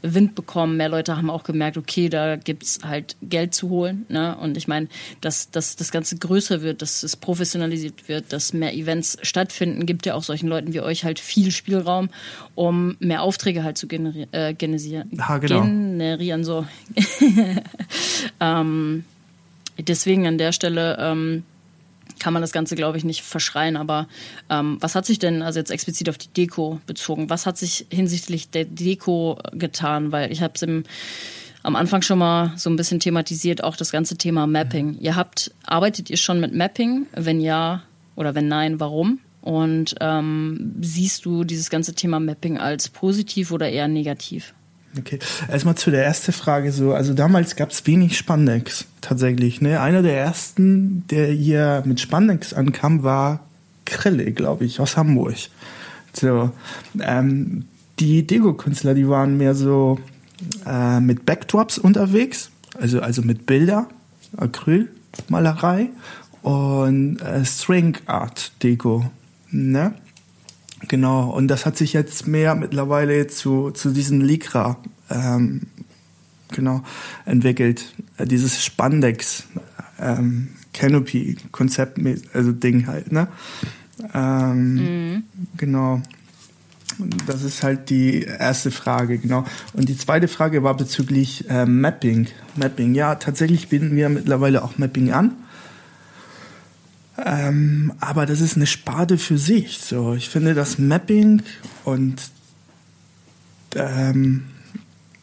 Wind 0.02 0.34
bekommen. 0.34 0.76
Mehr 0.76 0.88
Leute 0.88 1.16
haben 1.16 1.28
auch 1.28 1.44
gemerkt, 1.44 1.76
okay, 1.76 2.08
da 2.08 2.36
gibt's 2.36 2.80
halt 2.82 3.16
Geld 3.22 3.54
zu 3.54 3.68
holen. 3.68 4.06
Ne? 4.08 4.36
Und 4.36 4.56
ich 4.56 4.66
meine, 4.66 4.88
dass, 5.20 5.50
dass 5.50 5.76
das 5.76 5.90
Ganze 5.90 6.16
größer 6.16 6.62
wird, 6.62 6.80
dass 6.80 7.02
es 7.02 7.16
professionalisiert 7.16 8.08
wird, 8.08 8.32
dass 8.32 8.52
mehr 8.52 8.74
Events 8.74 9.18
stattfinden, 9.22 9.84
gibt 9.84 10.06
ja 10.06 10.14
auch 10.14 10.22
solchen 10.22 10.48
Leuten 10.48 10.72
wie 10.72 10.80
euch 10.80 11.04
halt 11.04 11.18
viel 11.18 11.50
Spielraum, 11.50 12.08
um 12.54 12.96
mehr 12.98 13.22
Aufträge 13.22 13.62
halt 13.62 13.76
zu 13.76 13.86
generieren. 13.86 14.32
Äh, 14.32 14.54
generieren, 14.54 15.10
ha, 15.20 15.38
genau. 15.38 15.62
generieren 15.62 16.44
so. 16.44 16.66
ähm, 18.40 19.04
Deswegen 19.82 20.26
an 20.26 20.38
der 20.38 20.52
Stelle 20.52 20.96
ähm, 21.00 21.44
kann 22.18 22.32
man 22.32 22.42
das 22.42 22.52
Ganze, 22.52 22.74
glaube 22.74 22.98
ich, 22.98 23.04
nicht 23.04 23.22
verschreien. 23.22 23.76
Aber 23.76 24.08
ähm, 24.48 24.78
was 24.80 24.94
hat 24.94 25.06
sich 25.06 25.18
denn, 25.18 25.42
also 25.42 25.58
jetzt 25.58 25.70
explizit 25.70 26.08
auf 26.08 26.18
die 26.18 26.28
Deko 26.28 26.80
bezogen, 26.86 27.30
was 27.30 27.46
hat 27.46 27.58
sich 27.58 27.86
hinsichtlich 27.90 28.50
der 28.50 28.64
Deko 28.64 29.38
getan? 29.52 30.12
Weil 30.12 30.32
ich 30.32 30.42
habe 30.42 30.52
es 30.54 30.62
im 30.62 30.84
am 31.62 31.76
Anfang 31.76 32.00
schon 32.00 32.18
mal 32.18 32.54
so 32.56 32.70
ein 32.70 32.76
bisschen 32.76 33.00
thematisiert, 33.00 33.62
auch 33.62 33.76
das 33.76 33.92
ganze 33.92 34.16
Thema 34.16 34.46
Mapping. 34.46 34.96
Ihr 34.98 35.14
habt, 35.14 35.52
arbeitet 35.64 36.08
ihr 36.08 36.16
schon 36.16 36.40
mit 36.40 36.54
Mapping? 36.54 37.06
Wenn 37.12 37.38
ja 37.38 37.82
oder 38.16 38.34
wenn 38.34 38.48
nein, 38.48 38.80
warum? 38.80 39.20
Und 39.42 39.94
ähm, 40.00 40.74
siehst 40.80 41.24
du 41.24 41.44
dieses 41.44 41.70
ganze 41.70 41.94
Thema 41.94 42.20
Mapping 42.20 42.58
als 42.58 42.88
positiv 42.88 43.52
oder 43.52 43.68
eher 43.68 43.88
negativ? 43.88 44.54
Okay, 44.98 45.20
erstmal 45.48 45.76
zu 45.76 45.90
der 45.90 46.04
ersten 46.04 46.32
Frage 46.32 46.72
so. 46.72 46.94
Also 46.94 47.14
damals 47.14 47.54
gab 47.54 47.70
es 47.70 47.86
wenig 47.86 48.18
Spandex 48.18 48.86
tatsächlich. 49.00 49.60
Ne? 49.60 49.80
Einer 49.80 50.02
der 50.02 50.18
ersten, 50.18 51.06
der 51.08 51.28
hier 51.28 51.82
mit 51.86 52.00
Spandex 52.00 52.52
ankam, 52.52 53.04
war 53.04 53.46
Krille, 53.84 54.32
glaube 54.32 54.64
ich, 54.64 54.80
aus 54.80 54.96
Hamburg. 54.96 55.36
So, 56.12 56.50
ähm, 57.00 57.66
die 58.00 58.26
Dego-Künstler, 58.26 58.94
die 58.94 59.08
waren 59.08 59.36
mehr 59.36 59.54
so 59.54 59.98
äh, 60.66 61.00
mit 61.00 61.24
Backdrops 61.24 61.78
unterwegs, 61.78 62.50
also 62.78 63.00
also 63.00 63.22
mit 63.22 63.46
Bilder, 63.46 63.86
Acrylmalerei 64.36 65.90
und 66.42 67.18
äh, 67.20 67.44
String 67.44 67.96
Art 68.06 68.52
Deko. 68.62 69.10
Ne? 69.50 69.94
Genau, 70.88 71.30
und 71.30 71.48
das 71.48 71.66
hat 71.66 71.76
sich 71.76 71.92
jetzt 71.92 72.26
mehr 72.26 72.54
mittlerweile 72.54 73.26
zu, 73.26 73.70
zu 73.70 73.90
diesen 73.90 74.20
Lycra 74.20 74.78
ähm, 75.10 75.62
genau, 76.52 76.82
entwickelt. 77.26 77.94
Äh, 78.16 78.26
dieses 78.26 78.64
Spandex 78.64 79.44
ähm, 79.98 80.48
Canopy 80.72 81.36
Konzept, 81.52 81.98
also 82.32 82.52
Ding 82.52 82.86
halt, 82.86 83.12
ne? 83.12 83.28
Ähm, 84.14 84.74
mhm. 84.74 85.22
Genau. 85.56 86.00
Das 87.26 87.44
ist 87.44 87.62
halt 87.62 87.88
die 87.88 88.22
erste 88.22 88.70
Frage, 88.70 89.18
genau. 89.18 89.44
Und 89.72 89.88
die 89.88 89.96
zweite 89.96 90.28
Frage 90.28 90.62
war 90.62 90.76
bezüglich 90.76 91.48
äh, 91.48 91.64
Mapping. 91.64 92.26
Mapping, 92.56 92.94
ja, 92.94 93.14
tatsächlich 93.14 93.68
bieten 93.68 93.94
wir 93.96 94.08
mittlerweile 94.08 94.62
auch 94.62 94.76
Mapping 94.76 95.12
an. 95.12 95.32
Ähm, 97.24 97.92
aber 98.00 98.26
das 98.26 98.40
ist 98.40 98.56
eine 98.56 98.66
Sparte 98.66 99.18
für 99.18 99.38
sich. 99.38 99.78
So, 99.78 100.14
ich 100.14 100.28
finde 100.28 100.54
das 100.54 100.78
Mapping 100.78 101.42
und 101.84 102.20
ähm, 103.74 104.44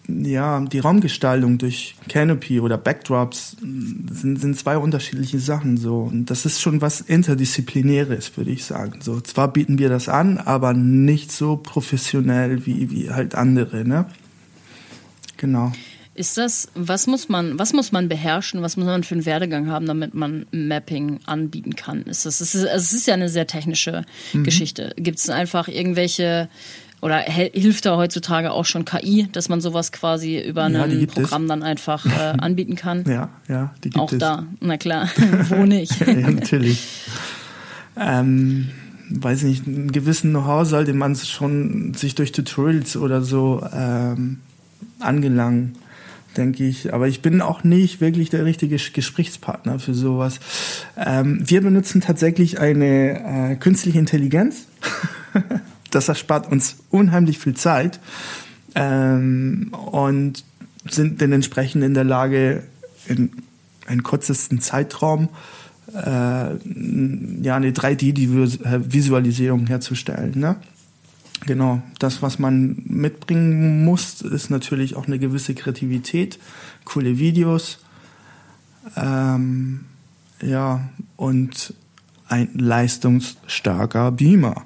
ja, 0.08 0.60
die 0.62 0.80
Raumgestaltung 0.80 1.58
durch 1.58 1.96
Canopy 2.08 2.62
oder 2.62 2.78
Backdrops 2.78 3.58
sind, 3.60 4.40
sind 4.40 4.58
zwei 4.58 4.78
unterschiedliche 4.78 5.40
Sachen 5.40 5.76
so. 5.78 6.04
Und 6.04 6.28
das 6.28 6.46
ist 6.46 6.62
schon 6.62 6.82
was 6.82 7.02
Interdisziplinäres, 7.02 8.38
würde 8.38 8.52
ich 8.52 8.64
sagen. 8.64 9.00
So, 9.02 9.20
zwar 9.20 9.52
bieten 9.52 9.80
wir 9.80 9.90
das 9.90 10.08
an, 10.08 10.38
aber 10.38 10.74
nicht 10.74 11.32
so 11.32 11.58
professionell 11.58 12.66
wie, 12.66 12.90
wie 12.90 13.12
halt 13.12 13.36
andere, 13.36 13.84
ne? 13.84 14.06
Genau. 15.36 15.74
Ist 16.18 16.36
das, 16.36 16.70
was 16.74 17.06
muss 17.06 17.30
man, 17.30 17.60
was 17.60 17.74
muss 17.74 17.92
man 17.92 18.10
beherrschen, 18.10 18.64
was 18.64 18.76
muss 18.76 18.88
man 18.88 19.04
für 19.04 19.14
einen 19.14 19.28
Werdegang 19.28 19.70
haben, 19.70 19.86
damit 19.86 20.16
man 20.16 20.48
Mapping 20.52 21.20
anbieten 21.28 21.76
kann? 21.76 22.02
Ist 22.04 22.26
das, 22.26 22.42
es 22.42 22.56
ist, 22.56 22.66
also 22.66 22.84
es 22.84 22.92
ist 22.92 23.06
ja 23.06 23.14
eine 23.14 23.30
sehr 23.30 23.46
technische 23.46 24.04
mhm. 24.34 24.44
Geschichte. 24.44 24.94
Gibt 24.98 25.20
es 25.20 25.30
einfach 25.30 25.68
irgendwelche 25.68 26.50
oder 27.02 27.20
hilft 27.20 27.86
da 27.86 27.98
heutzutage 27.98 28.50
auch 28.50 28.66
schon 28.66 28.84
KI, 28.84 29.28
dass 29.32 29.48
man 29.48 29.62
sowas 29.62 29.92
quasi 29.92 30.42
über 30.42 30.68
ja, 30.68 30.86
ein 30.86 31.06
Programm 31.06 31.44
es. 31.44 31.50
dann 31.50 31.62
einfach 31.62 32.04
äh, 32.08 32.10
anbieten 32.40 32.76
kann? 32.76 33.06
Ja, 33.08 33.30
ja, 33.48 33.76
die 33.84 33.92
gibt 33.92 34.00
auch 34.00 34.12
es. 34.12 34.18
da, 34.18 34.48
na 34.60 34.78
klar, 34.78 35.10
wo 35.50 35.66
nicht? 35.66 36.00
ja, 36.08 36.32
natürlich. 36.32 36.88
Ähm, 37.96 38.70
weiß 39.12 39.44
nicht, 39.44 39.68
einen 39.68 39.92
gewissen 39.92 40.32
Know-how 40.32 40.66
sollte 40.68 40.94
man 40.94 41.16
schon 41.16 41.94
sich 41.94 42.16
durch 42.16 42.32
Tutorials 42.32 42.98
oder 42.98 43.22
so 43.22 43.64
ähm, 43.72 44.40
angelangen 45.00 45.76
denke 46.38 46.66
ich. 46.66 46.94
Aber 46.94 47.08
ich 47.08 47.22
bin 47.22 47.42
auch 47.42 47.64
nicht 47.64 48.02
wirklich 48.02 48.30
der 48.30 48.46
richtige 48.46 48.78
Gesprächspartner 48.78 49.80
für 49.80 49.94
sowas. 49.94 50.40
Ähm, 50.96 51.42
wir 51.44 51.62
benutzen 51.62 52.02
tatsächlich 52.02 52.60
eine 52.60 53.52
äh, 53.52 53.56
künstliche 53.56 54.00
Intelligenz. 54.00 54.68
das 55.92 56.08
erspart 56.08 56.52
uns 56.52 56.78
unheimlich 56.90 57.40
viel 57.40 57.56
Zeit 57.56 58.00
ähm, 58.76 59.74
und 59.92 60.44
sind 60.90 61.22
dann 61.22 61.32
entsprechend 61.32 61.84
in 61.84 61.94
der 61.94 62.04
Lage, 62.04 62.64
in 63.08 63.32
einem 63.88 64.04
kürzesten 64.04 64.60
Zeitraum 64.60 65.30
äh, 65.94 66.00
ja, 66.00 67.56
eine 67.56 67.72
3D-Visualisierung 67.72 69.68
herzustellen. 69.68 70.34
Ne? 70.36 70.58
Genau, 71.46 71.82
das, 72.00 72.22
was 72.22 72.40
man 72.40 72.82
mitbringen 72.86 73.86
muss, 73.86 74.22
ist 74.22 74.50
natürlich 74.50 74.96
auch 74.96 75.08
eine 75.08 75.20
gewisse 75.20 75.54
Kreativität, 75.54 76.40
coole 76.84 77.20
Videos, 77.20 77.80
ähm, 78.96 79.86
ja, 80.42 80.90
und 81.16 81.74
ein 82.28 82.50
leistungsstarker 82.54 84.12
Beamer. 84.12 84.66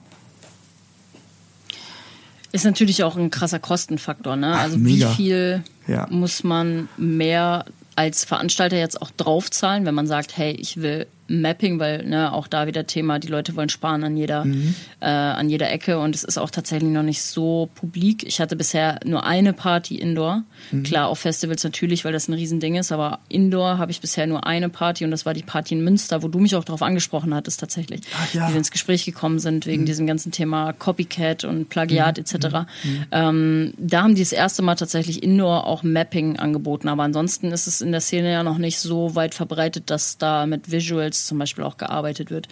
Ist 2.51 2.65
natürlich 2.65 3.03
auch 3.03 3.15
ein 3.15 3.31
krasser 3.31 3.59
Kostenfaktor, 3.59 4.35
ne? 4.35 4.53
Ach, 4.55 4.61
also 4.61 4.77
mega. 4.77 5.09
wie 5.09 5.15
viel 5.15 5.63
ja. 5.87 6.07
muss 6.09 6.43
man 6.43 6.89
mehr 6.97 7.65
als 7.95 8.25
Veranstalter 8.25 8.77
jetzt 8.77 9.01
auch 9.01 9.11
draufzahlen, 9.11 9.85
wenn 9.85 9.95
man 9.95 10.07
sagt, 10.07 10.37
hey, 10.37 10.53
ich 10.53 10.77
will 10.77 11.07
Mapping, 11.39 11.79
weil 11.79 12.05
ne, 12.05 12.33
auch 12.33 12.47
da 12.47 12.67
wieder 12.67 12.85
Thema, 12.85 13.19
die 13.19 13.27
Leute 13.27 13.55
wollen 13.55 13.69
sparen 13.69 14.03
an 14.03 14.17
jeder, 14.17 14.45
mhm. 14.45 14.75
äh, 14.99 15.05
an 15.05 15.49
jeder 15.49 15.71
Ecke 15.71 15.99
und 15.99 16.15
es 16.15 16.23
ist 16.23 16.37
auch 16.37 16.49
tatsächlich 16.49 16.91
noch 16.91 17.03
nicht 17.03 17.21
so 17.21 17.69
publik. 17.75 18.23
Ich 18.27 18.41
hatte 18.41 18.55
bisher 18.55 18.99
nur 19.05 19.25
eine 19.25 19.53
Party 19.53 19.95
Indoor. 19.95 20.43
Mhm. 20.71 20.83
Klar, 20.83 21.07
auf 21.07 21.19
Festivals 21.19 21.63
natürlich, 21.63 22.03
weil 22.03 22.11
das 22.11 22.27
ein 22.27 22.33
Riesending 22.33 22.75
ist, 22.75 22.91
aber 22.91 23.19
Indoor 23.29 23.77
habe 23.77 23.91
ich 23.91 24.01
bisher 24.01 24.27
nur 24.27 24.45
eine 24.45 24.69
Party 24.69 25.05
und 25.05 25.11
das 25.11 25.25
war 25.25 25.33
die 25.33 25.43
Party 25.43 25.75
in 25.75 25.83
Münster, 25.83 26.23
wo 26.23 26.27
du 26.27 26.39
mich 26.39 26.55
auch 26.55 26.63
darauf 26.63 26.81
angesprochen 26.81 27.33
hattest 27.33 27.59
tatsächlich. 27.59 28.01
Ach, 28.15 28.33
ja. 28.33 28.47
Die 28.47 28.53
wir 28.53 28.57
ins 28.57 28.71
Gespräch 28.71 29.05
gekommen 29.05 29.39
sind 29.39 29.65
wegen 29.65 29.83
mhm. 29.83 29.85
diesem 29.85 30.07
ganzen 30.07 30.31
Thema 30.31 30.73
Copycat 30.73 31.45
und 31.45 31.69
Plagiat 31.69 32.17
mhm. 32.17 32.23
etc. 32.23 32.47
Mhm. 32.83 32.91
Mhm. 32.91 33.05
Ähm, 33.11 33.73
da 33.77 34.03
haben 34.03 34.15
die 34.15 34.21
das 34.21 34.33
erste 34.33 34.61
Mal 34.61 34.75
tatsächlich 34.75 35.23
Indoor 35.23 35.65
auch 35.67 35.83
Mapping 35.83 36.37
angeboten, 36.37 36.87
aber 36.87 37.03
ansonsten 37.03 37.51
ist 37.51 37.67
es 37.67 37.81
in 37.81 37.91
der 37.91 38.01
Szene 38.01 38.31
ja 38.31 38.43
noch 38.43 38.57
nicht 38.57 38.79
so 38.79 39.15
weit 39.15 39.33
verbreitet, 39.33 39.89
dass 39.89 40.17
da 40.17 40.45
mit 40.45 40.71
Visuals 40.71 41.20
zum 41.25 41.37
Beispiel 41.37 41.63
auch 41.63 41.77
gearbeitet 41.77 42.31
wird. 42.31 42.47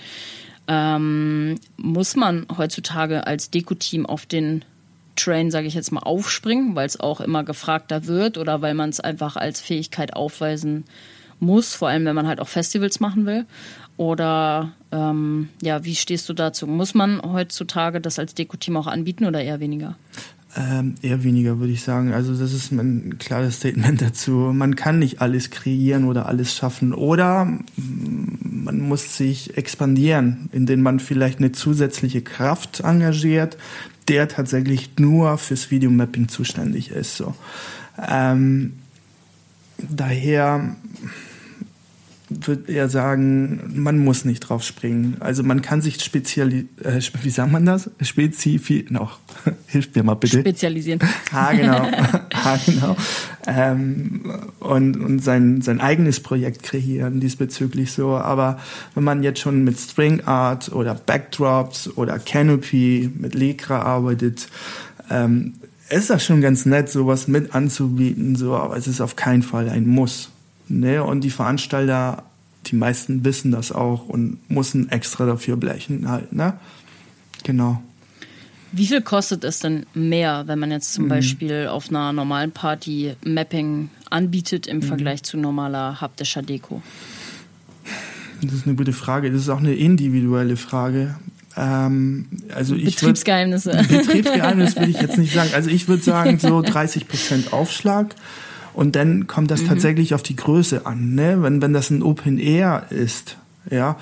Ähm, 0.67 1.55
muss 1.78 2.15
man 2.15 2.45
heutzutage 2.57 3.26
als 3.26 3.49
Deko-Team 3.49 4.05
auf 4.05 4.26
den 4.26 4.63
Train, 5.15 5.51
sage 5.51 5.67
ich 5.67 5.74
jetzt 5.74 5.91
mal, 5.91 6.01
aufspringen, 6.01 6.76
weil 6.76 6.86
es 6.86 6.99
auch 6.99 7.22
immer 7.22 7.43
gefragter 7.43 8.05
wird 8.05 8.38
oder 8.38 8.61
weil 8.61 8.74
man 8.74 8.89
es 8.89 8.99
einfach 8.99 9.36
als 9.36 9.59
Fähigkeit 9.59 10.15
aufweisen 10.15 10.86
muss, 11.39 11.74
vor 11.74 11.88
allem 11.88 12.05
wenn 12.05 12.15
man 12.15 12.28
halt 12.28 12.39
auch 12.39 12.47
Festivals 12.47 12.99
machen 12.99 13.26
will? 13.26 13.45
Oder 13.97 14.72
ähm, 14.91 15.49
ja, 15.61 15.84
wie 15.84 15.95
stehst 15.95 16.30
du 16.30 16.34
dazu? 16.34 16.67
Muss 16.67 16.93
man 16.93 17.22
heutzutage 17.22 17.99
das 17.99 18.20
als 18.20 18.34
Deko-Team 18.34 18.78
auch 18.78 18.88
anbieten 18.88 19.26
oder 19.26 19.41
eher 19.41 19.59
weniger? 19.59 19.95
Ähm, 20.58 20.95
eher 21.04 21.24
weniger, 21.24 21.60
würde 21.60 21.74
ich 21.74 21.84
sagen. 21.84 22.12
Also 22.12 22.36
das 22.36 22.54
ist 22.54 22.72
ein 22.72 23.18
klares 23.20 23.58
Statement 23.58 24.02
dazu. 24.02 24.32
Man 24.32 24.76
kann 24.76 25.00
nicht 25.00 25.22
alles 25.22 25.52
kreieren 25.52 26.06
oder 26.06 26.26
alles 26.26 26.56
schaffen. 26.56 26.93
Oder 26.93 27.45
man 27.76 28.80
muss 28.80 29.16
sich 29.16 29.58
expandieren, 29.58 30.50
indem 30.52 30.82
man 30.82 31.00
vielleicht 31.00 31.38
eine 31.39 31.52
zusätzliche 31.52 32.22
Kraft 32.22 32.80
engagiert, 32.80 33.58
der 34.08 34.28
tatsächlich 34.28 34.97
nur 34.97 35.38
fürs 35.38 35.70
Videomapping 35.70 36.30
zuständig 36.30 36.89
ist. 36.89 37.16
So. 37.16 37.36
Ähm, 38.08 38.74
daher 39.78 40.76
würde 42.30 42.71
er 42.71 42.89
sagen, 42.89 43.71
man 43.73 43.97
muss 43.99 44.23
nicht 44.23 44.41
drauf 44.41 44.63
springen. 44.63 45.17
Also 45.19 45.43
man 45.43 45.61
kann 45.61 45.82
sich 45.82 46.01
spezialisieren, 46.03 46.69
äh, 46.84 47.01
wie 47.23 47.30
sagt 47.30 47.51
man 47.51 47.65
das? 47.65 47.89
Spezifi 48.01 48.86
noch. 48.89 49.19
Hilft 49.67 49.95
mir 49.95 50.03
mal 50.03 50.15
bitte. 50.15 50.39
Spezialisieren. 50.39 50.99
Ah, 51.32 51.53
genau. 51.53 51.75
ah, 52.34 52.57
genau. 52.65 52.97
Ähm, 53.45 54.21
und 54.59 54.97
und 54.97 55.19
sein, 55.19 55.61
sein 55.61 55.80
eigenes 55.80 56.19
Projekt 56.19 56.63
kreieren 56.63 57.19
diesbezüglich 57.19 57.91
so. 57.91 58.15
Aber 58.15 58.59
wenn 58.95 59.03
man 59.03 59.21
jetzt 59.21 59.39
schon 59.39 59.63
mit 59.63 59.77
String 59.80 60.21
Art 60.21 60.71
oder 60.71 60.95
Backdrops 60.95 61.89
oder 61.95 62.17
Canopy 62.17 63.11
mit 63.15 63.36
Lekra 63.36 63.82
arbeitet, 63.82 64.47
ähm, 65.11 65.53
ist 65.89 66.09
das 66.09 66.23
schon 66.23 66.41
ganz 66.41 66.65
nett, 66.65 66.89
sowas 66.89 67.27
mit 67.27 67.53
anzubieten, 67.53 68.36
so, 68.36 68.55
aber 68.55 68.77
es 68.77 68.88
ist 68.88 69.01
auf 69.01 69.15
keinen 69.15 69.43
Fall 69.43 69.69
ein 69.69 69.88
Muss. 69.88 70.30
Ne? 70.70 71.03
Und 71.03 71.22
die 71.22 71.30
Veranstalter, 71.30 72.24
die 72.67 72.76
meisten 72.76 73.26
wissen 73.26 73.51
das 73.51 73.72
auch 73.72 74.07
und 74.07 74.38
müssen 74.49 74.89
extra 74.89 75.26
dafür 75.26 75.57
blechen 75.57 76.09
halt. 76.09 76.34
Ne? 76.34 76.53
Genau. 77.43 77.82
Wie 78.72 78.86
viel 78.86 79.01
kostet 79.01 79.43
es 79.43 79.59
denn 79.59 79.86
mehr, 79.93 80.43
wenn 80.45 80.59
man 80.59 80.72
jetzt 80.72 80.93
zum 80.93 81.05
mhm. 81.05 81.09
Beispiel 81.09 81.67
auf 81.67 81.89
einer 81.89 82.13
normalen 82.13 82.51
Party 82.51 83.15
Mapping 83.26 83.89
anbietet 84.09 84.67
im 84.67 84.78
mhm. 84.78 84.84
Vergleich 84.84 85.24
zu 85.24 85.38
normaler 85.38 86.01
haptischer 86.01 86.41
Deko? 86.41 86.82
Das 88.41 88.53
ist 88.53 88.67
eine 88.67 88.76
gute 88.76 88.93
Frage. 88.93 89.32
Das 89.32 89.41
ist 89.41 89.49
auch 89.49 89.59
eine 89.59 89.74
individuelle 89.74 90.55
Frage. 90.55 91.15
Ähm, 91.57 92.28
also 92.53 92.76
Betriebsgeheimnisse. 92.76 93.74
Würd, 93.74 93.88
Betriebsgeheimnis 93.88 94.76
würde 94.76 94.91
ich 94.91 95.01
jetzt 95.01 95.17
nicht 95.17 95.34
sagen. 95.34 95.49
Also 95.53 95.70
ich 95.70 95.88
würde 95.88 96.03
sagen 96.03 96.39
so 96.39 96.61
30 96.61 97.07
Prozent 97.07 97.53
Aufschlag. 97.53 98.15
Und 98.80 98.95
dann 98.95 99.27
kommt 99.27 99.51
das 99.51 99.63
mhm. 99.63 99.67
tatsächlich 99.67 100.13
auf 100.13 100.23
die 100.23 100.38
Größe 100.38 100.86
an. 100.86 101.13
Ne? 101.13 101.43
Wenn, 101.43 101.61
wenn 101.61 101.73
das 101.73 101.89
ein 101.89 102.01
Open 102.01 102.39
Air 102.39 102.86
ist, 102.91 103.36
ja, 103.69 103.97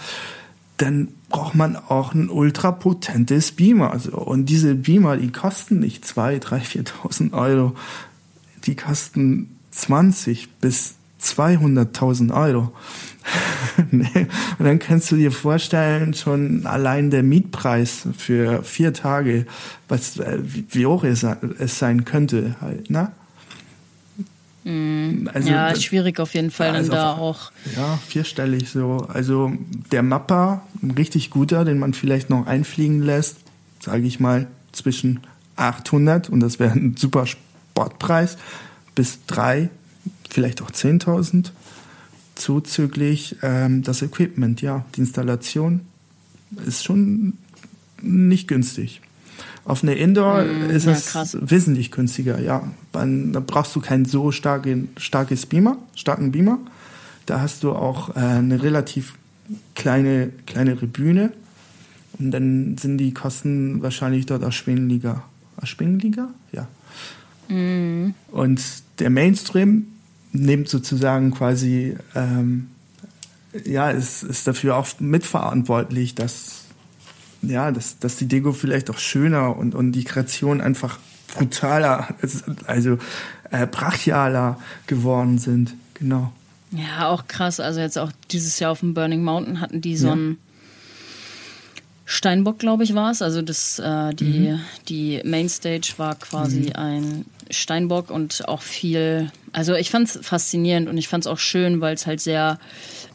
dann 0.77 1.07
braucht 1.29 1.55
man 1.55 1.75
auch 1.75 2.13
ein 2.13 2.29
ultrapotentes 2.29 3.53
Beamer. 3.53 3.89
Also, 3.89 4.15
und 4.15 4.45
diese 4.45 4.75
Beamer, 4.75 5.17
die 5.17 5.31
kosten 5.31 5.79
nicht 5.79 6.05
2.000, 6.05 6.43
3.000, 6.43 6.91
4.000 7.01 7.33
Euro. 7.33 7.73
Die 8.65 8.75
kosten 8.75 9.49
20 9.71 10.47
bis 10.61 10.93
200.000 11.23 12.31
Euro. 12.35 12.71
nee. 13.89 14.27
Und 14.59 14.65
dann 14.65 14.77
kannst 14.77 15.09
du 15.09 15.15
dir 15.15 15.31
vorstellen, 15.31 16.13
schon 16.13 16.67
allein 16.67 17.09
der 17.09 17.23
Mietpreis 17.23 18.07
für 18.15 18.61
vier 18.61 18.93
Tage, 18.93 19.47
was, 19.87 20.17
äh, 20.17 20.37
wie 20.43 20.85
hoch 20.85 21.03
es, 21.03 21.23
es 21.57 21.79
sein 21.79 22.05
könnte 22.05 22.57
halt, 22.61 22.91
ne? 22.91 23.11
Mhm. 24.67 25.29
Also, 25.33 25.49
ja, 25.49 25.73
schwierig 25.75 26.19
auf 26.19 26.33
jeden 26.33 26.51
Fall 26.51 26.71
also 26.71 26.91
dann 26.91 26.99
da 26.99 27.13
auch. 27.13 27.51
Ja, 27.75 27.97
vierstellig 28.07 28.69
so. 28.69 29.07
Also 29.07 29.53
der 29.91 30.03
Mapper, 30.03 30.61
ein 30.83 30.91
richtig 30.91 31.29
guter, 31.29 31.63
den 31.63 31.79
man 31.79 31.93
vielleicht 31.93 32.29
noch 32.29 32.45
einfliegen 32.47 33.01
lässt, 33.01 33.37
sage 33.79 34.05
ich 34.05 34.19
mal, 34.19 34.47
zwischen 34.73 35.21
800 35.55 36.29
und 36.29 36.41
das 36.41 36.59
wäre 36.59 36.73
ein 36.73 36.97
super 36.97 37.25
Sportpreis 37.25 38.37
bis 38.93 39.19
drei, 39.25 39.69
vielleicht 40.29 40.61
auch 40.61 40.69
10.000 40.69 41.51
zuzüglich 42.35 43.37
ähm, 43.41 43.83
das 43.83 44.01
Equipment, 44.01 44.61
ja, 44.61 44.85
die 44.95 45.01
Installation 45.01 45.81
ist 46.65 46.83
schon 46.83 47.33
nicht 48.01 48.47
günstig. 48.47 49.01
Auf 49.67 49.83
eine 49.83 49.95
Indoor 49.95 50.43
mm, 50.43 50.69
ist 50.69 50.85
ja, 50.85 50.93
es 50.93 51.07
krass. 51.07 51.37
wesentlich 51.41 51.91
günstiger, 51.91 52.39
ja. 52.39 52.63
Dann, 52.93 53.33
da 53.33 53.41
brauchst 53.41 53.75
du 53.75 53.81
kein 53.81 54.05
so 54.05 54.31
starke, 54.31 54.85
starkes 54.95 55.45
Beamer, 55.45 55.77
starken 55.93 56.31
Beamer. 56.31 56.57
Da 57.25 57.41
hast 57.41 57.63
du 57.63 57.73
auch 57.73 58.15
äh, 58.15 58.19
eine 58.19 58.63
relativ 58.63 59.15
kleine, 59.75 60.31
kleinere 60.45 60.87
Bühne. 60.87 61.33
Und 62.17 62.31
dann 62.31 62.77
sind 62.77 62.97
die 62.97 63.13
Kosten 63.13 63.81
wahrscheinlich 63.81 64.25
dort 64.25 64.41
erschwinglicher. 64.41 65.23
Erschwinglicher? 65.59 66.29
Ja. 66.53 66.67
Mm. 67.53 68.13
Und 68.31 68.61
der 68.99 69.09
Mainstream 69.09 69.87
nimmt 70.31 70.69
sozusagen 70.69 71.31
quasi, 71.31 71.97
ähm, 72.15 72.67
ja, 73.65 73.89
ist, 73.91 74.23
ist 74.23 74.47
dafür 74.47 74.77
auch 74.77 74.87
mitverantwortlich, 74.99 76.15
dass 76.15 76.56
ja, 77.41 77.71
dass, 77.71 77.99
dass 77.99 78.17
die 78.17 78.27
Deko 78.27 78.53
vielleicht 78.53 78.89
auch 78.89 78.97
schöner 78.97 79.55
und, 79.55 79.75
und 79.75 79.91
die 79.91 80.03
Kreation 80.03 80.61
einfach 80.61 80.99
brutaler, 81.35 82.07
also 82.65 82.97
äh, 83.51 83.67
brachialer 83.67 84.59
geworden 84.87 85.37
sind. 85.37 85.75
Genau. 85.95 86.31
Ja, 86.71 87.09
auch 87.09 87.27
krass. 87.27 87.59
Also 87.59 87.79
jetzt 87.79 87.97
auch 87.97 88.11
dieses 88.31 88.59
Jahr 88.59 88.71
auf 88.71 88.81
dem 88.81 88.93
Burning 88.93 89.23
Mountain 89.23 89.61
hatten 89.61 89.81
die 89.81 89.95
so 89.95 90.07
ja. 90.07 90.13
einen 90.13 90.37
Steinbock, 92.05 92.59
glaube 92.59 92.83
ich, 92.83 92.93
war 92.95 93.11
es. 93.11 93.21
Also 93.21 93.41
das, 93.41 93.79
äh, 93.79 94.13
die, 94.13 94.49
mhm. 94.51 94.59
die 94.87 95.21
Mainstage 95.23 95.93
war 95.97 96.15
quasi 96.15 96.67
mhm. 96.67 96.75
ein 96.75 97.25
Steinbock 97.49 98.09
und 98.09 98.47
auch 98.47 98.61
viel. 98.61 99.31
Also 99.57 99.73
ich 99.73 99.89
fand 99.89 100.07
es 100.07 100.19
faszinierend 100.21 100.87
und 100.87 100.99
ich 100.99 101.07
fand 101.07 101.23
es 101.23 101.27
auch 101.27 101.39
schön, 101.39 101.81
weil 101.81 101.95
es 101.95 102.05
halt 102.05 102.21
sehr 102.21 102.59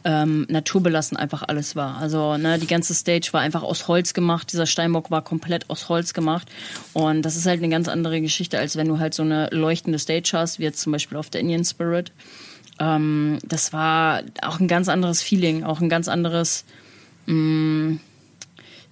ähm, 0.03 0.45
naturbelassen 0.49 1.15
einfach 1.15 1.43
alles 1.47 1.77
war. 1.77 1.99
Also 1.99 2.35
ne, 2.35 2.59
die 2.59 2.67
ganze 2.67 2.93
Stage 2.93 3.29
war 3.31 3.39
einfach 3.39 3.63
aus 3.63 3.87
Holz 3.87 4.13
gemacht. 4.13 4.51
Dieser 4.51 4.65
Steinbock 4.65 5.09
war 5.09 5.23
komplett 5.23 5.69
aus 5.69 5.87
Holz 5.87 6.13
gemacht. 6.13 6.49
Und 6.91 7.21
das 7.21 7.37
ist 7.37 7.45
halt 7.45 7.59
eine 7.59 7.69
ganz 7.69 7.87
andere 7.87 8.19
Geschichte, 8.19 8.59
als 8.59 8.75
wenn 8.75 8.89
du 8.89 8.99
halt 8.99 9.13
so 9.13 9.23
eine 9.23 9.47
leuchtende 9.51 9.99
Stage 9.99 10.31
hast, 10.33 10.59
wie 10.59 10.63
jetzt 10.63 10.81
zum 10.81 10.91
Beispiel 10.91 11.17
auf 11.17 11.29
der 11.29 11.39
Indian 11.39 11.63
Spirit. 11.63 12.11
Ähm, 12.77 13.39
das 13.45 13.71
war 13.71 14.23
auch 14.41 14.59
ein 14.59 14.67
ganz 14.67 14.89
anderes 14.89 15.21
Feeling, 15.21 15.63
auch 15.63 15.79
ein 15.79 15.87
ganz 15.87 16.09
anderes 16.09 16.65
mh, 17.25 17.35
mm, 17.35 17.99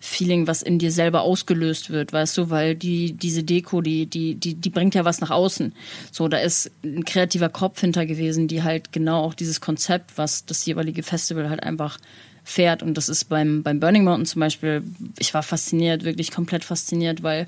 Feeling, 0.03 0.47
was 0.47 0.63
in 0.63 0.79
dir 0.79 0.91
selber 0.91 1.21
ausgelöst 1.21 1.91
wird, 1.91 2.11
weißt 2.11 2.35
du, 2.35 2.49
weil 2.49 2.73
die, 2.73 3.13
diese 3.13 3.43
Deko, 3.43 3.81
die, 3.81 4.07
die, 4.07 4.33
die, 4.33 4.55
die 4.55 4.69
bringt 4.71 4.95
ja 4.95 5.05
was 5.05 5.21
nach 5.21 5.29
außen. 5.29 5.73
So, 6.11 6.27
da 6.27 6.39
ist 6.39 6.71
ein 6.83 7.05
kreativer 7.05 7.49
Kopf 7.49 7.79
hinter 7.79 8.07
gewesen, 8.07 8.47
die 8.47 8.63
halt 8.63 8.91
genau 8.91 9.21
auch 9.21 9.35
dieses 9.35 9.61
Konzept, 9.61 10.17
was 10.17 10.43
das 10.45 10.65
jeweilige 10.65 11.03
Festival 11.03 11.51
halt 11.51 11.61
einfach 11.61 11.99
fährt. 12.43 12.81
Und 12.81 12.95
das 12.97 13.09
ist 13.09 13.25
beim, 13.25 13.61
beim 13.61 13.79
Burning 13.79 14.03
Mountain 14.03 14.25
zum 14.25 14.39
Beispiel, 14.39 14.83
ich 15.19 15.35
war 15.35 15.43
fasziniert, 15.43 16.03
wirklich 16.03 16.31
komplett 16.31 16.65
fasziniert, 16.65 17.21
weil 17.21 17.45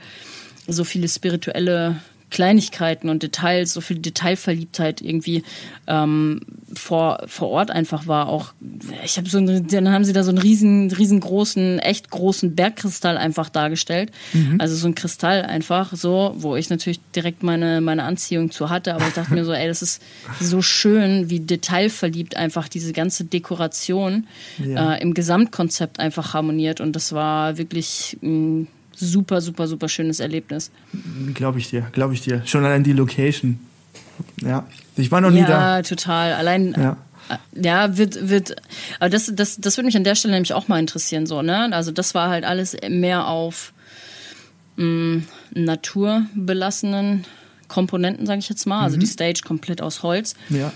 so 0.68 0.84
viele 0.84 1.10
spirituelle 1.10 1.98
Kleinigkeiten 2.34 3.10
und 3.10 3.22
Details, 3.22 3.74
so 3.74 3.80
viel 3.80 4.00
Detailverliebtheit 4.00 5.02
irgendwie 5.02 5.44
ähm, 5.86 6.42
vor, 6.74 7.20
vor 7.28 7.50
Ort 7.50 7.70
einfach 7.70 8.08
war. 8.08 8.28
Auch 8.28 8.54
ich 9.06 9.18
habe 9.18 9.30
so 9.30 9.38
einen, 9.38 9.68
dann 9.68 9.90
haben 9.90 10.04
sie 10.04 10.14
da 10.14 10.24
so 10.24 10.30
einen 10.32 10.40
riesen, 10.40 10.90
riesengroßen, 10.90 11.78
echt 11.78 12.10
großen 12.10 12.56
Bergkristall 12.56 13.20
einfach 13.20 13.50
dargestellt. 13.50 14.12
Mhm. 14.34 14.56
Also 14.60 14.76
so 14.76 14.88
ein 14.88 14.96
Kristall 14.96 15.44
einfach 15.44 15.94
so, 15.94 16.34
wo 16.36 16.56
ich 16.56 16.72
natürlich 16.72 17.00
direkt 17.16 17.44
meine, 17.44 17.82
meine 17.82 18.02
Anziehung 18.02 18.50
zu 18.50 18.72
hatte. 18.72 18.96
Aber 18.96 19.08
ich 19.08 19.14
dachte 19.14 19.36
mir 19.36 19.46
so, 19.46 19.54
ey, 19.54 19.68
das 19.68 19.84
ist 19.84 20.02
so 20.40 20.64
schön, 20.64 21.30
wie 21.30 21.40
detailverliebt 21.40 22.36
einfach 22.36 22.68
diese 22.68 22.94
ganze 22.94 23.26
Dekoration 23.26 24.26
ja. 24.58 24.96
äh, 24.96 25.04
im 25.04 25.14
Gesamtkonzept 25.14 26.00
einfach 26.00 26.34
harmoniert. 26.34 26.82
Und 26.82 26.96
das 26.96 27.14
war 27.14 27.60
wirklich 27.60 28.18
mh, 28.22 28.66
super, 28.96 29.42
super, 29.42 29.68
super 29.68 29.90
schönes 29.90 30.20
Erlebnis. 30.20 30.72
Glaube 31.34 31.60
ich 31.60 31.70
dir, 31.70 31.82
glaube 31.92 32.14
ich 32.14 32.22
dir. 32.22 32.42
Schon 32.46 32.64
allein 32.66 32.84
die 32.84 32.94
Location. 32.94 33.60
Ja, 34.42 34.68
ich 34.96 35.12
war 35.12 35.22
noch 35.22 35.32
nie 35.32 35.40
ja, 35.40 35.48
da. 35.48 35.78
Ja, 35.78 35.82
total. 35.82 36.34
Allein. 36.34 36.74
Ja. 36.78 36.98
Ja, 37.54 37.98
wird, 37.98 38.30
wird, 38.30 38.56
aber 39.00 39.10
das, 39.10 39.32
das, 39.34 39.56
das 39.58 39.78
würde 39.78 39.86
mich 39.86 39.96
an 39.96 40.04
der 40.04 40.16
Stelle 40.16 40.34
nämlich 40.34 40.54
auch 40.54 40.68
mal 40.68 40.78
interessieren, 40.78 41.26
so, 41.26 41.42
ne? 41.42 41.70
Also, 41.72 41.92
das 41.92 42.14
war 42.14 42.30
halt 42.30 42.44
alles 42.44 42.76
mehr 42.90 43.28
auf 43.28 43.72
mh, 44.76 44.86
mm, 44.86 45.28
naturbelassenen 45.54 47.24
Komponenten, 47.70 48.26
sage 48.26 48.40
ich 48.40 48.50
jetzt 48.50 48.68
mal. 48.68 48.84
Also, 48.84 48.98
mhm. 48.98 49.02
die 49.02 49.06
Stage 49.06 49.42
komplett 49.46 49.82
aus 49.82 50.04
Holz. 50.04 50.36
Ja. 50.50 50.74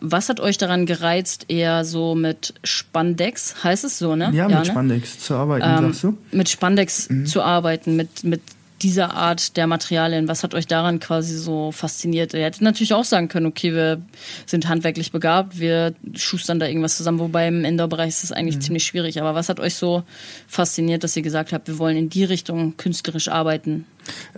Was 0.00 0.28
hat 0.28 0.40
euch 0.40 0.58
daran 0.58 0.86
gereizt, 0.86 1.46
eher 1.48 1.84
so 1.84 2.14
mit 2.14 2.54
Spandex, 2.64 3.62
heißt 3.64 3.84
es 3.84 3.98
so, 3.98 4.16
ne? 4.16 4.30
Ja, 4.32 4.44
mit 4.44 4.52
ja, 4.52 4.58
ne? 4.60 4.64
Spandex 4.64 5.18
zu 5.20 5.34
arbeiten, 5.34 5.66
ähm, 5.66 5.92
sagst 5.92 6.04
du? 6.04 6.18
Mit 6.32 6.48
Spandex 6.48 7.10
mhm. 7.10 7.26
zu 7.26 7.42
arbeiten, 7.42 7.96
mit, 7.96 8.24
mit 8.24 8.40
dieser 8.82 9.14
Art 9.14 9.56
der 9.56 9.66
Materialien. 9.66 10.28
Was 10.28 10.42
hat 10.42 10.54
euch 10.54 10.66
daran 10.66 11.00
quasi 11.00 11.36
so 11.36 11.72
fasziniert? 11.72 12.34
Ihr 12.34 12.44
hättet 12.44 12.62
natürlich 12.62 12.94
auch 12.94 13.04
sagen 13.04 13.28
können, 13.28 13.46
okay, 13.46 13.72
wir 13.74 14.02
sind 14.46 14.68
handwerklich 14.68 15.12
begabt, 15.12 15.58
wir 15.58 15.94
schustern 16.14 16.58
da 16.58 16.66
irgendwas 16.66 16.96
zusammen, 16.96 17.18
wobei 17.18 17.48
im 17.48 17.64
Indoor-Bereich 17.64 18.08
ist 18.08 18.22
das 18.22 18.32
eigentlich 18.32 18.56
mhm. 18.56 18.60
ziemlich 18.60 18.84
schwierig. 18.84 19.20
Aber 19.20 19.34
was 19.34 19.48
hat 19.48 19.60
euch 19.60 19.74
so 19.74 20.04
fasziniert, 20.46 21.04
dass 21.04 21.16
ihr 21.16 21.22
gesagt 21.22 21.52
habt, 21.52 21.68
wir 21.68 21.78
wollen 21.78 21.96
in 21.96 22.10
die 22.10 22.24
Richtung 22.24 22.76
künstlerisch 22.76 23.28
arbeiten? 23.28 23.84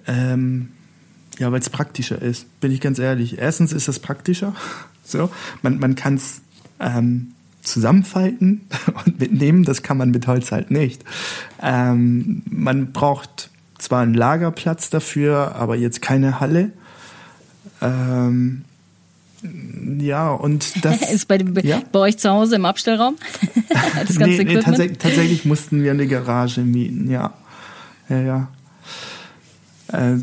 Ähm, 0.06 0.70
ja, 1.38 1.50
weil 1.52 1.61
es 1.61 1.70
praktischer 1.70 2.20
ist, 2.20 2.61
bin 2.61 2.72
ich 2.72 2.80
ganz 2.80 2.98
ehrlich. 2.98 3.38
Erstens 3.38 3.72
ist 3.72 3.88
es 3.88 3.98
praktischer. 3.98 4.54
So, 5.11 5.30
man, 5.62 5.78
man 5.78 5.94
kann 5.94 6.14
es 6.14 6.42
ähm, 6.78 7.32
zusammenfalten 7.62 8.62
und 9.04 9.20
mitnehmen. 9.20 9.64
Das 9.64 9.82
kann 9.82 9.96
man 9.96 10.11
mit 10.11 10.26
Holz 10.26 10.52
halt 10.52 10.70
nicht. 10.70 11.04
Ähm, 11.62 12.42
man 12.46 12.92
braucht 12.92 13.50
zwar 13.78 14.02
einen 14.02 14.14
Lagerplatz 14.14 14.90
dafür, 14.90 15.54
aber 15.56 15.76
jetzt 15.76 16.02
keine 16.02 16.40
Halle. 16.40 16.70
Ähm, 17.80 18.62
ja, 19.98 20.30
und 20.30 20.84
das 20.84 21.11
ist 21.12 21.28
bei, 21.28 21.38
ja? 21.62 21.82
bei 21.92 21.98
euch 21.98 22.18
zu 22.18 22.30
Hause 22.30 22.56
im 22.56 22.64
Abstellraum. 22.64 23.16
das 24.06 24.18
ganze 24.18 24.44
nee, 24.44 24.54
nee, 24.54 24.61
tats 24.61 24.78
tatsächlich 24.98 25.44
mussten 25.44 25.82
wir 25.82 25.92
eine 25.92 26.06
Garage 26.06 26.61
mieten, 26.61 27.11
ja. 27.11 27.32
Ja, 28.08 28.20
ja. 28.20 28.48
Äh, 29.92 30.18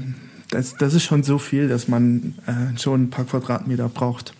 das, 0.49 0.75
das 0.75 0.93
ist 0.93 1.03
schon 1.03 1.23
so 1.23 1.39
viel, 1.39 1.67
dass 1.67 1.87
man 1.87 2.35
äh, 2.45 2.77
schon 2.79 3.03
ein 3.03 3.09
paar 3.09 3.25
Quadratmeter 3.25 3.89
braucht. 3.89 4.33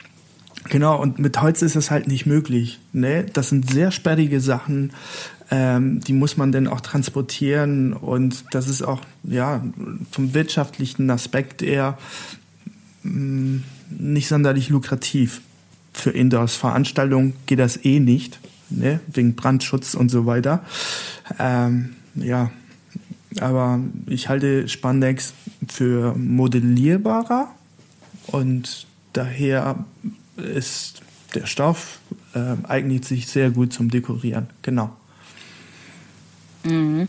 Genau, 0.70 1.02
und 1.02 1.20
mit 1.20 1.42
Holz 1.42 1.62
ist 1.62 1.76
es 1.76 1.92
halt 1.92 2.08
nicht 2.08 2.26
möglich. 2.26 2.80
Ne? 2.94 3.26
Das 3.32 3.50
sind 3.50 3.70
sehr 3.70 3.92
sperrige 3.92 4.42
Sachen, 4.42 4.92
ähm, 5.50 6.02
die 6.02 6.14
muss 6.14 6.36
man 6.36 6.52
dann 6.52 6.68
auch 6.68 6.82
transportieren 6.82 7.94
und 7.94 8.44
das 8.52 8.68
ist 8.68 8.82
auch 8.82 9.02
ja 9.24 9.64
vom 10.12 10.34
wirtschaftlichen 10.34 11.10
Aspekt 11.10 11.62
eher 11.62 11.98
mh, 13.04 13.12
mm, 13.12 13.64
nicht 14.00 14.28
sonderlich 14.28 14.70
lukrativ. 14.70 15.42
Für 15.94 16.12
Indoors-Veranstaltungen 16.12 17.34
geht 17.46 17.60
das 17.60 17.84
eh 17.84 18.00
nicht, 18.00 18.40
ne? 18.70 19.00
wegen 19.08 19.36
Brandschutz 19.36 19.96
und 19.96 20.10
so 20.10 20.26
weiter. 20.26 20.64
Ähm, 21.40 21.96
ja, 22.16 22.52
aber 23.40 23.80
ich 24.06 24.30
halte 24.30 24.68
Spandex 24.68 25.34
für 25.68 26.14
modellierbarer 26.16 27.48
und 28.28 28.86
daher 29.14 29.86
ist 30.38 31.02
der 31.36 31.46
Stoff 31.46 32.00
äh, 32.34 32.56
eignet 32.64 33.06
sich 33.06 33.28
sehr 33.28 33.52
gut 33.52 33.74
zum 33.74 33.90
Dekorieren. 33.90 34.48
Genau. 34.62 34.96
Mhm. 36.64 37.08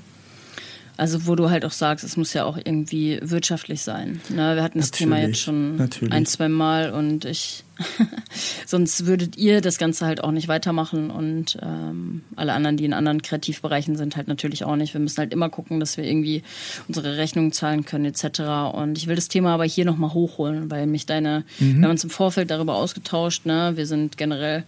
Also 0.99 1.29
wo 1.29 1.37
du 1.37 1.49
halt 1.49 1.65
auch 1.65 1.71
sagst, 1.71 2.05
es 2.05 2.17
muss 2.17 2.33
ja 2.33 2.45
auch 2.45 2.57
irgendwie 2.57 3.21
wirtschaftlich 3.23 3.83
sein. 3.83 4.21
Ne? 4.31 4.57
Wir 4.57 4.65
hatten 4.65 4.81
das 4.81 4.91
natürlich, 4.91 4.99
Thema 4.99 5.21
jetzt 5.21 5.41
schon 5.41 5.77
natürlich. 5.77 6.13
ein, 6.13 6.27
zwei 6.27 6.49
Mal 6.49 6.91
und 6.91 7.25
ich 7.25 7.63
sonst 8.67 9.07
würdet 9.07 9.37
ihr 9.37 9.61
das 9.61 9.79
Ganze 9.79 10.07
halt 10.07 10.25
auch 10.25 10.33
nicht 10.33 10.49
weitermachen 10.49 11.13
und 11.13 11.57
ähm, 11.63 12.23
alle 12.35 12.53
anderen, 12.53 12.77
die 12.77 12.85
in 12.85 12.93
anderen 12.93 13.23
Kreativbereichen 13.23 13.97
sind, 13.97 14.17
halt 14.17 14.27
natürlich 14.27 14.65
auch 14.65 14.75
nicht. 14.75 14.93
Wir 14.93 15.01
müssen 15.01 15.19
halt 15.19 15.33
immer 15.33 15.49
gucken, 15.49 15.79
dass 15.79 15.97
wir 15.97 16.03
irgendwie 16.03 16.43
unsere 16.89 17.17
Rechnungen 17.17 17.53
zahlen 17.53 17.85
können 17.85 18.05
etc. 18.07 18.41
Und 18.73 18.99
ich 18.99 19.07
will 19.07 19.15
das 19.15 19.29
Thema 19.29 19.55
aber 19.55 19.67
hier 19.67 19.85
nochmal 19.85 20.13
hochholen, 20.15 20.69
weil 20.69 20.89
mich 20.89 21.07
deine, 21.07 21.45
mhm. 21.61 21.77
wir 21.77 21.85
haben 21.85 21.93
uns 21.93 22.03
im 22.03 22.11
Vorfeld 22.11 22.51
darüber 22.51 22.75
ausgetauscht, 22.75 23.47
ne? 23.47 23.75
wir 23.77 23.87
sind 23.87 24.17
generell 24.17 24.65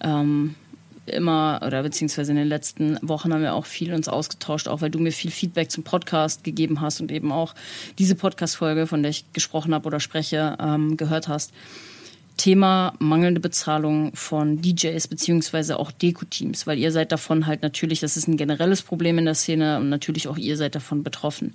ähm, 0.00 0.54
immer 1.06 1.60
oder 1.66 1.82
beziehungsweise 1.82 2.32
in 2.32 2.38
den 2.38 2.48
letzten 2.48 2.98
Wochen 3.02 3.32
haben 3.32 3.42
wir 3.42 3.54
auch 3.54 3.66
viel 3.66 3.92
uns 3.92 4.08
ausgetauscht, 4.08 4.68
auch 4.68 4.80
weil 4.80 4.90
du 4.90 4.98
mir 4.98 5.12
viel 5.12 5.30
Feedback 5.30 5.70
zum 5.70 5.84
Podcast 5.84 6.44
gegeben 6.44 6.80
hast 6.80 7.00
und 7.00 7.10
eben 7.10 7.32
auch 7.32 7.54
diese 7.98 8.14
Podcast-Folge, 8.14 8.86
von 8.86 9.02
der 9.02 9.10
ich 9.10 9.32
gesprochen 9.32 9.74
habe 9.74 9.86
oder 9.86 10.00
spreche, 10.00 10.56
ähm, 10.60 10.96
gehört 10.96 11.28
hast. 11.28 11.52
Thema 12.36 12.94
mangelnde 12.98 13.40
Bezahlung 13.40 14.14
von 14.14 14.62
DJs 14.62 15.06
beziehungsweise 15.08 15.78
auch 15.78 15.90
Deko-Teams, 15.90 16.66
weil 16.66 16.78
ihr 16.78 16.90
seid 16.90 17.12
davon 17.12 17.46
halt 17.46 17.62
natürlich, 17.62 18.00
das 18.00 18.16
ist 18.16 18.26
ein 18.26 18.36
generelles 18.36 18.82
Problem 18.82 19.18
in 19.18 19.26
der 19.26 19.34
Szene 19.34 19.78
und 19.78 19.88
natürlich 19.88 20.28
auch 20.28 20.38
ihr 20.38 20.56
seid 20.56 20.74
davon 20.74 21.02
betroffen. 21.02 21.54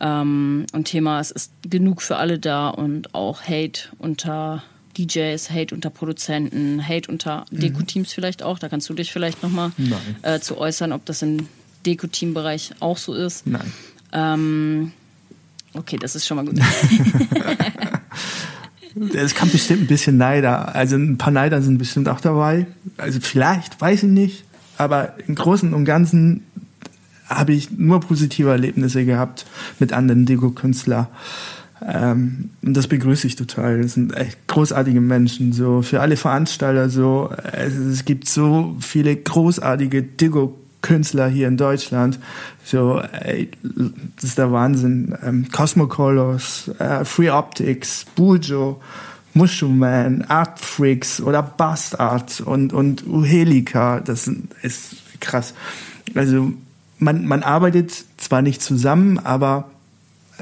Ähm, 0.00 0.66
und 0.72 0.84
Thema, 0.84 1.20
es 1.20 1.30
ist 1.30 1.52
genug 1.68 2.02
für 2.02 2.16
alle 2.16 2.38
da 2.38 2.68
und 2.68 3.14
auch 3.14 3.42
Hate 3.42 3.82
unter 3.98 4.62
DJs, 4.98 5.50
Hate 5.50 5.74
unter 5.74 5.90
Produzenten, 5.90 6.86
Hate 6.86 7.10
unter 7.10 7.46
mhm. 7.50 7.60
Deko-Teams 7.60 8.12
vielleicht 8.12 8.42
auch. 8.42 8.58
Da 8.58 8.68
kannst 8.68 8.88
du 8.88 8.94
dich 8.94 9.12
vielleicht 9.12 9.42
nochmal 9.42 9.72
äh, 10.22 10.40
zu 10.40 10.58
äußern, 10.58 10.92
ob 10.92 11.04
das 11.04 11.22
im 11.22 11.48
Deko-Team-Bereich 11.86 12.72
auch 12.80 12.98
so 12.98 13.14
ist. 13.14 13.46
Nein. 13.46 13.72
Ähm, 14.12 14.92
okay, 15.74 15.96
das 15.96 16.16
ist 16.16 16.26
schon 16.26 16.36
mal 16.36 16.46
gut. 16.46 16.58
Es 19.14 19.34
kann 19.34 19.50
bestimmt 19.50 19.82
ein 19.82 19.86
bisschen 19.86 20.16
Neider. 20.16 20.74
Also 20.74 20.96
ein 20.96 21.16
paar 21.16 21.32
Neider 21.32 21.62
sind 21.62 21.78
bestimmt 21.78 22.08
auch 22.08 22.20
dabei. 22.20 22.66
Also 22.96 23.20
vielleicht, 23.20 23.80
weiß 23.80 24.02
ich 24.02 24.10
nicht. 24.10 24.44
Aber 24.78 25.14
im 25.26 25.34
Großen 25.36 25.72
und 25.72 25.84
Ganzen 25.84 26.44
habe 27.26 27.52
ich 27.52 27.70
nur 27.70 28.00
positive 28.00 28.50
Erlebnisse 28.50 29.04
gehabt 29.04 29.46
mit 29.78 29.92
anderen 29.92 30.26
Deko-Künstlern. 30.26 31.06
Ähm, 31.86 32.50
das 32.62 32.88
begrüße 32.88 33.26
ich 33.26 33.36
total. 33.36 33.82
Das 33.82 33.94
sind 33.94 34.14
echt 34.14 34.46
großartige 34.48 35.00
Menschen. 35.00 35.52
So 35.52 35.82
für 35.82 36.00
alle 36.00 36.16
Veranstalter 36.16 36.90
so. 36.90 37.30
Es, 37.52 37.74
es 37.74 38.04
gibt 38.04 38.28
so 38.28 38.76
viele 38.80 39.16
großartige 39.16 40.02
Deko-Künstler 40.02 41.28
hier 41.28 41.48
in 41.48 41.56
Deutschland. 41.56 42.18
So, 42.64 43.00
ey, 43.00 43.50
das 44.16 44.24
ist 44.24 44.38
der 44.38 44.52
Wahnsinn. 44.52 45.16
Ähm, 45.24 45.46
Cosmocolors, 45.50 46.70
äh, 46.78 47.04
Free 47.04 47.30
Optics, 47.30 48.04
Bujo, 48.14 48.80
Mushroom 49.32 49.78
Man, 49.78 50.22
Art 50.22 50.58
Freaks 50.58 51.20
oder 51.20 51.42
Bastard 51.42 52.40
und 52.42 52.72
und 52.72 53.06
Uhelika. 53.06 54.00
Das 54.00 54.30
ist 54.62 54.96
krass. 55.20 55.54
Also 56.14 56.52
man 56.98 57.24
man 57.26 57.42
arbeitet 57.42 58.04
zwar 58.18 58.42
nicht 58.42 58.60
zusammen, 58.60 59.18
aber 59.18 59.70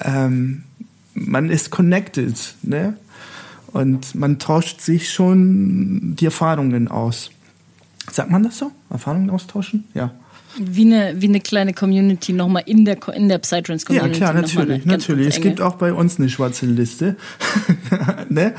ähm, 0.03 0.65
man 1.27 1.51
ist 1.51 1.71
connected, 1.71 2.37
ne? 2.63 2.97
Und 3.73 4.15
man 4.15 4.39
tauscht 4.39 4.81
sich 4.81 5.11
schon 5.11 6.17
die 6.17 6.25
Erfahrungen 6.25 6.89
aus. 6.89 7.31
Sagt 8.11 8.31
man 8.31 8.43
das 8.43 8.59
so? 8.59 8.73
Erfahrungen 8.89 9.29
austauschen? 9.29 9.85
Ja. 9.95 10.13
Wie 10.59 10.87
eine, 10.87 11.21
wie 11.21 11.29
eine 11.29 11.41
kleine 11.41 11.75
Community 11.75 12.33
nochmal 12.33 12.63
in 12.67 12.85
der, 12.85 12.97
in 13.15 13.29
der 13.29 13.39
Psytrance 13.39 13.85
Community. 13.85 14.21
Ja, 14.21 14.31
klar, 14.31 14.43
natürlich, 14.43 14.87
natürlich. 14.87 15.29
Es 15.29 15.41
gibt 15.41 15.61
auch 15.61 15.75
bei 15.75 15.93
uns 15.93 16.19
eine 16.19 16.31
schwarze 16.31 16.67
Liste. 16.67 17.17
ne? 18.31 18.55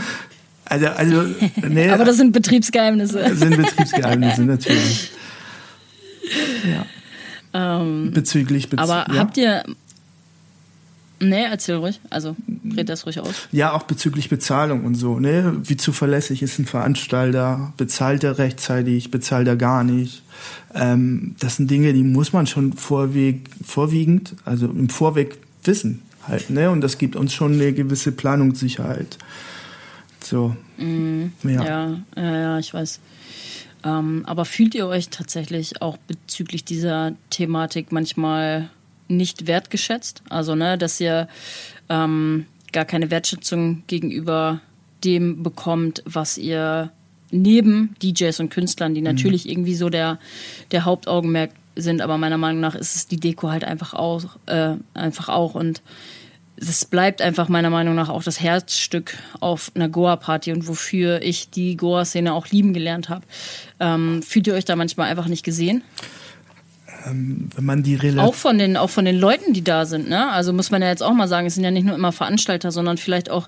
Also, 0.65 0.87
also, 0.87 1.23
ne, 1.67 1.91
Aber 1.91 2.05
das 2.05 2.17
sind 2.17 2.31
Betriebsgeheimnisse. 2.31 3.19
Das 3.19 3.39
sind 3.39 3.57
Betriebsgeheimnisse, 3.57 4.43
natürlich. 4.43 5.11
Ja. 6.63 6.85
Ähm, 7.81 8.11
bezüglich, 8.13 8.69
bezüglich. 8.69 8.79
Aber 8.79 9.11
ja. 9.11 9.19
habt 9.19 9.35
ihr 9.37 9.63
Nee, 11.21 11.43
erzähl 11.43 11.75
ruhig. 11.75 11.99
Also 12.09 12.35
red 12.75 12.89
das 12.89 13.05
ruhig 13.05 13.19
aus. 13.19 13.47
Ja, 13.51 13.73
auch 13.73 13.83
bezüglich 13.83 14.29
Bezahlung 14.29 14.85
und 14.85 14.95
so. 14.95 15.19
Ne? 15.19 15.57
Wie 15.63 15.77
zuverlässig 15.77 16.41
ist 16.41 16.59
ein 16.59 16.65
Veranstalter? 16.65 17.73
Bezahlt 17.77 18.23
er 18.23 18.37
rechtzeitig? 18.37 19.11
Bezahlt 19.11 19.47
er 19.47 19.55
gar 19.55 19.83
nicht? 19.83 20.23
Ähm, 20.73 21.35
das 21.39 21.57
sind 21.57 21.69
Dinge, 21.69 21.93
die 21.93 22.03
muss 22.03 22.31
man 22.31 22.47
schon 22.47 22.73
vorweg, 22.73 23.49
vorwiegend, 23.65 24.35
also 24.45 24.67
im 24.67 24.89
Vorweg 24.89 25.39
wissen 25.63 26.01
halt. 26.27 26.49
Ne? 26.49 26.69
Und 26.71 26.81
das 26.81 26.97
gibt 26.97 27.15
uns 27.15 27.33
schon 27.33 27.53
eine 27.53 27.73
gewisse 27.73 28.11
Planungssicherheit. 28.11 29.17
So. 30.23 30.55
Mm, 30.77 31.25
ja. 31.43 31.63
ja. 31.63 31.97
ja, 32.15 32.59
ich 32.59 32.73
weiß. 32.73 32.99
Ähm, 33.83 34.23
aber 34.25 34.45
fühlt 34.45 34.75
ihr 34.75 34.87
euch 34.87 35.09
tatsächlich 35.09 35.81
auch 35.81 35.97
bezüglich 35.97 36.65
dieser 36.65 37.13
Thematik 37.29 37.91
manchmal 37.91 38.69
nicht 39.09 39.47
wertgeschätzt. 39.47 40.23
Also, 40.29 40.55
ne, 40.55 40.77
dass 40.77 40.99
ihr 41.01 41.27
ähm, 41.89 42.45
gar 42.71 42.85
keine 42.85 43.11
Wertschätzung 43.11 43.83
gegenüber 43.87 44.61
dem 45.03 45.43
bekommt, 45.43 46.03
was 46.05 46.37
ihr 46.37 46.91
neben 47.31 47.95
DJs 48.01 48.39
und 48.39 48.49
Künstlern, 48.49 48.93
die 48.93 49.01
mhm. 49.01 49.07
natürlich 49.07 49.45
mhm. 49.45 49.51
irgendwie 49.51 49.75
so 49.75 49.89
der, 49.89 50.19
der 50.71 50.85
Hauptaugenmerk 50.85 51.51
sind, 51.75 52.01
aber 52.01 52.17
meiner 52.17 52.37
Meinung 52.37 52.61
nach 52.61 52.75
ist 52.75 52.95
es 52.95 53.07
die 53.07 53.19
Deko 53.19 53.49
halt 53.49 53.63
einfach 53.63 53.93
auch, 53.93 54.37
äh, 54.47 54.75
einfach 54.93 55.29
auch 55.29 55.55
und 55.55 55.81
es 56.61 56.83
bleibt 56.83 57.21
einfach 57.21 57.47
meiner 57.47 57.69
Meinung 57.69 57.95
nach 57.95 58.09
auch 58.09 58.23
das 58.23 58.41
Herzstück 58.41 59.17
auf 59.39 59.71
einer 59.75 59.87
Goa-Party 59.87 60.51
und 60.51 60.67
wofür 60.67 61.21
ich 61.21 61.49
die 61.49 61.77
Goa-Szene 61.77 62.33
auch 62.33 62.47
lieben 62.47 62.73
gelernt 62.73 63.07
habe. 63.07 63.25
Ähm, 63.79 64.21
fühlt 64.21 64.47
ihr 64.47 64.55
euch 64.55 64.65
da 64.65 64.75
manchmal 64.75 65.09
einfach 65.09 65.27
nicht 65.27 65.45
gesehen? 65.45 65.83
Ähm, 67.05 67.49
wenn 67.55 67.65
man 67.65 67.83
die 67.83 67.95
Rel 67.95 68.19
auch 68.19 68.35
von 68.35 68.57
den 68.57 68.77
auch 68.77 68.89
von 68.89 69.05
den 69.05 69.17
Leuten, 69.17 69.53
die 69.53 69.63
da 69.63 69.85
sind, 69.85 70.09
ne? 70.09 70.29
Also 70.31 70.53
muss 70.53 70.71
man 70.71 70.81
ja 70.81 70.89
jetzt 70.89 71.03
auch 71.03 71.13
mal 71.13 71.27
sagen, 71.27 71.47
es 71.47 71.55
sind 71.55 71.63
ja 71.63 71.71
nicht 71.71 71.85
nur 71.85 71.95
immer 71.95 72.11
Veranstalter, 72.11 72.71
sondern 72.71 72.97
vielleicht 72.97 73.29
auch 73.29 73.47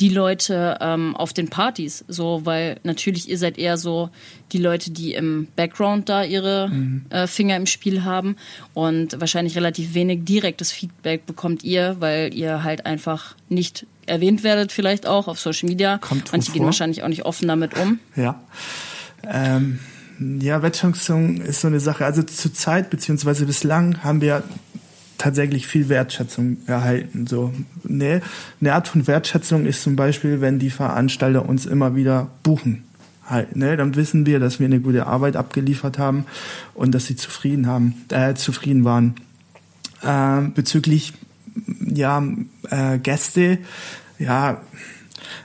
die 0.00 0.08
Leute 0.08 0.78
ähm, 0.80 1.16
auf 1.16 1.32
den 1.32 1.48
Partys, 1.48 2.04
so, 2.08 2.42
weil 2.44 2.78
natürlich 2.82 3.28
ihr 3.28 3.38
seid 3.38 3.58
eher 3.58 3.76
so 3.76 4.10
die 4.52 4.58
Leute, 4.58 4.90
die 4.90 5.14
im 5.14 5.48
Background 5.56 6.08
da 6.08 6.22
ihre 6.22 6.68
mhm. 6.68 7.06
äh, 7.10 7.26
Finger 7.26 7.56
im 7.56 7.66
Spiel 7.66 8.04
haben 8.04 8.36
und 8.74 9.20
wahrscheinlich 9.20 9.56
relativ 9.56 9.94
wenig 9.94 10.24
direktes 10.24 10.70
Feedback 10.70 11.26
bekommt 11.26 11.64
ihr, 11.64 11.96
weil 12.00 12.34
ihr 12.34 12.62
halt 12.62 12.86
einfach 12.86 13.34
nicht 13.48 13.86
erwähnt 14.06 14.42
werdet, 14.42 14.72
vielleicht 14.72 15.06
auch 15.06 15.28
auf 15.28 15.40
Social 15.40 15.68
Media. 15.68 15.98
Kommt 15.98 16.32
Manche 16.32 16.52
gehen 16.52 16.64
wahrscheinlich 16.64 17.02
auch 17.02 17.08
nicht 17.08 17.24
offen 17.24 17.48
damit 17.48 17.76
um. 17.78 18.00
Ja. 18.16 18.40
Ähm 19.26 19.78
ja, 20.40 20.62
Wertschätzung 20.62 21.40
ist 21.40 21.60
so 21.60 21.68
eine 21.68 21.80
Sache. 21.80 22.04
Also 22.04 22.22
zur 22.22 22.52
Zeit 22.52 22.90
beziehungsweise 22.90 23.46
bislang 23.46 24.02
haben 24.02 24.20
wir 24.20 24.42
tatsächlich 25.18 25.66
viel 25.66 25.88
Wertschätzung 25.88 26.58
erhalten. 26.66 27.26
So, 27.26 27.52
ne? 27.84 28.22
Eine 28.60 28.74
Art 28.74 28.88
von 28.88 29.06
Wertschätzung 29.06 29.66
ist 29.66 29.82
zum 29.82 29.94
Beispiel, 29.94 30.40
wenn 30.40 30.58
die 30.58 30.70
Veranstalter 30.70 31.48
uns 31.48 31.66
immer 31.66 31.94
wieder 31.94 32.30
buchen. 32.42 32.84
halt, 33.24 33.54
ne? 33.56 33.76
Dann 33.76 33.94
wissen 33.94 34.26
wir, 34.26 34.40
dass 34.40 34.58
wir 34.58 34.66
eine 34.66 34.80
gute 34.80 35.06
Arbeit 35.06 35.36
abgeliefert 35.36 35.98
haben 35.98 36.26
und 36.74 36.92
dass 36.92 37.06
sie 37.06 37.16
zufrieden 37.16 37.66
haben, 37.66 37.94
äh, 38.10 38.34
zufrieden 38.34 38.84
waren. 38.84 39.14
Äh, 40.02 40.48
bezüglich 40.54 41.12
ja 41.80 42.24
äh, 42.70 42.98
Gäste, 42.98 43.58
ja, 44.18 44.60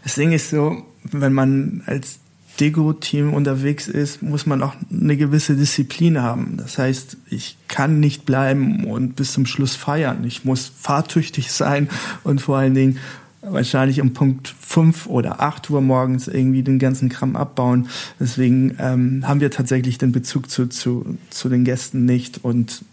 das 0.03 0.15
Ding 0.15 0.31
ist 0.31 0.49
so, 0.49 0.83
wenn 1.03 1.33
man 1.33 1.83
als 1.85 2.19
Dego-Team 2.59 3.33
unterwegs 3.33 3.87
ist, 3.87 4.21
muss 4.21 4.45
man 4.45 4.63
auch 4.63 4.75
eine 4.91 5.17
gewisse 5.17 5.55
Disziplin 5.55 6.21
haben. 6.21 6.57
Das 6.57 6.77
heißt, 6.77 7.17
ich 7.29 7.57
kann 7.67 7.99
nicht 7.99 8.25
bleiben 8.25 8.85
und 8.85 9.15
bis 9.15 9.33
zum 9.33 9.45
Schluss 9.45 9.75
feiern. 9.75 10.23
Ich 10.25 10.45
muss 10.45 10.71
fahrtüchtig 10.79 11.51
sein 11.51 11.89
und 12.23 12.41
vor 12.41 12.57
allen 12.57 12.73
Dingen 12.73 12.97
wahrscheinlich 13.41 14.01
um 14.01 14.13
Punkt 14.13 14.53
fünf 14.59 15.07
oder 15.07 15.41
acht 15.41 15.69
Uhr 15.69 15.81
morgens 15.81 16.27
irgendwie 16.27 16.63
den 16.63 16.79
ganzen 16.79 17.09
Kram 17.09 17.35
abbauen. 17.35 17.87
Deswegen 18.19 18.75
ähm, 18.79 19.27
haben 19.27 19.39
wir 19.39 19.51
tatsächlich 19.51 19.97
den 19.97 20.11
Bezug 20.11 20.49
zu, 20.49 20.67
zu, 20.67 21.17
zu 21.29 21.49
den 21.49 21.63
Gästen 21.63 22.05
nicht 22.05 22.43
und 22.43 22.83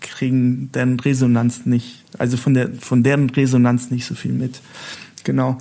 kriegen 0.00 0.70
deren 0.72 0.98
Resonanz 0.98 1.66
nicht, 1.66 2.04
also 2.18 2.36
von 2.36 2.54
der 2.54 2.70
von 2.80 3.02
deren 3.04 3.30
Resonanz 3.30 3.90
nicht 3.90 4.06
so 4.06 4.14
viel 4.14 4.32
mit. 4.32 4.60
Genau. 5.24 5.58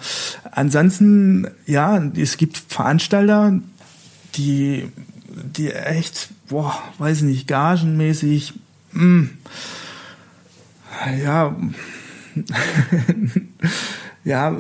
Ansonsten, 0.52 1.48
ja, 1.66 2.04
es 2.16 2.38
gibt 2.38 2.58
Veranstalter, 2.58 3.60
die, 4.36 4.88
die 5.56 5.72
echt, 5.72 6.30
boah, 6.50 6.78
weiß 6.98 7.22
nicht, 7.22 7.48
gagenmäßig, 7.48 8.54
mh, 8.94 9.02
hm, 9.02 9.30
ja, 11.24 11.56
ja, 14.24 14.56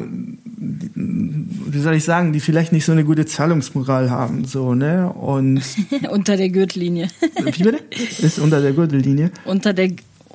wie 0.95 1.79
soll 1.79 1.95
ich 1.95 2.03
sagen, 2.03 2.33
die 2.33 2.39
vielleicht 2.39 2.71
nicht 2.71 2.85
so 2.85 2.91
eine 2.91 3.03
gute 3.03 3.25
Zahlungsmoral 3.25 4.09
haben, 4.09 4.45
so, 4.45 4.73
ne? 4.73 5.11
Und 5.11 5.61
unter 6.09 6.37
der 6.37 6.49
Gürtellinie. 6.49 7.09
wie 7.43 7.63
bitte? 7.63 7.79
Ist 8.21 8.39
unter 8.39 8.61
der 8.61 8.73
Gürtellinie. 8.73 9.31
Unter 9.45 9.73
der 9.73 9.91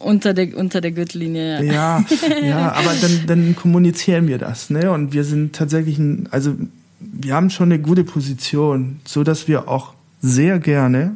unter 0.06 0.34
der, 0.34 0.56
unter 0.56 0.80
der 0.80 0.92
Gürtellinie, 0.92 1.62
ja. 1.64 1.72
Ja, 1.72 2.04
ja 2.42 2.72
aber 2.72 2.94
dann, 3.00 3.26
dann 3.26 3.56
kommunizieren 3.56 4.28
wir 4.28 4.38
das, 4.38 4.70
ne? 4.70 4.92
Und 4.92 5.12
wir 5.12 5.24
sind 5.24 5.54
tatsächlich 5.54 5.98
ein, 5.98 6.28
also 6.30 6.54
wir 7.00 7.34
haben 7.34 7.50
schon 7.50 7.72
eine 7.72 7.80
gute 7.80 8.04
Position, 8.04 9.00
so 9.04 9.24
dass 9.24 9.48
wir 9.48 9.68
auch 9.68 9.94
sehr 10.22 10.58
gerne 10.58 11.12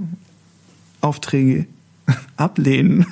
Aufträge 1.01 1.67
ablehnen. 2.37 3.07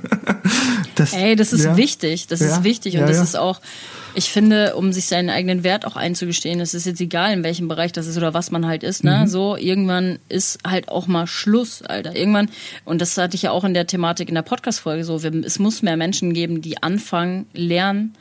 das, 0.94 1.12
Ey, 1.12 1.36
das 1.36 1.52
ist 1.52 1.64
ja, 1.64 1.76
wichtig, 1.76 2.28
das 2.28 2.40
ja, 2.40 2.46
ist 2.46 2.64
wichtig 2.64 2.94
und 2.94 3.00
ja, 3.00 3.06
das 3.06 3.20
ist 3.20 3.36
auch, 3.36 3.60
ich 4.14 4.30
finde, 4.30 4.76
um 4.76 4.92
sich 4.92 5.06
seinen 5.06 5.30
eigenen 5.30 5.64
Wert 5.64 5.86
auch 5.86 5.96
einzugestehen, 5.96 6.60
es 6.60 6.74
ist 6.74 6.86
jetzt 6.86 7.00
egal, 7.00 7.32
in 7.32 7.42
welchem 7.42 7.68
Bereich 7.68 7.92
das 7.92 8.06
ist 8.06 8.16
oder 8.16 8.34
was 8.34 8.50
man 8.50 8.66
halt 8.66 8.82
ist, 8.82 9.04
ne? 9.04 9.20
Mhm. 9.22 9.26
So, 9.26 9.56
irgendwann 9.56 10.18
ist 10.28 10.58
halt 10.66 10.88
auch 10.88 11.06
mal 11.06 11.26
Schluss, 11.26 11.82
Alter. 11.82 12.14
Irgendwann, 12.14 12.48
und 12.84 13.00
das 13.00 13.16
hatte 13.16 13.34
ich 13.36 13.42
ja 13.42 13.50
auch 13.50 13.64
in 13.64 13.74
der 13.74 13.86
Thematik 13.86 14.28
in 14.28 14.34
der 14.34 14.42
Podcast-Folge 14.42 15.04
so, 15.04 15.16
es 15.16 15.58
muss 15.58 15.82
mehr 15.82 15.96
Menschen 15.96 16.32
geben, 16.32 16.62
die 16.62 16.82
anfangen, 16.82 17.46
lernen, 17.52 18.14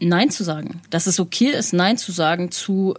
Nein 0.00 0.30
zu 0.30 0.44
sagen. 0.44 0.82
Dass 0.90 1.06
es 1.06 1.18
okay 1.18 1.50
ist, 1.50 1.72
Nein 1.72 1.96
zu 1.96 2.12
sagen 2.12 2.50
zu 2.50 2.94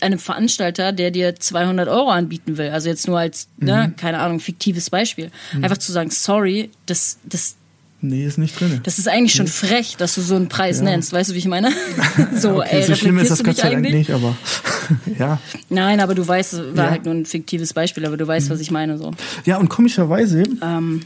einem 0.00 0.18
Veranstalter, 0.18 0.92
der 0.92 1.10
dir 1.10 1.36
200 1.36 1.88
Euro 1.88 2.10
anbieten 2.10 2.58
will. 2.58 2.70
Also 2.70 2.88
jetzt 2.88 3.06
nur 3.06 3.18
als, 3.18 3.48
ne, 3.58 3.72
mhm. 3.72 3.78
ne, 3.78 3.94
keine 3.96 4.18
Ahnung, 4.18 4.40
fiktives 4.40 4.90
Beispiel. 4.90 5.30
Mhm. 5.52 5.64
Einfach 5.64 5.78
zu 5.78 5.92
sagen, 5.92 6.10
sorry, 6.10 6.70
das, 6.86 7.18
das, 7.24 7.56
Nee, 8.02 8.26
ist 8.26 8.38
nicht 8.38 8.60
drin. 8.60 8.80
Das 8.82 8.98
ist 8.98 9.08
eigentlich 9.08 9.34
schon 9.34 9.46
frech, 9.46 9.96
dass 9.96 10.14
du 10.14 10.20
so 10.20 10.36
einen 10.36 10.48
Preis 10.48 10.78
ja. 10.78 10.84
nennst. 10.84 11.12
Weißt 11.12 11.30
du, 11.30 11.34
wie 11.34 11.38
ich 11.38 11.48
meine? 11.48 11.72
so, 12.36 12.58
okay, 12.58 12.68
ey, 12.70 12.82
so 12.82 12.94
schlimm 12.94 13.18
ist 13.18 13.30
das 13.30 13.42
Gott 13.42 13.56
sei 13.56 13.70
Dank 13.70 13.82
nicht, 13.82 14.10
aber 14.10 14.36
ja. 15.18 15.40
Nein, 15.70 16.00
aber 16.00 16.14
du 16.14 16.26
weißt, 16.26 16.76
war 16.76 16.84
ja. 16.84 16.90
halt 16.90 17.04
nur 17.04 17.14
ein 17.14 17.24
fiktives 17.24 17.72
Beispiel, 17.72 18.04
aber 18.04 18.16
du 18.16 18.26
weißt, 18.26 18.48
mhm. 18.48 18.54
was 18.54 18.60
ich 18.60 18.70
meine. 18.70 18.98
so. 18.98 19.12
Ja, 19.44 19.56
und 19.56 19.68
komischerweise. 19.68 20.44
Ähm, 20.62 21.02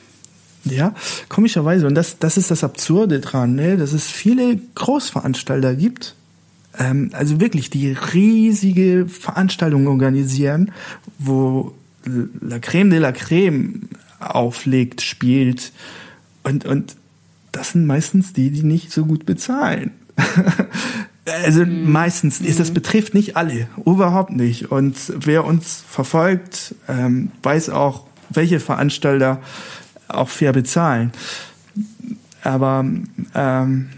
ja, 0.64 0.94
komischerweise, 1.28 1.86
und 1.86 1.94
das, 1.94 2.18
das 2.18 2.36
ist 2.36 2.50
das 2.50 2.64
Absurde 2.64 3.20
dran, 3.20 3.54
ne? 3.54 3.76
dass 3.76 3.92
es 3.92 4.06
viele 4.06 4.58
Großveranstalter 4.74 5.74
gibt, 5.74 6.14
ähm, 6.78 7.10
also 7.14 7.40
wirklich, 7.40 7.70
die 7.70 7.92
riesige 7.92 9.06
Veranstaltungen 9.06 9.86
organisieren, 9.86 10.72
wo 11.18 11.74
La 12.04 12.58
Creme 12.58 12.90
de 12.90 12.98
la 12.98 13.12
Creme 13.12 13.88
auflegt, 14.20 15.02
spielt, 15.02 15.72
und, 16.42 16.64
und 16.64 16.96
das 17.52 17.72
sind 17.72 17.86
meistens 17.86 18.32
die, 18.32 18.50
die 18.50 18.62
nicht 18.62 18.92
so 18.92 19.04
gut 19.04 19.26
bezahlen. 19.26 19.92
also 21.44 21.64
mhm. 21.64 21.90
meistens, 21.90 22.40
ist, 22.40 22.60
das 22.60 22.70
mhm. 22.70 22.74
betrifft 22.74 23.14
nicht 23.14 23.36
alle, 23.36 23.68
überhaupt 23.84 24.32
nicht. 24.32 24.70
Und 24.70 24.96
wer 25.16 25.44
uns 25.44 25.84
verfolgt, 25.88 26.74
ähm, 26.88 27.32
weiß 27.42 27.70
auch, 27.70 28.06
welche 28.30 28.60
Veranstalter 28.60 29.40
auch 30.08 30.28
fair 30.28 30.52
bezahlen. 30.52 31.12
Aber 32.42 32.84
ähm, 33.34 33.88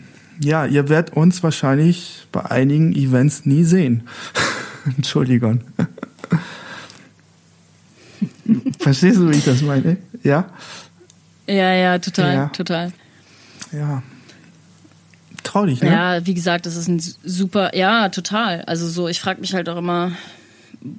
ja, 0.41 0.67
ihr 0.67 0.89
werdet 0.89 1.15
uns 1.15 1.43
wahrscheinlich 1.43 2.27
bei 2.33 2.45
einigen 2.45 2.95
Events 2.95 3.47
nie 3.47 3.65
sehen. 3.65 4.03
Entschuldigung. 4.97 5.61
Verstehst 8.79 9.19
du, 9.19 9.31
wie 9.31 9.37
ich 9.37 9.45
das 9.45 9.63
meine? 9.63 9.97
Ja? 10.23 10.47
Ja, 11.47 11.75
ja, 11.75 11.99
total, 11.99 12.35
ja. 12.35 12.47
total. 12.49 12.93
Ja. 13.73 14.03
Traurig, 15.43 15.83
ne? 15.83 15.91
Ja, 15.91 16.27
wie 16.27 16.35
gesagt, 16.35 16.67
das 16.67 16.77
ist 16.77 16.89
ein 16.89 17.03
super, 17.25 17.75
ja, 17.77 18.09
total. 18.09 18.63
Also 18.63 18.89
so, 18.89 19.09
ich 19.09 19.21
frage 19.21 19.41
mich 19.41 19.55
halt 19.55 19.69
auch 19.69 19.77
immer, 19.77 20.13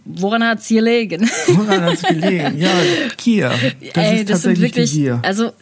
woran 0.06 0.44
hat 0.44 0.60
es 0.60 0.68
hier 0.68 0.82
gelegen? 0.82 1.30
Woran 1.48 1.82
hat 1.82 1.94
es 1.94 2.02
gelegen? 2.02 2.58
Ja, 2.58 2.72
Gier. 3.18 3.50
Das 3.50 4.04
Ey, 4.04 4.20
ist 4.20 4.30
das 4.30 4.42
tatsächlich 4.42 4.62
wirklich, 4.62 4.92
die 4.92 4.98
Gier. 4.98 5.20
Also, 5.24 5.54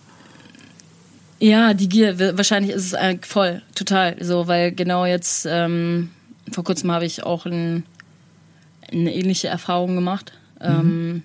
ja, 1.39 1.73
die 1.73 1.89
Gier, 1.89 2.37
wahrscheinlich 2.37 2.73
ist 2.73 2.93
es 2.93 3.17
voll, 3.27 3.61
total. 3.75 4.15
So, 4.23 4.47
weil 4.47 4.71
genau 4.71 5.05
jetzt, 5.05 5.47
ähm, 5.49 6.09
vor 6.51 6.63
kurzem 6.63 6.91
habe 6.91 7.05
ich 7.05 7.23
auch 7.23 7.45
ein, 7.45 7.83
eine 8.91 9.13
ähnliche 9.13 9.47
Erfahrung 9.47 9.95
gemacht. 9.95 10.33
Mhm. 10.59 10.67
Ähm, 10.67 11.23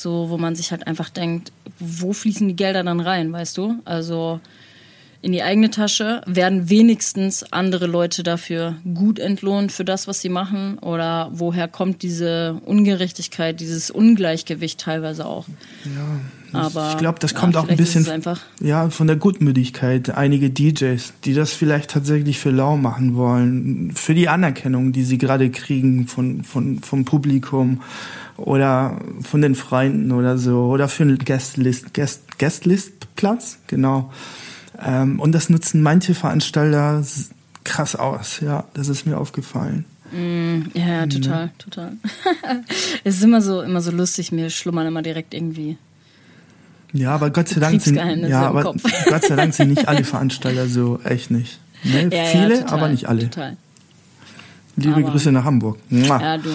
so, 0.00 0.30
wo 0.30 0.38
man 0.38 0.54
sich 0.54 0.70
halt 0.70 0.86
einfach 0.86 1.10
denkt, 1.10 1.52
wo 1.78 2.12
fließen 2.12 2.48
die 2.48 2.56
Gelder 2.56 2.82
dann 2.82 3.00
rein, 3.00 3.32
weißt 3.32 3.56
du? 3.58 3.76
Also 3.84 4.40
in 5.20 5.32
die 5.32 5.42
eigene 5.42 5.70
Tasche 5.70 6.22
werden 6.26 6.70
wenigstens 6.70 7.42
andere 7.52 7.86
Leute 7.86 8.22
dafür 8.22 8.76
gut 8.94 9.18
entlohnt 9.18 9.72
für 9.72 9.84
das, 9.84 10.06
was 10.06 10.20
sie 10.20 10.28
machen? 10.28 10.78
Oder 10.78 11.30
woher 11.32 11.66
kommt 11.66 12.02
diese 12.02 12.60
Ungerechtigkeit, 12.64 13.58
dieses 13.58 13.90
Ungleichgewicht 13.90 14.78
teilweise 14.78 15.26
auch? 15.26 15.46
Ja, 15.84 16.60
aber 16.60 16.90
ich 16.92 16.98
glaube, 16.98 17.18
das 17.18 17.34
kommt 17.34 17.54
ja, 17.54 17.60
auch 17.60 17.68
ein 17.68 17.76
bisschen 17.76 18.06
ja 18.60 18.90
von 18.90 19.08
der 19.08 19.16
Gutmütigkeit. 19.16 20.10
Einige 20.10 20.50
DJs, 20.50 21.12
die 21.24 21.34
das 21.34 21.52
vielleicht 21.52 21.90
tatsächlich 21.90 22.38
für 22.38 22.50
lau 22.50 22.76
machen 22.76 23.16
wollen, 23.16 23.92
für 23.96 24.14
die 24.14 24.28
Anerkennung, 24.28 24.92
die 24.92 25.02
sie 25.02 25.18
gerade 25.18 25.50
kriegen 25.50 26.06
von, 26.06 26.44
von 26.44 26.78
vom 26.78 27.04
Publikum 27.04 27.82
oder 28.38 28.98
von 29.20 29.42
den 29.42 29.54
Freunden 29.54 30.12
oder 30.12 30.38
so 30.38 30.66
oder 30.66 30.88
für 30.88 31.02
einen 31.02 31.18
Guestlist 31.18 31.92
Guest, 31.92 32.38
Guestlist-Platz, 32.38 33.58
genau. 33.66 34.10
Ähm, 34.82 35.20
und 35.20 35.32
das 35.32 35.50
nutzen 35.50 35.82
manche 35.82 36.14
Veranstalter 36.14 37.02
krass 37.64 37.96
aus, 37.96 38.40
ja, 38.40 38.64
das 38.74 38.88
ist 38.88 39.06
mir 39.06 39.18
aufgefallen. 39.18 39.84
Mm, 40.12 40.70
ja, 40.72 40.86
ja, 40.86 41.06
mhm. 41.06 41.10
total, 41.10 41.44
ja. 41.46 41.50
total. 41.58 41.92
es 43.04 43.16
ist 43.16 43.24
immer 43.24 43.42
so, 43.42 43.60
immer 43.60 43.80
so 43.80 43.90
lustig, 43.90 44.32
mir 44.32 44.48
schlummern 44.50 44.86
immer 44.86 45.02
direkt 45.02 45.34
irgendwie. 45.34 45.76
Ja, 46.92 47.14
aber 47.14 47.30
Gott 47.30 47.48
sei 47.48 47.60
Dank 47.60 47.82
sind, 47.82 47.96
ja, 47.96 48.48
aber 48.48 48.62
Gott 48.62 49.24
sei 49.24 49.36
Dank 49.36 49.52
sind 49.52 49.68
nicht 49.70 49.86
alle 49.88 50.04
Veranstalter 50.04 50.66
so, 50.66 51.00
echt 51.04 51.30
nicht. 51.30 51.58
Ne? 51.84 52.08
Ja, 52.10 52.24
Viele, 52.24 52.60
total, 52.60 52.78
aber 52.78 52.88
nicht 52.88 53.06
alle. 53.06 53.24
Total. 53.24 53.56
Liebe 54.78 54.94
Aber 54.94 55.10
Grüße 55.10 55.32
nach 55.32 55.44
Hamburg. 55.44 55.78
Mua. 55.90 56.20
Ja, 56.20 56.38
du. 56.38 56.50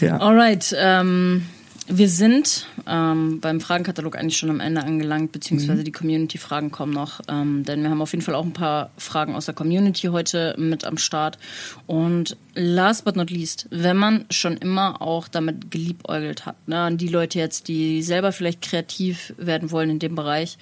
ja. 0.04 0.18
Alright. 0.18 0.74
Ähm, 0.76 1.42
wir 1.90 2.08
sind 2.10 2.66
ähm, 2.86 3.40
beim 3.40 3.60
Fragenkatalog 3.60 4.16
eigentlich 4.16 4.36
schon 4.36 4.50
am 4.50 4.60
Ende 4.60 4.82
angelangt, 4.82 5.32
beziehungsweise 5.32 5.80
mhm. 5.80 5.84
die 5.84 5.92
Community-Fragen 5.92 6.70
kommen 6.70 6.92
noch. 6.92 7.20
Ähm, 7.28 7.64
denn 7.64 7.82
wir 7.82 7.88
haben 7.88 8.02
auf 8.02 8.12
jeden 8.12 8.22
Fall 8.22 8.34
auch 8.34 8.44
ein 8.44 8.52
paar 8.52 8.90
Fragen 8.98 9.34
aus 9.34 9.46
der 9.46 9.54
Community 9.54 10.08
heute 10.08 10.54
mit 10.58 10.84
am 10.84 10.98
Start. 10.98 11.38
Und 11.86 12.36
last 12.54 13.04
but 13.04 13.16
not 13.16 13.30
least, 13.30 13.68
wenn 13.70 13.96
man 13.96 14.26
schon 14.30 14.58
immer 14.58 15.00
auch 15.00 15.28
damit 15.28 15.70
geliebäugelt 15.70 16.44
hat, 16.44 16.56
ne, 16.68 16.78
an 16.78 16.98
die 16.98 17.08
Leute 17.08 17.38
jetzt, 17.38 17.68
die 17.68 18.02
selber 18.02 18.32
vielleicht 18.32 18.60
kreativ 18.60 19.32
werden 19.38 19.70
wollen 19.70 19.88
in 19.88 19.98
dem 19.98 20.14
Bereich, 20.14 20.58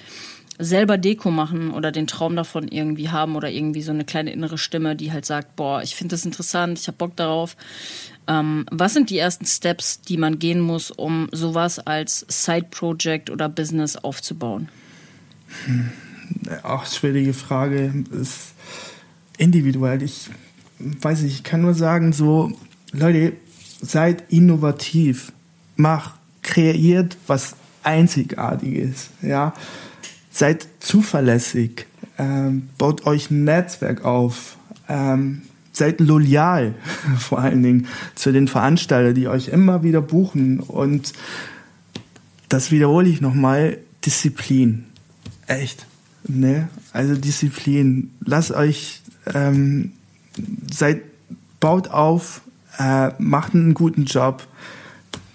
selber 0.59 0.99
Deko 0.99 1.31
machen 1.31 1.71
oder 1.71 1.93
den 1.93 2.07
Traum 2.07 2.37
davon 2.37 2.69
irgendwie 2.69 3.11
haben 3.11 3.37
oder 3.37 3.51
irgendwie 3.51 3.83
so 3.83 3.93
eine 3.93 4.05
kleine 4.05 4.33
innere 4.33 4.59
Stimme, 4.59 4.97
die 4.97 5.13
halt 5.13 5.27
sagt, 5.27 5.57
boah, 5.57 5.83
ich 5.83 5.95
finde 5.95 6.15
das 6.15 6.25
interessant, 6.25 6.79
ich 6.79 6.87
habe 6.89 6.97
Bock 6.97 7.17
darauf. 7.17 7.57
Ähm, 8.29 8.67
was 8.71 8.95
sind 8.95 9.11
die 9.11 9.19
ersten 9.19 9.47
Steps, 9.47 10.01
die 10.01 10.17
man 10.17 10.39
gehen 10.39 10.61
muss, 10.61 10.91
um 10.91 11.29
sowas 11.33 11.79
als 11.79 12.27
Side-Project 12.29 13.31
oder 13.31 13.49
Business 13.49 13.97
aufzubauen? 13.97 14.69
Hm. 15.67 15.91
Auch 16.63 16.87
schwierige 16.87 17.35
Frage. 17.35 18.05
Ist 18.11 18.55
individuell. 19.39 20.03
Ich 20.03 20.29
weiß 20.79 21.23
ich, 21.23 21.35
ich 21.35 21.43
kann 21.43 21.63
nur 21.63 21.75
sagen, 21.75 22.13
so, 22.13 22.53
Leute, 22.93 23.35
seid 23.81 24.25
innovativ, 24.33 25.33
macht, 25.77 26.15
kreiert 26.43 27.17
was 27.27 27.57
Einzigartiges, 27.83 29.11
ja, 29.23 29.55
seid 30.37 30.69
zuverlässig, 30.81 31.87
ähm, 32.19 32.69
baut 32.77 33.07
euch 33.07 33.31
ein 33.31 33.45
Netzwerk 33.45 34.05
auf, 34.05 34.59
ähm, 34.87 35.43
seid 35.73 35.99
loyal 35.99 36.75
vor 37.19 37.39
allen 37.39 37.63
Dingen 37.63 37.87
zu 38.15 38.33
den 38.33 38.47
Veranstaltern, 38.47 39.15
die 39.15 39.29
euch 39.29 39.49
immer 39.49 39.83
wieder 39.83 40.03
buchen 40.03 40.61
und 40.61 41.15
das 42.51 42.71
wiederhole 42.71 43.09
ich 43.09 43.23
nochmal, 43.23 43.79
Disziplin. 44.05 44.85
Echt. 45.47 45.87
Ne? 46.29 46.69
Also 46.93 47.15
Disziplin. 47.15 48.11
Lasst 48.21 48.53
euch, 48.53 49.01
ähm, 49.35 49.93
seid, 50.71 51.01
baut 51.61 51.89
auf, 51.89 52.43
äh, 52.79 53.11
macht 53.19 53.55
einen 53.55 53.73
guten 53.73 54.05
Job, 54.05 54.47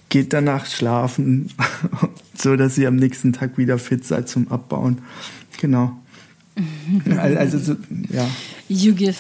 geht 0.10 0.32
danach 0.32 0.68
schlafen, 0.68 1.52
so 2.42 2.56
dass 2.56 2.78
ihr 2.78 2.88
am 2.88 2.96
nächsten 2.96 3.34
Tag 3.34 3.58
wieder 3.58 3.78
fit 3.78 4.06
seid 4.06 4.30
zum 4.30 4.52
Abbauen. 4.52 5.00
Genau. 5.60 5.98
Also, 7.18 7.60
so, 7.60 7.76
ja. 8.10 8.28
You 8.68 8.94
give 8.94 9.16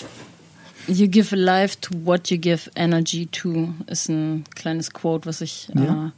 You 0.87 1.07
give 1.07 1.35
life 1.35 1.79
to 1.81 1.91
what 2.03 2.29
you 2.31 2.37
give 2.37 2.69
energy 2.75 3.27
to, 3.27 3.73
ist 3.87 4.09
ein 4.09 4.43
kleines 4.55 4.91
Quote, 4.91 5.27
was 5.27 5.41
ich 5.41 5.69
ja. 5.75 6.07
äh, 6.07 6.11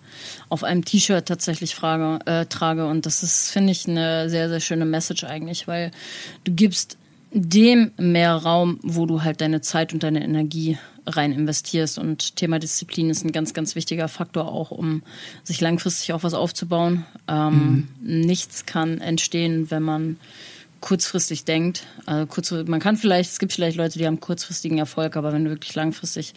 auf 0.49 0.63
einem 0.63 0.85
T-Shirt 0.85 1.27
tatsächlich 1.27 1.75
frage, 1.75 2.19
äh, 2.25 2.45
trage. 2.45 2.87
Und 2.87 3.05
das 3.05 3.23
ist, 3.23 3.51
finde 3.51 3.71
ich, 3.71 3.87
eine 3.87 4.29
sehr, 4.29 4.49
sehr 4.49 4.61
schöne 4.61 4.85
Message 4.85 5.25
eigentlich, 5.25 5.67
weil 5.67 5.91
du 6.45 6.53
gibst 6.53 6.97
dem 7.31 7.91
mehr 7.97 8.35
Raum, 8.35 8.79
wo 8.83 9.05
du 9.05 9.23
halt 9.23 9.41
deine 9.41 9.61
Zeit 9.61 9.93
und 9.93 10.03
deine 10.03 10.23
Energie 10.23 10.77
rein 11.05 11.31
investierst. 11.31 11.97
Und 11.97 12.35
Thema 12.35 12.59
Disziplin 12.59 13.09
ist 13.09 13.23
ein 13.25 13.31
ganz, 13.31 13.53
ganz 13.53 13.75
wichtiger 13.75 14.07
Faktor 14.07 14.47
auch, 14.51 14.71
um 14.71 15.03
sich 15.43 15.61
langfristig 15.61 16.13
auch 16.13 16.23
was 16.23 16.33
aufzubauen. 16.33 17.05
Ähm, 17.27 17.87
mhm. 18.01 18.21
Nichts 18.21 18.65
kann 18.65 18.99
entstehen, 18.99 19.69
wenn 19.71 19.83
man 19.83 20.17
kurzfristig 20.83 21.45
denkt. 21.45 21.85
Also 22.05 22.25
kurz, 22.25 22.51
man 22.51 22.81
kann 22.81 22.97
vielleicht, 22.97 23.31
es 23.31 23.39
gibt 23.39 23.53
vielleicht 23.53 23.77
Leute, 23.77 23.97
die 23.97 24.05
haben 24.05 24.19
kurzfristigen 24.19 24.77
Erfolg, 24.77 25.15
aber 25.15 25.31
wenn 25.31 25.45
du 25.45 25.49
wirklich 25.49 25.73
langfristig 25.75 26.33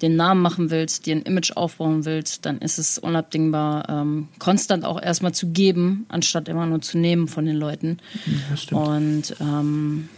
den 0.00 0.16
Namen 0.16 0.40
machen 0.40 0.70
willst, 0.70 1.04
dir 1.04 1.16
ein 1.16 1.22
Image 1.22 1.52
aufbauen 1.54 2.06
willst, 2.06 2.46
dann 2.46 2.60
ist 2.60 2.78
es 2.78 2.96
unabdingbar, 2.96 3.90
ähm, 3.90 4.28
konstant 4.38 4.86
auch 4.86 5.00
erstmal 5.00 5.34
zu 5.34 5.48
geben, 5.48 6.06
anstatt 6.08 6.48
immer 6.48 6.64
nur 6.64 6.80
zu 6.80 6.96
nehmen 6.96 7.28
von 7.28 7.44
den 7.44 7.56
Leuten. 7.56 7.98
Ja. 8.70 8.78
Und 8.78 9.36
ähm, 9.38 10.08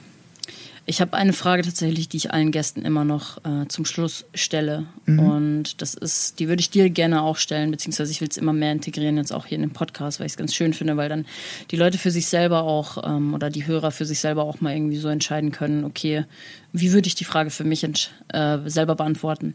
ich 0.84 1.00
habe 1.00 1.16
eine 1.16 1.32
Frage 1.32 1.62
tatsächlich, 1.62 2.08
die 2.08 2.16
ich 2.16 2.32
allen 2.32 2.50
Gästen 2.50 2.84
immer 2.84 3.04
noch 3.04 3.38
äh, 3.44 3.68
zum 3.68 3.84
Schluss 3.84 4.24
stelle. 4.34 4.86
Mhm. 5.06 5.18
Und 5.18 5.82
das 5.82 5.94
ist, 5.94 6.40
die 6.40 6.48
würde 6.48 6.60
ich 6.60 6.70
dir 6.70 6.90
gerne 6.90 7.22
auch 7.22 7.36
stellen, 7.36 7.70
beziehungsweise 7.70 8.10
ich 8.10 8.20
will 8.20 8.28
es 8.28 8.36
immer 8.36 8.52
mehr 8.52 8.72
integrieren, 8.72 9.16
jetzt 9.16 9.32
auch 9.32 9.46
hier 9.46 9.56
in 9.56 9.62
dem 9.62 9.72
Podcast, 9.72 10.18
weil 10.18 10.26
ich 10.26 10.32
es 10.32 10.36
ganz 10.36 10.54
schön 10.54 10.74
finde, 10.74 10.96
weil 10.96 11.08
dann 11.08 11.24
die 11.70 11.76
Leute 11.76 11.98
für 11.98 12.10
sich 12.10 12.26
selber 12.26 12.64
auch 12.64 12.98
ähm, 13.04 13.32
oder 13.32 13.48
die 13.48 13.66
Hörer 13.66 13.92
für 13.92 14.04
sich 14.04 14.18
selber 14.18 14.42
auch 14.42 14.60
mal 14.60 14.74
irgendwie 14.74 14.96
so 14.96 15.08
entscheiden 15.08 15.52
können, 15.52 15.84
okay, 15.84 16.24
wie 16.72 16.92
würde 16.92 17.06
ich 17.06 17.14
die 17.14 17.24
Frage 17.24 17.50
für 17.50 17.64
mich 17.64 17.84
äh, 17.84 18.58
selber 18.66 18.96
beantworten? 18.96 19.54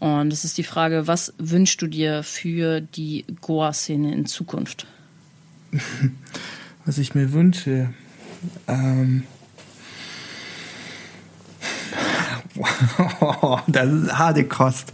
Und 0.00 0.30
das 0.30 0.44
ist 0.44 0.56
die 0.56 0.64
Frage, 0.64 1.06
was 1.06 1.34
wünschst 1.38 1.80
du 1.82 1.86
dir 1.86 2.22
für 2.22 2.80
die 2.80 3.26
Goa-Szene 3.42 4.12
in 4.12 4.26
Zukunft? 4.26 4.86
Was 6.84 6.98
ich 6.98 7.14
mir 7.14 7.32
wünsche, 7.32 7.94
ähm 8.68 9.22
das 13.66 13.92
ist 13.92 14.18
harte 14.18 14.44
Kost. 14.44 14.92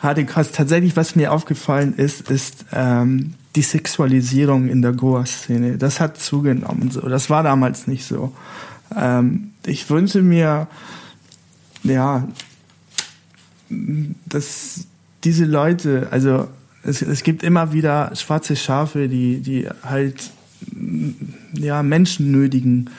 Harte 0.00 0.26
Kost. 0.26 0.54
Tatsächlich, 0.54 0.96
was 0.96 1.14
mir 1.14 1.32
aufgefallen 1.32 1.94
ist, 1.96 2.28
ist 2.30 2.64
ähm, 2.72 3.34
die 3.54 3.62
Sexualisierung 3.62 4.68
in 4.68 4.82
der 4.82 4.92
Goa-Szene. 4.92 5.78
Das 5.78 6.00
hat 6.00 6.18
zugenommen. 6.18 6.90
So. 6.90 7.00
Das 7.02 7.30
war 7.30 7.42
damals 7.42 7.86
nicht 7.86 8.04
so. 8.04 8.32
Ähm, 8.96 9.52
ich 9.64 9.88
wünsche 9.90 10.22
mir, 10.22 10.66
ja, 11.84 12.26
dass 14.26 14.86
diese 15.24 15.44
Leute, 15.44 16.08
also 16.10 16.48
es, 16.82 17.02
es 17.02 17.22
gibt 17.22 17.42
immer 17.42 17.72
wieder 17.72 18.14
schwarze 18.16 18.56
Schafe, 18.56 19.08
die, 19.08 19.40
die 19.40 19.68
halt 19.82 20.30
ja, 21.52 21.82
Menschen 21.82 22.32
nötigen, 22.32 22.90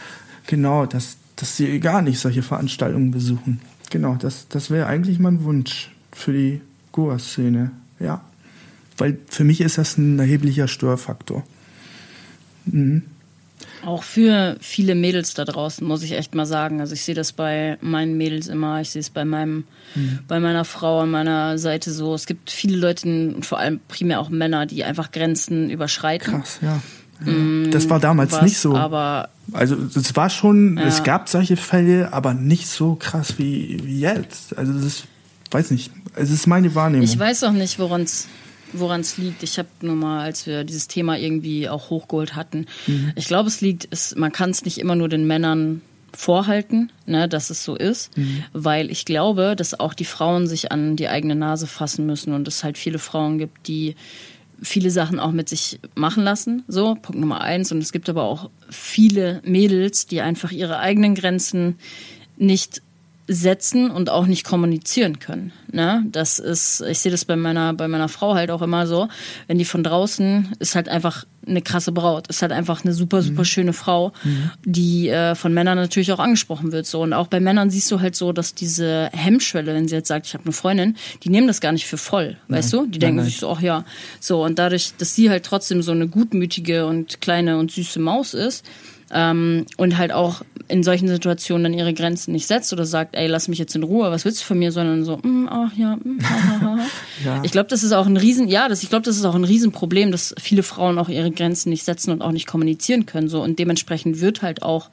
genau, 0.47 0.85
dass, 0.85 1.17
dass 1.35 1.57
sie 1.57 1.79
gar 1.79 2.01
nicht 2.01 2.19
solche 2.19 2.43
Veranstaltungen 2.43 3.11
besuchen 3.11 3.59
genau, 3.89 4.15
das, 4.15 4.47
das 4.47 4.69
wäre 4.69 4.87
eigentlich 4.87 5.19
mein 5.19 5.43
Wunsch 5.43 5.91
für 6.11 6.33
die 6.33 6.61
Goa-Szene. 6.91 7.71
Ja. 7.99 8.23
Weil 8.97 9.17
für 9.27 9.43
mich 9.43 9.61
ist 9.61 9.77
das 9.77 9.97
ein 9.97 10.19
erheblicher 10.19 10.67
Störfaktor. 10.67 11.43
Mhm. 12.65 13.03
Auch 13.85 14.03
für 14.03 14.57
viele 14.59 14.93
Mädels 14.93 15.33
da 15.33 15.45
draußen, 15.45 15.87
muss 15.87 16.03
ich 16.03 16.11
echt 16.11 16.35
mal 16.35 16.45
sagen. 16.45 16.81
Also 16.81 16.93
ich 16.93 17.03
sehe 17.03 17.15
das 17.15 17.31
bei 17.31 17.77
meinen 17.81 18.17
Mädels 18.17 18.47
immer, 18.47 18.81
ich 18.81 18.89
sehe 18.89 18.99
es 18.99 19.09
bei 19.09 19.23
meinem, 19.23 19.63
mhm. 19.95 20.19
bei 20.27 20.39
meiner 20.39 20.65
Frau 20.65 21.01
an 21.01 21.11
meiner 21.11 21.57
Seite 21.57 21.91
so. 21.91 22.13
Es 22.13 22.25
gibt 22.25 22.51
viele 22.51 22.75
Leute, 22.75 23.35
vor 23.41 23.59
allem 23.59 23.79
primär 23.87 24.19
auch 24.19 24.29
Männer, 24.29 24.65
die 24.65 24.83
einfach 24.83 25.11
Grenzen 25.11 25.69
überschreiten. 25.69 26.41
Krass, 26.41 26.59
ja. 26.61 26.81
Mhm. 27.19 27.69
Das 27.71 27.89
war 27.89 27.99
damals 27.99 28.33
Was, 28.33 28.41
nicht 28.41 28.57
so. 28.57 28.75
Aber 28.75 29.29
also 29.51 29.75
es 29.95 30.15
war 30.15 30.29
schon, 30.29 30.77
ja. 30.77 30.85
es 30.85 31.03
gab 31.03 31.29
solche 31.29 31.57
Fälle, 31.57 32.13
aber 32.13 32.33
nicht 32.33 32.67
so 32.67 32.95
krass 32.95 33.35
wie, 33.37 33.79
wie 33.83 33.99
jetzt. 33.99 34.57
Also 34.57 34.73
das 34.73 34.83
ist, 34.83 35.07
weiß 35.51 35.71
nicht, 35.71 35.91
es 36.15 36.31
ist 36.31 36.47
meine 36.47 36.73
Wahrnehmung. 36.75 37.05
Ich 37.05 37.17
weiß 37.17 37.43
auch 37.43 37.51
nicht, 37.51 37.79
woran 37.79 38.01
es 38.01 38.27
woran 38.73 39.01
es 39.01 39.17
liegt. 39.17 39.41
Ich 39.41 39.57
habe 39.57 39.67
nur 39.81 39.95
mal, 39.95 40.21
als 40.21 40.45
wir 40.45 40.63
dieses 40.63 40.87
Thema 40.87 41.17
irgendwie 41.17 41.69
auch 41.69 41.89
hochgeholt 41.89 42.35
hatten, 42.35 42.67
mhm. 42.87 43.13
ich 43.15 43.27
glaube, 43.27 43.47
es 43.47 43.61
liegt, 43.61 43.87
es, 43.91 44.15
man 44.15 44.31
kann 44.31 44.51
es 44.51 44.63
nicht 44.63 44.77
immer 44.77 44.95
nur 44.95 45.09
den 45.09 45.25
Männern 45.25 45.81
vorhalten, 46.15 46.91
ne, 47.05 47.27
dass 47.27 47.49
es 47.49 47.63
so 47.63 47.75
ist, 47.75 48.15
mhm. 48.17 48.43
weil 48.53 48.91
ich 48.91 49.05
glaube, 49.05 49.55
dass 49.55 49.79
auch 49.79 49.93
die 49.93 50.05
Frauen 50.05 50.47
sich 50.47 50.71
an 50.71 50.95
die 50.95 51.07
eigene 51.07 51.35
Nase 51.35 51.67
fassen 51.67 52.05
müssen 52.05 52.33
und 52.33 52.47
es 52.47 52.63
halt 52.63 52.77
viele 52.77 52.99
Frauen 52.99 53.37
gibt, 53.37 53.67
die 53.67 53.95
viele 54.61 54.91
Sachen 54.91 55.19
auch 55.19 55.31
mit 55.31 55.49
sich 55.49 55.79
machen 55.95 56.23
lassen. 56.23 56.63
So, 56.67 56.95
Punkt 56.95 57.19
Nummer 57.19 57.41
eins. 57.41 57.71
Und 57.71 57.79
es 57.79 57.91
gibt 57.91 58.09
aber 58.09 58.23
auch 58.23 58.49
viele 58.69 59.41
Mädels, 59.43 60.07
die 60.07 60.21
einfach 60.21 60.51
ihre 60.51 60.79
eigenen 60.79 61.15
Grenzen 61.15 61.77
nicht 62.37 62.81
setzen 63.29 63.91
und 63.91 64.09
auch 64.09 64.25
nicht 64.25 64.43
kommunizieren 64.43 65.19
können. 65.19 65.53
Ne? 65.71 66.03
Das 66.11 66.39
ist, 66.39 66.81
ich 66.81 66.97
sehe 66.97 67.11
das 67.11 67.25
bei 67.25 67.35
meiner, 67.35 67.75
bei 67.75 67.87
meiner 67.87 68.09
Frau 68.09 68.33
halt 68.33 68.49
auch 68.49 68.63
immer 68.63 68.87
so, 68.87 69.07
wenn 69.45 69.59
die 69.59 69.65
von 69.65 69.83
draußen 69.83 70.55
ist 70.57 70.73
halt 70.73 70.89
einfach 70.89 71.25
eine 71.45 71.61
krasse 71.61 71.91
Braut, 71.91 72.27
ist 72.27 72.41
halt 72.41 72.51
einfach 72.51 72.83
eine 72.83 72.93
super, 72.93 73.21
super 73.21 73.41
mhm. 73.41 73.45
schöne 73.45 73.73
Frau, 73.73 74.13
mhm. 74.23 74.51
die 74.65 75.09
äh, 75.09 75.35
von 75.35 75.53
Männern 75.53 75.77
natürlich 75.77 76.11
auch 76.11 76.19
angesprochen 76.19 76.71
wird. 76.71 76.87
So. 76.87 77.01
Und 77.01 77.13
auch 77.13 77.27
bei 77.27 77.39
Männern 77.39 77.69
siehst 77.69 77.91
du 77.91 77.99
halt 77.99 78.15
so, 78.15 78.33
dass 78.33 78.55
diese 78.55 79.09
Hemmschwelle, 79.13 79.75
wenn 79.75 79.87
sie 79.87 79.95
jetzt 79.95 80.07
sagt, 80.07 80.25
ich 80.25 80.33
habe 80.33 80.45
eine 80.45 80.53
Freundin, 80.53 80.95
die 81.23 81.29
nehmen 81.29 81.47
das 81.47 81.61
gar 81.61 81.71
nicht 81.71 81.85
für 81.85 81.97
voll, 81.97 82.37
nein. 82.47 82.57
weißt 82.59 82.73
du? 82.73 82.87
Die 82.87 82.97
denken 82.97 83.17
nein, 83.17 83.25
sich 83.25 83.37
so, 83.37 83.51
ach 83.51 83.61
ja. 83.61 83.85
So, 84.19 84.43
und 84.43 84.57
dadurch, 84.57 84.93
dass 84.97 85.13
sie 85.13 85.29
halt 85.29 85.45
trotzdem 85.45 85.83
so 85.83 85.91
eine 85.91 86.07
gutmütige 86.07 86.87
und 86.87 87.21
kleine 87.21 87.59
und 87.59 87.71
süße 87.71 87.99
Maus 87.99 88.33
ist, 88.33 88.65
ähm, 89.11 89.65
und 89.77 89.97
halt 89.97 90.11
auch 90.11 90.41
in 90.67 90.83
solchen 90.83 91.07
Situationen 91.07 91.63
dann 91.63 91.73
ihre 91.73 91.93
Grenzen 91.93 92.31
nicht 92.31 92.47
setzt 92.47 92.71
oder 92.71 92.85
sagt, 92.85 93.15
ey, 93.15 93.27
lass 93.27 93.47
mich 93.47 93.57
jetzt 93.57 93.75
in 93.75 93.83
Ruhe, 93.83 94.11
was 94.11 94.23
willst 94.23 94.41
du 94.41 94.45
von 94.45 94.59
mir, 94.59 94.71
sondern 94.71 95.03
so, 95.03 95.17
mm, 95.17 95.47
ach 95.49 95.73
ja, 95.75 95.95
mm, 95.95 96.19
ha, 96.23 96.43
ha, 96.43 96.61
ha. 96.61 96.79
ja. 97.25 97.43
Ich 97.43 97.51
glaube, 97.51 97.69
das 97.69 97.83
ist 97.83 97.91
auch 97.91 98.05
ein 98.05 98.17
Riesen, 98.17 98.47
ja, 98.47 98.69
das, 98.69 98.83
ich 98.83 98.89
glaube, 98.89 99.03
das 99.03 99.17
ist 99.17 99.25
auch 99.25 99.35
ein 99.35 99.43
Riesenproblem, 99.43 100.11
dass 100.11 100.35
viele 100.39 100.63
Frauen 100.63 100.99
auch 100.99 101.09
ihre 101.09 101.31
Grenzen 101.31 101.69
nicht 101.69 101.83
setzen 101.83 102.11
und 102.11 102.21
auch 102.21 102.31
nicht 102.31 102.47
kommunizieren 102.47 103.07
können, 103.07 103.29
so 103.29 103.41
und 103.41 103.57
dementsprechend 103.57 104.21
wird 104.21 104.43
halt 104.43 104.61
auch 104.61 104.91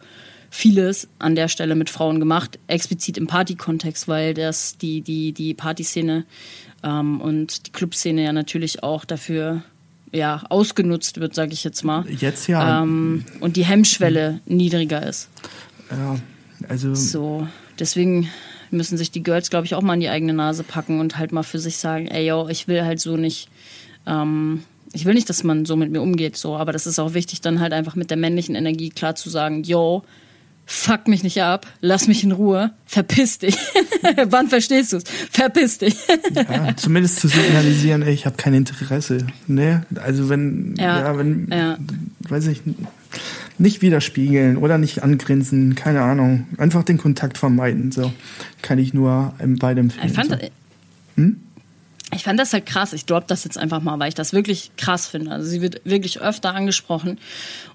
vieles 0.48 1.08
an 1.18 1.34
der 1.34 1.48
Stelle 1.48 1.74
mit 1.74 1.90
Frauen 1.90 2.20
gemacht, 2.20 2.58
explizit 2.66 3.18
im 3.18 3.26
Party-Kontext, 3.26 4.08
weil 4.08 4.32
das 4.32 4.78
die 4.78 5.02
die 5.02 5.32
die 5.32 5.52
Partyszene 5.52 6.24
ähm, 6.82 7.20
und 7.20 7.66
die 7.66 7.72
Clubszene 7.72 8.24
ja 8.24 8.32
natürlich 8.32 8.82
auch 8.82 9.04
dafür 9.04 9.62
ja, 10.16 10.42
ausgenutzt 10.48 11.20
wird, 11.20 11.34
sage 11.34 11.52
ich 11.52 11.64
jetzt 11.64 11.84
mal. 11.84 12.04
Jetzt 12.08 12.48
ja. 12.48 12.82
Ähm, 12.82 13.24
und 13.40 13.56
die 13.56 13.64
Hemmschwelle 13.64 14.40
mhm. 14.46 14.56
niedriger 14.56 15.06
ist. 15.06 15.28
Ja, 15.90 16.16
also. 16.68 16.94
So, 16.94 17.46
deswegen 17.78 18.28
müssen 18.70 18.98
sich 18.98 19.10
die 19.10 19.22
Girls, 19.22 19.50
glaube 19.50 19.66
ich, 19.66 19.74
auch 19.74 19.82
mal 19.82 19.94
an 19.94 20.00
die 20.00 20.08
eigene 20.08 20.32
Nase 20.32 20.64
packen 20.64 21.00
und 21.00 21.18
halt 21.18 21.32
mal 21.32 21.42
für 21.42 21.58
sich 21.58 21.76
sagen, 21.76 22.08
ey, 22.08 22.26
yo, 22.26 22.48
ich 22.48 22.68
will 22.68 22.84
halt 22.84 23.00
so 23.00 23.16
nicht, 23.16 23.48
ähm, 24.06 24.62
ich 24.92 25.04
will 25.04 25.14
nicht, 25.14 25.28
dass 25.28 25.44
man 25.44 25.64
so 25.64 25.76
mit 25.76 25.90
mir 25.92 26.02
umgeht, 26.02 26.36
so, 26.36 26.56
aber 26.56 26.72
das 26.72 26.86
ist 26.86 26.98
auch 26.98 27.14
wichtig, 27.14 27.40
dann 27.40 27.60
halt 27.60 27.72
einfach 27.72 27.94
mit 27.94 28.10
der 28.10 28.16
männlichen 28.16 28.54
Energie 28.54 28.90
klar 28.90 29.14
zu 29.14 29.30
sagen, 29.30 29.62
yo, 29.62 30.02
fuck 30.66 31.06
mich 31.06 31.22
nicht 31.22 31.40
ab, 31.40 31.66
lass 31.80 32.08
mich 32.08 32.24
in 32.24 32.32
Ruhe, 32.32 32.72
verpiss 32.84 33.38
dich. 33.38 33.56
Wann 34.28 34.48
verstehst 34.48 34.92
du 34.92 34.96
es? 34.98 35.04
Verpiss 35.30 35.78
dich. 35.78 35.96
ja, 36.34 36.76
zumindest 36.76 37.20
zu 37.20 37.28
signalisieren, 37.28 38.02
ey, 38.02 38.12
ich 38.12 38.26
habe 38.26 38.36
kein 38.36 38.52
Interesse. 38.52 39.26
Ne? 39.46 39.86
Also 39.94 40.28
wenn, 40.28 40.74
ja, 40.76 41.00
ja 41.00 41.18
wenn, 41.18 41.48
ja. 41.50 41.78
weiß 42.28 42.48
ich, 42.48 42.62
nicht 43.58 43.80
widerspiegeln 43.80 44.56
oder 44.56 44.76
nicht 44.76 45.02
angrinsen, 45.02 45.76
keine 45.76 46.02
Ahnung. 46.02 46.46
Einfach 46.58 46.82
den 46.82 46.98
Kontakt 46.98 47.38
vermeiden. 47.38 47.92
So 47.92 48.12
kann 48.60 48.78
ich 48.78 48.92
nur 48.92 49.34
beide 49.40 49.80
empfehlen. 49.80 50.06
Ich 50.08 50.12
fand, 50.12 50.30
so. 50.30 50.36
hm? 51.14 51.40
Ich 52.14 52.22
fand 52.22 52.38
das 52.38 52.52
halt 52.52 52.66
krass. 52.66 52.92
Ich 52.92 53.04
drop 53.04 53.26
das 53.26 53.42
jetzt 53.42 53.58
einfach 53.58 53.82
mal, 53.82 53.98
weil 53.98 54.08
ich 54.08 54.14
das 54.14 54.32
wirklich 54.32 54.70
krass 54.76 55.08
finde. 55.08 55.32
Also 55.32 55.48
sie 55.48 55.60
wird 55.60 55.80
wirklich 55.84 56.20
öfter 56.20 56.54
angesprochen. 56.54 57.18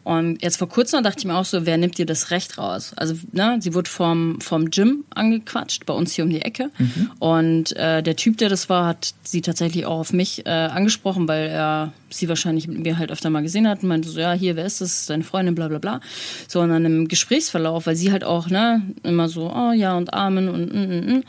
Und 0.04 0.42
jetzt 0.42 0.56
vor 0.56 0.70
kurzem 0.70 1.04
dachte 1.04 1.20
ich 1.20 1.26
mir 1.26 1.36
auch 1.36 1.46
so, 1.46 1.66
wer 1.66 1.78
nimmt 1.78 1.98
dir 1.98 2.06
das 2.06 2.32
Recht 2.32 2.58
raus? 2.58 2.94
Also 2.96 3.16
ne, 3.34 3.58
sie 3.60 3.74
wurde 3.74 3.90
vom, 3.90 4.40
vom 4.40 4.70
Gym 4.70 5.04
angequatscht, 5.14 5.86
bei 5.86 5.94
uns 5.94 6.14
hier 6.14 6.24
um 6.24 6.30
die 6.30 6.42
Ecke. 6.42 6.72
Mhm. 6.78 7.12
Und 7.20 7.76
äh, 7.76 8.02
der 8.02 8.16
Typ, 8.16 8.38
der 8.38 8.48
das 8.48 8.70
war, 8.70 8.86
hat 8.88 9.14
sie 9.24 9.42
tatsächlich 9.42 9.86
auch 9.86 10.00
auf 10.00 10.14
mich 10.14 10.46
äh, 10.46 10.50
angesprochen, 10.50 11.28
weil 11.28 11.50
er 11.50 11.92
sie 12.10 12.30
wahrscheinlich 12.30 12.70
mit 12.70 12.80
mir 12.80 12.98
halt 12.98 13.12
öfter 13.12 13.30
mal 13.30 13.44
gesehen 13.44 13.68
hat 13.68 13.84
und 13.84 13.90
meinte 13.90 14.08
so, 14.08 14.20
ja, 14.20 14.32
hier, 14.32 14.56
wer 14.56 14.66
ist 14.66 14.80
das? 14.80 15.08
Deine 15.08 15.26
Freundin, 15.26 15.56
bla 15.56 15.68
bla 15.68 15.80
bla. 15.80 16.00
So, 16.48 16.62
und 16.62 16.70
dann 16.70 16.86
im 16.86 17.08
Gesprächsverlauf, 17.10 17.86
weil 17.86 17.98
sie 17.98 18.14
halt 18.14 18.24
auch, 18.24 18.48
ne, 18.48 18.82
immer 19.04 19.28
so, 19.28 19.52
oh 19.54 19.74
ja 19.74 19.96
und 19.98 20.14
Amen 20.14 20.48
und 20.48 20.74
mm, 20.74 20.78
mm, 20.78 21.18
mm 21.18 21.24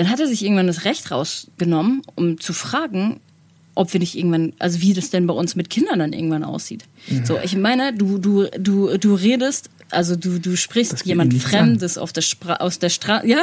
dann 0.00 0.08
hat 0.08 0.18
er 0.18 0.26
sich 0.26 0.42
irgendwann 0.42 0.66
das 0.66 0.86
Recht 0.86 1.10
rausgenommen, 1.10 2.00
um 2.14 2.40
zu 2.40 2.54
fragen, 2.54 3.20
ob 3.74 3.92
wir 3.92 4.00
nicht 4.00 4.16
irgendwann, 4.16 4.54
also 4.58 4.80
wie 4.80 4.94
das 4.94 5.10
denn 5.10 5.26
bei 5.26 5.34
uns 5.34 5.56
mit 5.56 5.68
Kindern 5.68 5.98
dann 5.98 6.14
irgendwann 6.14 6.42
aussieht. 6.42 6.84
Mhm. 7.08 7.26
So, 7.26 7.38
ich 7.44 7.54
meine, 7.54 7.92
du, 7.92 8.16
du, 8.16 8.46
du, 8.58 8.96
du 8.96 9.14
redest, 9.14 9.68
also 9.90 10.16
du, 10.16 10.38
du 10.38 10.56
sprichst 10.56 11.04
jemand 11.04 11.34
Fremdes 11.34 11.98
auf 11.98 12.14
der 12.14 12.22
Spra 12.22 12.54
aus 12.54 12.78
der 12.78 12.88
Straße. 12.88 13.26
Ja, 13.28 13.42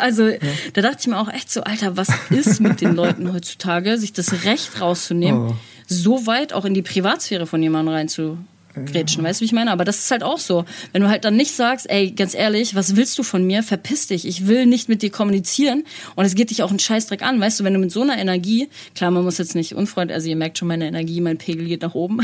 also 0.00 0.28
ja. 0.28 0.38
da 0.74 0.82
dachte 0.82 0.98
ich 1.00 1.06
mir 1.08 1.18
auch 1.18 1.28
echt 1.28 1.50
so, 1.50 1.62
Alter, 1.62 1.96
was 1.96 2.06
ist 2.30 2.60
mit 2.60 2.80
den 2.80 2.94
Leuten 2.94 3.32
heutzutage, 3.32 3.98
sich 3.98 4.12
das 4.12 4.44
Recht 4.44 4.80
rauszunehmen, 4.80 5.48
oh. 5.48 5.56
so 5.88 6.28
weit 6.28 6.52
auch 6.52 6.64
in 6.64 6.74
die 6.74 6.82
Privatsphäre 6.82 7.48
von 7.48 7.60
jemandem 7.60 7.92
reinzu 7.92 8.38
grätschen, 8.84 9.24
weißt 9.24 9.40
du, 9.40 9.42
wie 9.42 9.46
ich 9.46 9.52
meine? 9.52 9.70
Aber 9.70 9.84
das 9.84 9.98
ist 9.98 10.10
halt 10.10 10.22
auch 10.22 10.38
so. 10.38 10.64
Wenn 10.92 11.02
du 11.02 11.08
halt 11.08 11.24
dann 11.24 11.36
nicht 11.36 11.54
sagst, 11.54 11.88
ey, 11.88 12.10
ganz 12.10 12.34
ehrlich, 12.34 12.74
was 12.74 12.96
willst 12.96 13.18
du 13.18 13.22
von 13.22 13.46
mir? 13.46 13.62
Verpiss 13.62 14.08
dich. 14.08 14.26
Ich 14.26 14.46
will 14.46 14.66
nicht 14.66 14.88
mit 14.88 15.02
dir 15.02 15.10
kommunizieren 15.10 15.84
und 16.14 16.24
es 16.24 16.34
geht 16.34 16.50
dich 16.50 16.62
auch 16.62 16.70
einen 16.70 16.78
Scheißdreck 16.78 17.22
an, 17.22 17.40
weißt 17.40 17.60
du, 17.60 17.64
wenn 17.64 17.74
du 17.74 17.78
mit 17.78 17.90
so 17.92 18.02
einer 18.02 18.18
Energie, 18.18 18.68
klar, 18.94 19.10
man 19.10 19.24
muss 19.24 19.38
jetzt 19.38 19.54
nicht 19.54 19.74
unfreundlich, 19.74 20.14
also 20.14 20.28
ihr 20.28 20.36
merkt 20.36 20.58
schon, 20.58 20.68
meine 20.68 20.86
Energie, 20.86 21.20
mein 21.20 21.38
Pegel 21.38 21.66
geht 21.66 21.82
nach 21.82 21.94
oben. 21.94 22.20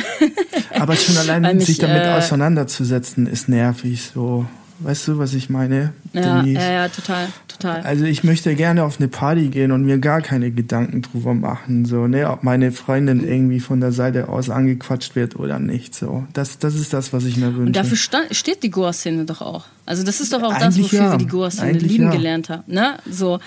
Aber 0.71 0.97
schon 0.97 1.17
allein, 1.29 1.57
mich, 1.57 1.67
sich 1.67 1.79
damit 1.79 2.05
äh, 2.05 2.09
auseinanderzusetzen, 2.09 3.27
ist 3.27 3.49
nervig, 3.49 4.03
so. 4.15 4.47
Weißt 4.83 5.09
du, 5.09 5.19
was 5.19 5.35
ich 5.35 5.49
meine? 5.49 5.93
Ja, 6.13 6.43
ja, 6.45 6.73
ja, 6.73 6.89
total, 6.89 7.29
total. 7.47 7.83
Also 7.83 8.05
ich 8.05 8.25
möchte 8.25 8.55
gerne 8.55 8.85
auf 8.85 8.99
eine 8.99 9.09
Party 9.09 9.49
gehen 9.49 9.71
und 9.71 9.85
mir 9.85 9.99
gar 9.99 10.21
keine 10.21 10.51
Gedanken 10.51 11.03
drüber 11.03 11.35
machen, 11.35 11.85
so, 11.85 12.07
ne, 12.07 12.31
ob 12.31 12.43
meine 12.43 12.73
Freundin 12.73 13.27
irgendwie 13.27 13.61
von 13.61 13.81
der 13.81 13.93
Seite 13.93 14.29
aus 14.29 14.51
angequatscht 14.51 15.15
wird 15.15 15.37
oder 15.37 15.59
nicht, 15.59 15.95
so. 15.95 16.27
Das, 16.33 16.59
das 16.59 16.75
ist 16.75 16.93
das, 16.93 17.13
was 17.13 17.25
ich 17.25 17.37
mir 17.37 17.55
wünsche. 17.55 17.67
Und 17.67 17.77
dafür 17.77 17.97
steht 18.31 18.63
die 18.63 18.71
Goa-Szene 18.71 19.25
doch 19.25 19.41
auch. 19.41 19.67
Also 19.87 20.03
das 20.03 20.21
ist 20.21 20.33
doch 20.33 20.43
auch 20.43 20.53
Eigentlich 20.53 20.67
das, 20.67 20.79
wofür 20.79 21.01
ja. 21.01 21.11
wir 21.13 21.19
die 21.19 21.29
Goa-Szene 21.29 21.79
lieben 21.79 22.05
ja. 22.05 22.11
gelernt 22.11 22.49
haben, 22.49 22.65
ne? 22.67 22.99
So, 23.09 23.41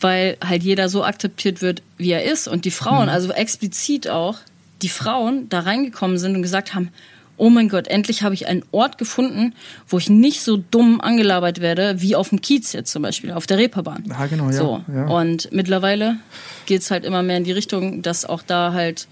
weil 0.00 0.36
halt 0.44 0.62
jeder 0.62 0.88
so 0.88 1.04
akzeptiert 1.04 1.62
wird, 1.62 1.82
wie 1.98 2.10
er 2.10 2.24
ist 2.24 2.48
und 2.48 2.64
die 2.64 2.70
Frauen, 2.70 3.04
hm. 3.04 3.14
also 3.14 3.32
explizit 3.32 4.08
auch, 4.08 4.38
die 4.82 4.88
Frauen 4.88 5.48
da 5.48 5.60
reingekommen 5.60 6.18
sind 6.18 6.36
und 6.36 6.42
gesagt 6.42 6.74
haben, 6.74 6.88
oh 7.40 7.50
mein 7.50 7.68
Gott, 7.68 7.88
endlich 7.88 8.22
habe 8.22 8.34
ich 8.34 8.46
einen 8.46 8.62
Ort 8.70 8.98
gefunden, 8.98 9.54
wo 9.88 9.98
ich 9.98 10.10
nicht 10.10 10.42
so 10.42 10.58
dumm 10.58 11.00
angelabert 11.00 11.60
werde, 11.60 12.00
wie 12.00 12.14
auf 12.14 12.28
dem 12.28 12.42
Kiez 12.42 12.72
jetzt 12.72 12.92
zum 12.92 13.02
Beispiel, 13.02 13.32
auf 13.32 13.46
der 13.46 13.58
Reeperbahn. 13.58 14.04
Ja, 14.08 14.26
genau, 14.26 14.46
ja. 14.46 14.52
So. 14.52 14.84
ja. 14.92 15.06
Und 15.06 15.50
mittlerweile 15.50 16.16
geht 16.66 16.82
es 16.82 16.90
halt 16.90 17.04
immer 17.04 17.22
mehr 17.22 17.38
in 17.38 17.44
die 17.44 17.52
Richtung, 17.52 18.02
dass 18.02 18.26
auch 18.26 18.42
da 18.42 18.74
halt 18.74 19.08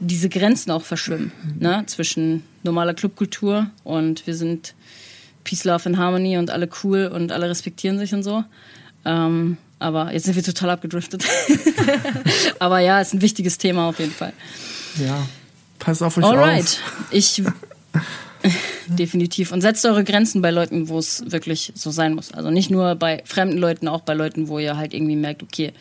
diese 0.00 0.28
Grenzen 0.28 0.70
auch 0.72 0.82
verschwimmen, 0.82 1.30
ne? 1.58 1.84
zwischen 1.86 2.42
normaler 2.62 2.94
Clubkultur 2.94 3.70
und 3.84 4.26
wir 4.26 4.34
sind 4.34 4.74
Peace, 5.44 5.64
Love 5.64 5.86
and 5.86 5.98
Harmony 5.98 6.36
und 6.36 6.50
alle 6.50 6.68
cool 6.82 7.06
und 7.06 7.32
alle 7.32 7.48
respektieren 7.48 7.98
sich 7.98 8.12
und 8.12 8.22
so. 8.22 8.44
Ähm, 9.04 9.56
aber 9.78 10.12
jetzt 10.12 10.24
sind 10.24 10.36
wir 10.36 10.42
total 10.42 10.70
abgedriftet. 10.70 11.24
aber 12.58 12.80
ja, 12.80 13.00
ist 13.00 13.14
ein 13.14 13.22
wichtiges 13.22 13.56
Thema 13.56 13.88
auf 13.88 13.98
jeden 13.98 14.12
Fall. 14.12 14.32
Ja. 14.98 15.26
Pass 15.80 16.00
auf 16.02 16.16
euch 16.16 16.24
Alright. 16.24 16.62
auf. 16.62 17.06
Ich 17.10 17.42
definitiv. 18.86 19.52
Und 19.52 19.60
setzt 19.60 19.84
eure 19.84 20.04
Grenzen 20.04 20.42
bei 20.42 20.50
Leuten, 20.50 20.88
wo 20.88 20.98
es 20.98 21.30
wirklich 21.30 21.72
so 21.74 21.90
sein 21.90 22.14
muss. 22.14 22.32
Also 22.32 22.50
nicht 22.50 22.70
nur 22.70 22.94
bei 22.94 23.22
fremden 23.24 23.58
Leuten, 23.58 23.88
auch 23.88 24.02
bei 24.02 24.14
Leuten, 24.14 24.48
wo 24.48 24.58
ihr 24.58 24.76
halt 24.76 24.94
irgendwie 24.94 25.16
merkt, 25.16 25.42
okay, 25.42 25.72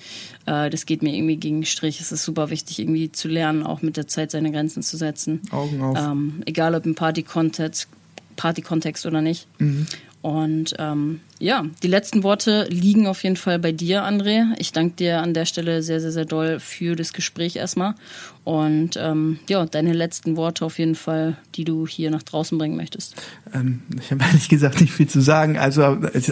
äh, 0.46 0.70
das 0.70 0.86
geht 0.86 1.04
mir 1.04 1.16
irgendwie 1.16 1.38
gegen 1.38 1.66
Strich. 1.66 2.00
Es 2.00 2.12
ist 2.12 2.24
super 2.24 2.50
wichtig, 2.50 2.80
irgendwie 2.80 3.12
zu 3.12 3.28
lernen, 3.28 3.64
auch 3.64 3.82
mit 3.82 3.98
der 3.98 4.08
Zeit 4.08 4.32
seine 4.32 4.52
Grenzen 4.52 4.84
zu 4.84 4.98
setzen. 4.98 5.42
Augen 5.52 5.82
auf. 5.82 5.98
Ähm, 5.98 6.42
egal 6.46 6.76
ob 6.76 6.86
im 6.86 6.96
Party-Kontext 6.96 7.88
Party 8.36 8.64
oder 9.06 9.22
nicht. 9.22 9.48
Mhm. 9.60 9.86
Und 10.22 10.76
ähm, 10.80 11.22
ja, 11.40 11.66
die 11.82 11.88
letzten 11.88 12.24
Worte 12.24 12.68
liegen 12.70 13.08
auf 13.08 13.24
jeden 13.24 13.38
Fall 13.38 13.58
bei 13.58 13.72
dir, 13.72 14.04
André. 14.04 14.48
Ich 14.58 14.74
danke 14.74 14.96
dir 14.98 15.22
an 15.22 15.34
der 15.34 15.46
Stelle 15.46 15.82
sehr, 15.82 16.02
sehr, 16.02 16.12
sehr 16.12 16.26
doll 16.26 16.60
für 16.60 16.98
das 16.98 17.14
Gespräch 17.14 17.56
erstmal. 17.56 17.96
Und 18.44 18.98
ähm, 18.98 19.40
ja, 19.48 19.66
deine 19.66 19.94
letzten 19.94 20.36
Worte 20.36 20.66
auf 20.66 20.78
jeden 20.78 20.96
Fall, 20.96 21.38
die 21.56 21.64
du 21.64 21.88
hier 21.88 22.12
nach 22.12 22.24
draußen 22.24 22.58
bringen 22.58 22.76
möchtest. 22.76 23.16
Ähm, 23.54 23.84
ich 23.98 24.12
habe 24.12 24.24
ehrlich 24.28 24.50
gesagt 24.50 24.82
nicht 24.82 24.92
viel 24.92 25.08
zu 25.08 25.22
sagen, 25.22 25.58
also 25.58 25.84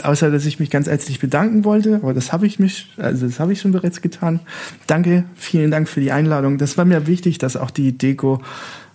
außer 0.03 0.31
dass 0.31 0.45
ich 0.45 0.59
mich 0.59 0.69
ganz 0.69 0.87
herzlich 0.87 1.19
bedanken 1.19 1.63
wollte, 1.63 1.95
aber 1.95 2.13
das 2.13 2.33
habe 2.33 2.45
ich 2.45 2.59
mich, 2.59 2.89
also 2.97 3.25
das 3.25 3.39
habe 3.39 3.53
ich 3.53 3.61
schon 3.61 3.71
bereits 3.71 4.01
getan. 4.01 4.41
Danke, 4.87 5.23
vielen 5.35 5.71
Dank 5.71 5.87
für 5.87 6.01
die 6.01 6.11
Einladung. 6.11 6.57
Das 6.57 6.77
war 6.77 6.83
mir 6.83 7.07
wichtig, 7.07 7.37
dass 7.37 7.55
auch 7.55 7.71
die 7.71 7.97
Deko 7.97 8.41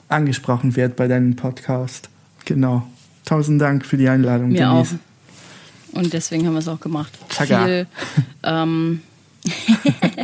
angesprochen 0.09 0.76
wird 0.76 0.97
bei 0.97 1.09
deinem 1.09 1.36
Podcast. 1.36 2.11
Genau. 2.45 2.86
Tausend 3.24 3.60
Dank 3.60 3.84
für 3.86 3.96
die 3.96 4.08
Einladung, 4.08 4.50
Mir 4.50 4.66
Denise. 4.66 4.94
Auch. 4.94 5.98
Und 5.98 6.12
deswegen 6.12 6.46
haben 6.46 6.54
wir 6.54 6.60
es 6.60 6.68
auch 6.68 6.80
gemacht. 6.80 7.12
Taga. 7.28 7.64
Viel, 7.64 7.86
ähm, 8.42 9.02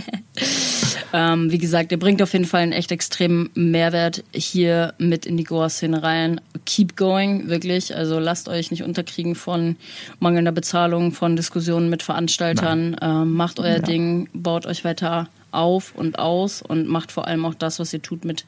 ähm, 1.13 1.51
wie 1.51 1.59
gesagt, 1.59 1.93
ihr 1.93 1.99
bringt 1.99 2.23
auf 2.23 2.33
jeden 2.33 2.45
Fall 2.45 2.63
einen 2.63 2.73
echt 2.73 2.91
extremen 2.91 3.51
Mehrwert 3.55 4.25
hier 4.33 4.95
mit 4.99 5.27
in 5.27 5.37
die 5.37 5.45
Goa-Szene 5.45 6.03
rein. 6.03 6.41
Keep 6.65 6.97
going, 6.97 7.49
wirklich. 7.49 7.95
Also 7.95 8.19
lasst 8.19 8.49
euch 8.49 8.71
nicht 8.71 8.83
unterkriegen 8.83 9.35
von 9.35 9.77
mangelnder 10.21 10.53
Bezahlung, 10.53 11.13
von 11.13 11.37
Diskussionen 11.37 11.91
mit 11.91 12.03
Veranstaltern. 12.03 12.97
Ähm, 13.03 13.33
macht 13.33 13.61
euer 13.61 13.77
ja. 13.77 13.79
Ding, 13.81 14.29
baut 14.33 14.67
euch 14.67 14.85
weiter 14.85 15.29
auf 15.51 15.95
und 15.95 16.19
aus 16.19 16.63
und 16.63 16.89
macht 16.89 17.13
vor 17.13 17.27
allem 17.27 17.45
auch 17.45 17.55
das, 17.55 17.79
was 17.79 17.93
ihr 17.93 18.03
tut, 18.03 18.25
mit 18.25 18.45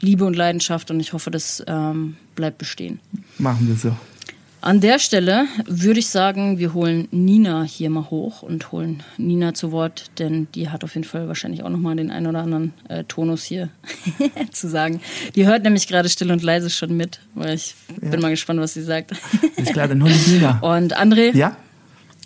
Liebe 0.00 0.24
und 0.24 0.34
Leidenschaft. 0.34 0.90
Und 0.90 1.00
ich 1.00 1.12
hoffe, 1.12 1.30
das 1.30 1.62
ähm, 1.66 2.16
bleibt 2.34 2.58
bestehen. 2.58 3.00
Machen 3.38 3.68
wir 3.68 3.76
so. 3.76 3.96
An 4.64 4.80
der 4.80 4.98
Stelle 4.98 5.44
würde 5.66 6.00
ich 6.00 6.08
sagen, 6.08 6.58
wir 6.58 6.72
holen 6.72 7.06
Nina 7.10 7.64
hier 7.64 7.90
mal 7.90 8.08
hoch 8.08 8.40
und 8.40 8.72
holen 8.72 9.02
Nina 9.18 9.52
zu 9.52 9.72
Wort, 9.72 10.10
denn 10.18 10.48
die 10.54 10.70
hat 10.70 10.84
auf 10.84 10.94
jeden 10.94 11.04
Fall 11.04 11.28
wahrscheinlich 11.28 11.62
auch 11.62 11.68
nochmal 11.68 11.96
den 11.96 12.10
einen 12.10 12.28
oder 12.28 12.38
anderen 12.38 12.72
äh, 12.88 13.04
Tonus 13.04 13.44
hier 13.44 13.68
zu 14.52 14.70
sagen. 14.70 15.02
Die 15.34 15.46
hört 15.46 15.64
nämlich 15.64 15.86
gerade 15.86 16.08
still 16.08 16.32
und 16.32 16.42
leise 16.42 16.70
schon 16.70 16.96
mit, 16.96 17.20
weil 17.34 17.56
ich 17.56 17.74
ja. 18.00 18.08
bin 18.08 18.20
mal 18.20 18.30
gespannt, 18.30 18.58
was 18.58 18.72
sie 18.72 18.82
sagt. 18.82 19.12
Ist 19.56 19.74
klar, 19.74 19.86
dann 19.86 20.02
hol 20.02 20.10
ich 20.10 20.28
Nina. 20.28 20.58
Und 20.60 20.98
André? 20.98 21.36
Ja? 21.36 21.58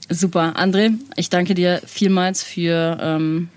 Super. 0.08 0.54
André, 0.56 0.92
ich 1.16 1.30
danke 1.30 1.54
dir 1.54 1.82
vielmals 1.84 2.44
für 2.44 2.98
ähm, 3.00 3.48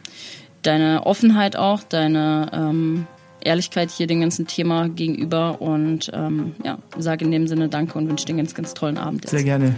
deine 0.61 1.05
Offenheit 1.05 1.55
auch, 1.55 1.81
deine 1.83 2.49
ähm, 2.53 3.07
Ehrlichkeit 3.43 3.89
hier 3.89 4.07
dem 4.07 4.21
ganzen 4.21 4.47
Thema 4.47 4.89
gegenüber 4.89 5.61
und 5.61 6.11
ähm, 6.13 6.53
ja, 6.63 6.77
sage 6.97 7.25
in 7.25 7.31
dem 7.31 7.47
Sinne 7.47 7.69
Danke 7.69 7.97
und 7.97 8.07
wünsche 8.07 8.25
dir 8.25 8.33
einen 8.33 8.39
ganz, 8.39 8.53
ganz 8.53 8.73
tollen 8.73 8.97
Abend. 8.97 9.23
Jetzt. 9.23 9.31
Sehr 9.31 9.43
gerne. 9.43 9.75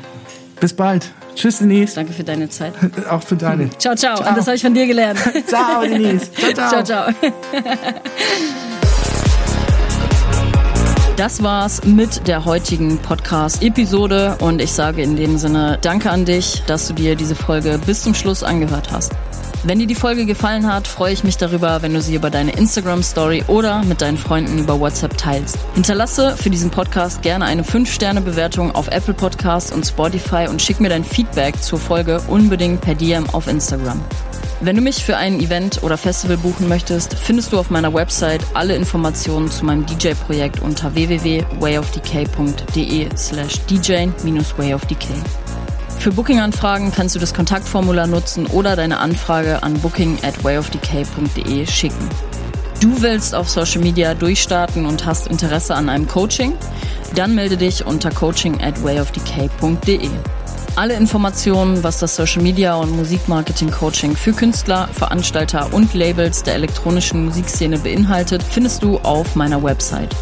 Bis 0.60 0.74
bald. 0.74 1.12
Tschüss, 1.36 1.60
Denise. 1.60 1.96
Danke 1.96 2.14
für 2.14 2.24
deine 2.24 2.50
Zeit. 2.50 2.74
Auch 3.10 3.22
für 3.22 3.36
deine. 3.36 3.70
Ciao, 3.78 3.96
ciao. 3.96 4.16
ciao. 4.16 4.30
Und 4.30 4.38
das 4.38 4.46
habe 4.48 4.56
ich 4.56 4.62
von 4.62 4.74
dir 4.74 4.88
gelernt. 4.88 5.20
ciao, 5.48 5.82
Denise. 5.82 6.32
Ciao, 6.32 6.54
ciao. 6.54 6.84
ciao, 6.84 6.84
ciao. 6.84 7.14
Das 11.16 11.44
war's 11.44 11.84
mit 11.86 12.28
der 12.28 12.44
heutigen 12.44 12.98
Podcast-Episode 12.98 14.38
und 14.40 14.60
ich 14.62 14.72
sage 14.72 15.04
in 15.04 15.16
dem 15.16 15.38
Sinne 15.38 15.78
Danke 15.82 16.10
an 16.10 16.26
dich, 16.26 16.64
dass 16.66 16.88
du 16.88 16.94
dir 16.94 17.16
diese 17.16 17.36
Folge 17.36 17.80
bis 17.86 18.02
zum 18.02 18.16
Schluss 18.16 18.42
angehört 18.42 18.92
hast. 18.92 19.12
Wenn 19.66 19.80
dir 19.80 19.88
die 19.88 19.96
Folge 19.96 20.26
gefallen 20.26 20.70
hat, 20.70 20.90
freue 20.90 21.14
ich 21.14 21.24
mich 21.24 21.38
darüber, 21.38 21.82
wenn 21.82 21.94
du 21.94 22.02
sie 22.02 22.16
über 22.16 22.30
deine 22.30 22.52
Instagram-Story 22.52 23.46
oder 23.48 23.82
mit 23.84 24.02
deinen 24.02 24.18
Freunden 24.18 24.60
über 24.60 24.78
WhatsApp 24.78 25.18
teilst. 25.18 25.58
Hinterlasse 25.74 26.36
für 26.36 26.50
diesen 26.50 26.70
Podcast 26.70 27.22
gerne 27.22 27.46
eine 27.46 27.64
5-Sterne-Bewertung 27.64 28.76
auf 28.76 28.90
Apple 28.90 29.14
Podcasts 29.14 29.72
und 29.72 29.86
Spotify 29.86 30.48
und 30.50 30.62
schick 30.62 30.82
mir 30.82 30.90
dein 30.90 31.06
Feedback 31.06 31.64
zur 31.64 31.80
Folge 31.80 32.22
unbedingt 32.28 32.82
per 32.82 32.96
DM 32.96 33.30
auf 33.30 33.48
Instagram. 33.48 34.02
Wenn 34.60 34.76
du 34.76 34.82
mich 34.82 35.02
für 35.02 35.16
ein 35.16 35.40
Event 35.40 35.82
oder 35.82 35.98
Festival 35.98 36.36
buchen 36.36 36.68
möchtest, 36.68 37.14
findest 37.14 37.54
du 37.54 37.58
auf 37.58 37.70
meiner 37.70 37.94
Website 37.94 38.42
alle 38.54 38.76
Informationen 38.76 39.50
zu 39.50 39.64
meinem 39.64 39.86
DJ-Projekt 39.86 40.62
unter 40.62 40.94
www.wayofdk.de 40.94 43.16
slash 43.16 43.62
dj-wayofdk. 43.70 45.08
Für 46.04 46.12
Booking-Anfragen 46.12 46.92
kannst 46.92 47.16
du 47.16 47.20
das 47.20 47.34
Kontaktformular 47.34 48.08
nutzen 48.08 48.46
oder 48.48 48.76
deine 48.76 49.00
Anfrage 49.00 49.64
an 49.64 49.76
booking 49.76 50.18
at 50.22 50.44
wayofdk.de 50.44 51.66
schicken. 51.66 52.10
Du 52.82 53.02
willst 53.02 53.34
auf 53.34 53.50
Social 53.50 53.82
Media 53.82 54.14
durchstarten 54.14 54.86
und 54.86 55.06
hast 55.06 55.28
Interesse 55.28 55.76
an 55.76 55.88
einem 55.88 56.06
Coaching? 56.06 56.58
Dann 57.16 57.36
melde 57.36 57.56
dich 57.56 57.86
unter 57.86 58.12
coaching 58.12 58.62
at 58.62 58.84
wayoftk.de. 58.84 60.10
Alle 60.76 60.96
Informationen, 60.96 61.86
was 61.86 62.00
das 62.00 62.18
Social 62.18 62.42
Media 62.42 62.76
und 62.76 62.92
Musikmarketing 62.98 63.72
Coaching 63.72 64.14
für 64.14 64.34
Künstler, 64.34 64.90
Veranstalter 64.92 65.74
und 65.74 65.94
Labels 65.94 66.44
der 66.44 66.56
elektronischen 66.56 67.24
Musikszene 67.24 67.80
beinhaltet, 67.80 68.44
findest 68.44 68.84
du 68.84 68.98
auf 68.98 69.38
meiner 69.38 69.64
Website. 69.64 70.14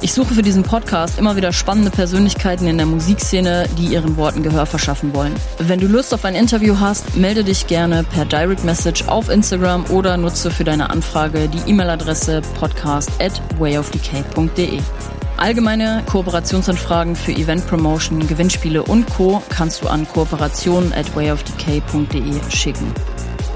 Ich 0.00 0.12
suche 0.12 0.34
für 0.34 0.42
diesen 0.42 0.62
Podcast 0.62 1.18
immer 1.18 1.34
wieder 1.34 1.52
spannende 1.52 1.90
Persönlichkeiten 1.90 2.68
in 2.68 2.76
der 2.76 2.86
Musikszene, 2.86 3.68
die 3.76 3.86
ihren 3.86 4.16
Worten 4.16 4.44
Gehör 4.44 4.64
verschaffen 4.64 5.12
wollen. 5.12 5.34
Wenn 5.58 5.80
du 5.80 5.88
Lust 5.88 6.14
auf 6.14 6.24
ein 6.24 6.36
Interview 6.36 6.78
hast, 6.78 7.16
melde 7.16 7.42
dich 7.42 7.66
gerne 7.66 8.04
per 8.04 8.24
Direct 8.24 8.64
Message 8.64 9.08
auf 9.08 9.28
Instagram 9.28 9.86
oder 9.86 10.16
nutze 10.16 10.52
für 10.52 10.62
deine 10.62 10.90
Anfrage 10.90 11.48
die 11.48 11.68
E-Mail-Adresse 11.68 12.42
podcast 12.60 13.10
at 13.20 13.42
wayoftk.de. 13.58 14.78
Allgemeine 15.36 16.04
Kooperationsanfragen 16.06 17.16
für 17.16 17.32
Event 17.32 17.66
Promotion, 17.66 18.24
Gewinnspiele 18.24 18.84
und 18.84 19.06
Co. 19.10 19.42
kannst 19.48 19.82
du 19.82 19.88
an 19.88 20.06
kooperation 20.06 20.92
at 20.92 21.14
wayoftk.de 21.16 22.34
schicken. 22.50 22.92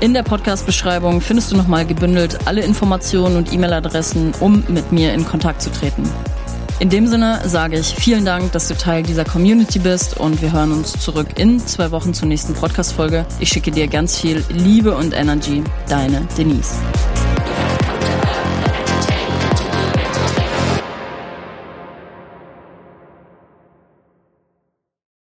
In 0.03 0.15
der 0.15 0.25
Podcast-Beschreibung 0.25 1.21
findest 1.21 1.53
du 1.53 1.57
nochmal 1.57 1.87
gebündelt 1.87 2.49
alle 2.49 2.63
Informationen 2.63 3.37
und 3.37 3.53
E-Mail-Adressen, 3.53 4.33
um 4.41 4.65
mit 4.67 4.91
mir 4.91 5.15
in 5.15 5.25
Kontakt 5.25 5.63
zu 5.63 5.71
treten. 5.71 6.03
In 6.81 6.91
dem 6.91 7.07
Sinne 7.07 7.41
sage 7.45 7.79
ich 7.79 7.95
vielen 7.95 8.25
Dank, 8.25 8.51
dass 8.51 8.67
du 8.67 8.75
Teil 8.75 9.05
dieser 9.05 9.25
Community 9.25 9.79
bist 9.79 10.19
und 10.19 10.43
wir 10.43 10.51
hören 10.51 10.73
uns 10.73 10.95
zurück 10.95 11.39
in 11.39 11.61
zwei 11.61 11.93
Wochen 11.93 12.15
zur 12.15 12.27
nächsten 12.27 12.53
Podcast-Folge. 12.53 13.27
Ich 13.39 13.51
schicke 13.51 13.71
dir 13.71 13.87
ganz 13.87 14.19
viel 14.19 14.43
Liebe 14.49 14.97
und 14.97 15.15
Energy. 15.15 15.63
Deine 15.89 16.27
Denise. 16.37 16.75